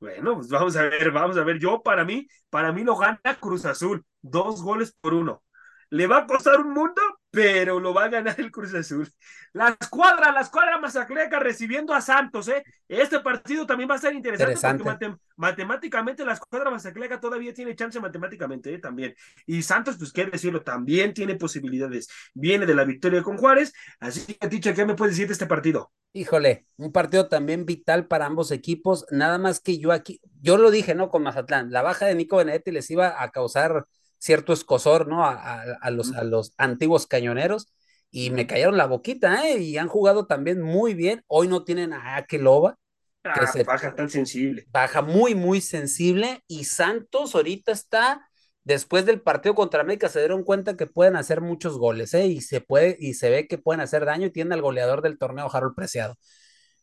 [0.00, 1.58] Bueno, pues vamos a ver, vamos a ver.
[1.58, 4.04] Yo, para mí, para mí lo gana Cruz Azul.
[4.22, 5.42] Dos goles por uno.
[5.90, 7.02] Le va a costar un mundo,
[7.36, 9.06] pero lo va a ganar el Cruz Azul.
[9.52, 12.64] La escuadra, la escuadra mazacleca recibiendo a Santos, ¿eh?
[12.88, 18.00] Este partido también va a ser interesante, porque matemáticamente la escuadra mazacleca todavía tiene chance
[18.00, 18.78] matemáticamente, ¿eh?
[18.78, 19.14] También.
[19.44, 22.08] Y Santos, pues qué decirlo, también tiene posibilidades.
[22.32, 25.44] Viene de la victoria con Juárez, así que, Ticha, ¿qué me puedes decir de este
[25.44, 25.92] partido?
[26.14, 30.70] Híjole, un partido también vital para ambos equipos, nada más que yo aquí, yo lo
[30.70, 31.10] dije, ¿no?
[31.10, 33.84] Con Mazatlán, la baja de Nico Benedetti les iba a causar
[34.18, 35.24] cierto escosor, ¿no?
[35.24, 37.72] A, los, a los antiguos cañoneros
[38.10, 39.58] y me cayeron la boquita, ¿eh?
[39.58, 41.22] Y han jugado también muy bien.
[41.26, 42.78] Hoy no tienen a Akeloba.
[43.24, 44.64] Ah, que baja tan sensible.
[44.70, 46.40] Baja muy, muy sensible.
[46.46, 48.26] Y Santos ahorita está,
[48.64, 52.26] después del partido contra América, se dieron cuenta que pueden hacer muchos goles, ¿eh?
[52.26, 55.18] Y se puede, y se ve que pueden hacer daño y tiene al goleador del
[55.18, 56.16] torneo, Harold Preciado.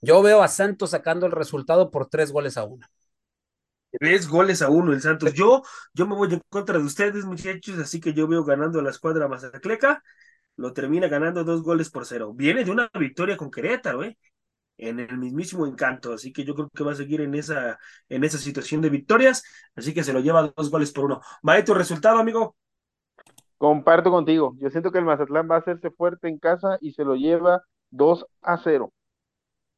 [0.02, 2.86] Yo veo a Santos sacando el resultado por tres goles a uno.
[4.00, 5.34] Tres goles a uno el Santos.
[5.34, 5.62] Yo,
[5.94, 8.90] yo me voy en contra de ustedes, muchachos, así que yo veo ganando a la
[8.90, 10.04] escuadra Mazacleca.
[10.58, 12.34] Lo termina ganando dos goles por cero.
[12.34, 14.18] Viene de una victoria con Querétaro, ¿eh?
[14.78, 16.14] En el mismísimo encanto.
[16.14, 17.80] Así que yo creo que va a seguir en esa,
[18.10, 19.44] en esa situación de victorias.
[19.76, 21.22] Así que se lo lleva dos goles por uno.
[21.48, 22.56] ¿Va tu resultado, amigo?
[23.58, 24.56] Comparto contigo.
[24.60, 27.62] Yo siento que el Mazatlán va a hacerse fuerte en casa y se lo lleva
[27.92, 28.92] dos a cero.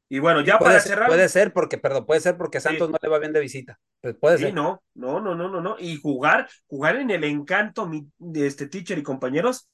[0.08, 1.08] Y bueno, ya para cerrar.
[1.08, 3.78] Puede ser porque, perdón, puede ser porque Santos no le va bien de visita.
[4.00, 4.54] Pues puede ser.
[4.54, 5.76] no, no, no, no, no, no.
[5.78, 9.68] Y jugar, jugar en el encanto de este teacher y compañeros.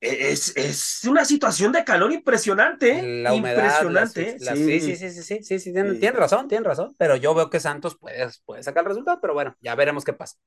[0.00, 3.22] E, es, es una situación de calor impresionante, ¿eh?
[3.22, 4.38] La humedad, impresionante.
[4.38, 4.80] sí.
[4.80, 7.98] sí, sí, sí, sí, sí, sí, tiene, razón, tiene razón, pero yo veo que Santos
[7.98, 10.38] puede, puede sacar el resultado, pero bueno, ya veremos qué pasa.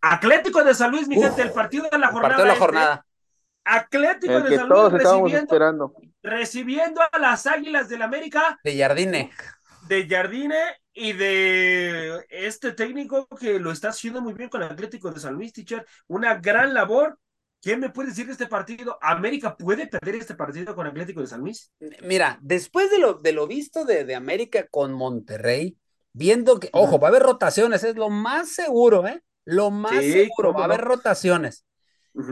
[0.00, 2.28] Atlético de San Luis, mi gente, el partido de la jornada.
[2.28, 3.06] Partido de la jornada.
[3.64, 8.58] Atlético de San Luis recibiendo, recibiendo a las Águilas del América.
[8.62, 9.30] De Jardine.
[9.88, 10.60] De Jardine
[10.92, 15.34] y de este técnico que lo está haciendo muy bien con el Atlético de San
[15.34, 15.84] Luis, teacher.
[16.06, 17.18] Una gran labor.
[17.60, 18.98] ¿Quién me puede decir de este partido?
[19.00, 21.70] ¿América puede perder este partido con Atlético de San Luis?
[22.02, 25.76] Mira, después de lo, de lo visto de, de América con Monterrey,
[26.12, 29.22] viendo que, ojo, va a haber rotaciones, es lo más seguro, ¿eh?
[29.44, 31.64] Lo más seguro, va a haber rotaciones.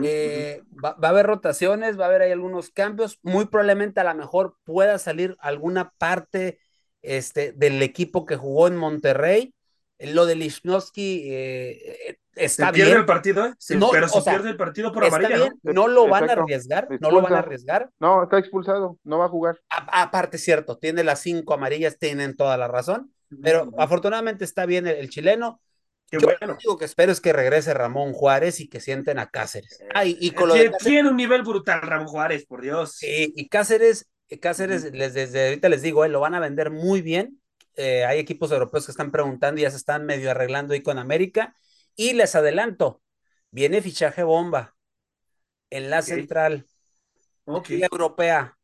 [0.03, 3.19] Eh, va, a haber rotaciones, va a haber ahí algunos cambios.
[3.23, 6.59] Muy probablemente a lo mejor pueda salir alguna parte
[7.03, 9.55] este, del equipo que jugó en Monterrey.
[9.99, 13.55] Lo de Lichnowsky eh, está se pierde el partido, ¿eh?
[13.93, 15.51] pero se pierde el partido por amarilla.
[15.63, 15.89] ¿no?
[15.89, 17.91] lo van a arriesgar, no lo van a arriesgar.
[17.99, 19.61] No, está expulsado, no va a jugar.
[19.69, 23.13] aparte, cierto, tiene las cinco amarillas, tienen toda la razón,
[23.43, 25.61] pero afortunadamente está bien el chileno
[26.11, 29.79] yo lo único que espero es que regrese Ramón Juárez y que sienten a Cáceres.
[30.05, 30.33] y
[30.83, 32.97] tiene un nivel brutal Ramón Juárez, por Dios.
[32.97, 34.11] Sí, y Cáceres,
[34.41, 37.41] Cáceres, les, desde ahorita les digo, eh, lo van a vender muy bien.
[37.77, 40.99] Eh, hay equipos europeos que están preguntando y ya se están medio arreglando ahí con
[40.99, 41.55] América.
[41.95, 43.03] Y les adelanto,
[43.51, 44.75] viene fichaje bomba
[45.71, 46.67] en la central,
[47.45, 47.83] okay.
[47.83, 48.59] europea.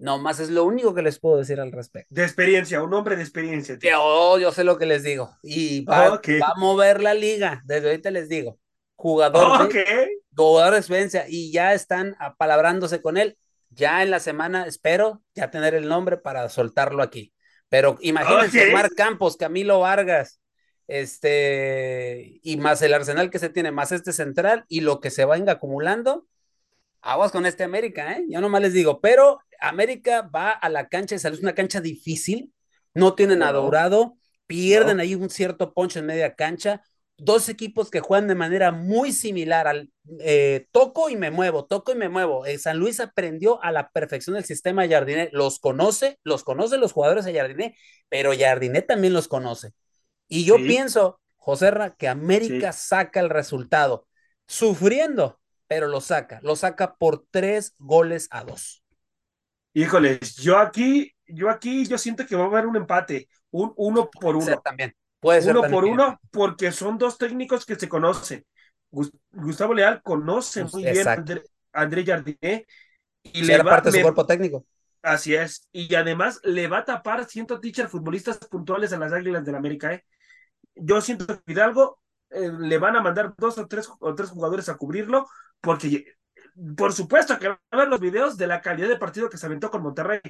[0.00, 2.14] No más es lo único que les puedo decir al respecto.
[2.14, 3.78] De experiencia, un hombre de experiencia.
[3.82, 5.36] Yo, yo sé lo que les digo.
[5.42, 7.60] Y va, a mover la liga.
[7.66, 8.58] Desde ahorita les digo.
[8.96, 11.26] Jugador, de, jugador de experiencia.
[11.28, 13.36] Y ya están apalabrándose con él.
[13.68, 17.34] Ya en la semana espero ya tener el nombre para soltarlo aquí.
[17.68, 20.40] Pero imagínense, Mar Campos, Camilo Vargas,
[20.88, 25.26] este, y más el arsenal que se tiene, más este central y lo que se
[25.26, 26.26] venga acumulando.
[27.02, 28.24] Aguas con este América, ¿eh?
[28.28, 31.80] Yo nomás les digo, pero América va a la cancha de salud, es una cancha
[31.80, 32.52] difícil,
[32.94, 34.16] no tienen a Dorado,
[34.46, 36.82] pierden ahí un cierto poncho en media cancha,
[37.16, 39.90] dos equipos que juegan de manera muy similar al
[40.20, 42.46] eh, toco y me muevo, toco y me muevo.
[42.46, 46.78] Eh, San Luis aprendió a la perfección el sistema de Jardiné, los conoce, los conoce
[46.78, 47.76] los jugadores de Jardiné,
[48.08, 49.72] pero Jardiné también los conoce.
[50.28, 54.06] Y yo pienso, José que América saca el resultado,
[54.46, 55.39] sufriendo,
[55.70, 58.82] pero lo saca, lo saca por tres goles a dos.
[59.72, 64.10] Híjoles, yo aquí, yo aquí, yo siento que va a haber un empate, un uno
[64.10, 64.44] por uno.
[64.44, 64.96] Ser también.
[65.20, 68.44] Puede ser uno por uno, porque son dos técnicos que se conocen.
[69.30, 71.24] Gustavo Leal conoce muy bien a
[71.72, 72.66] André, Jardiné.
[73.22, 74.66] Y le va, parte de su cuerpo técnico.
[75.02, 75.68] Así es.
[75.70, 79.94] Y además le va a tapar, siento, teacher, futbolistas puntuales a las Águilas del América.
[79.94, 80.04] ¿eh?
[80.74, 84.68] Yo siento que Hidalgo eh, le van a mandar dos o tres, o tres jugadores
[84.68, 85.26] a cubrirlo,
[85.60, 86.16] porque
[86.76, 89.46] por supuesto que va a ver los videos de la calidad de partido que se
[89.46, 90.20] aventó con Monterrey.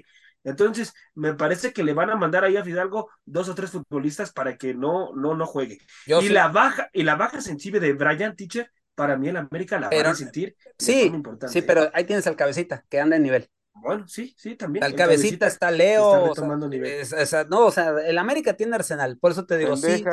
[0.44, 4.32] Entonces, me parece que le van a mandar ahí a Fidalgo dos o tres futbolistas
[4.32, 5.78] para que no, no, no juegue.
[6.06, 9.88] y la baja, y la baja sensible de Brian Teacher, para mí en América la
[9.88, 10.56] van a sentir.
[10.78, 11.12] Sí,
[11.48, 13.50] sí, pero ahí tienes al cabecita, que anda en nivel.
[13.72, 14.84] Bueno, sí, sí, también.
[14.84, 16.34] Al cabecita, está Leo.
[17.48, 20.04] no, o sea, el América tiene arsenal, por eso te digo, sí.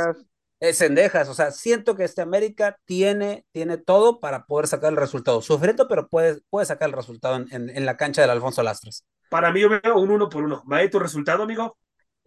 [0.59, 4.97] Es Cendejas, o sea, siento que este América tiene, tiene todo para poder sacar el
[4.97, 5.41] resultado.
[5.41, 9.05] Sufriendo, pero puede, puede sacar el resultado en, en, la cancha del Alfonso Lastras.
[9.29, 10.63] Para mí yo veo un uno por uno.
[10.71, 11.77] ¿Va tu resultado, amigo?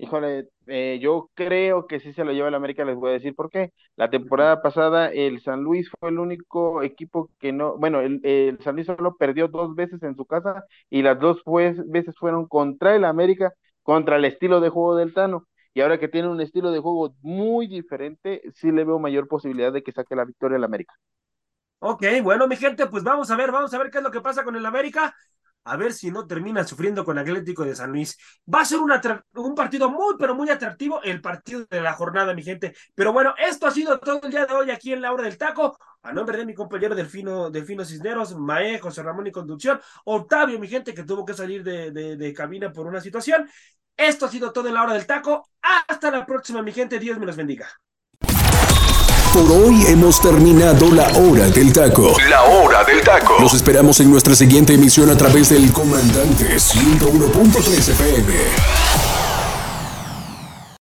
[0.02, 3.34] Híjole, eh, yo creo que sí se lo lleva el América, les voy a decir
[3.34, 3.72] por qué.
[3.96, 8.58] La temporada pasada el San Luis fue el único equipo que no, bueno, el, el
[8.62, 11.42] San Luis solo perdió dos veces en su casa y las dos
[11.86, 13.52] veces fueron contra el América,
[13.82, 15.46] contra el estilo de juego del Tano.
[15.82, 19.82] Ahora que tiene un estilo de juego muy diferente, sí le veo mayor posibilidad de
[19.82, 20.94] que saque la victoria el América.
[21.78, 24.20] Ok, bueno, mi gente, pues vamos a ver, vamos a ver qué es lo que
[24.20, 25.14] pasa con el América
[25.64, 28.18] a ver si no termina sufriendo con Atlético de San Luis.
[28.52, 32.42] Va a ser un partido muy, pero muy atractivo, el partido de la jornada, mi
[32.42, 32.74] gente.
[32.94, 35.38] Pero bueno, esto ha sido todo el día de hoy aquí en la hora del
[35.38, 35.78] taco.
[36.02, 40.66] A nombre de mi compañero Delfino, Delfino Cisneros, Mae, José Ramón y Conducción, Octavio, mi
[40.68, 43.48] gente, que tuvo que salir de, de, de cabina por una situación.
[44.00, 45.46] Esto ha sido todo en la hora del taco.
[45.86, 46.98] Hasta la próxima, mi gente.
[46.98, 47.68] Dios me los bendiga.
[49.34, 52.16] Por hoy hemos terminado la hora del taco.
[52.30, 53.36] La hora del taco.
[53.40, 58.89] Los esperamos en nuestra siguiente emisión a través del Comandante 101.3 FM.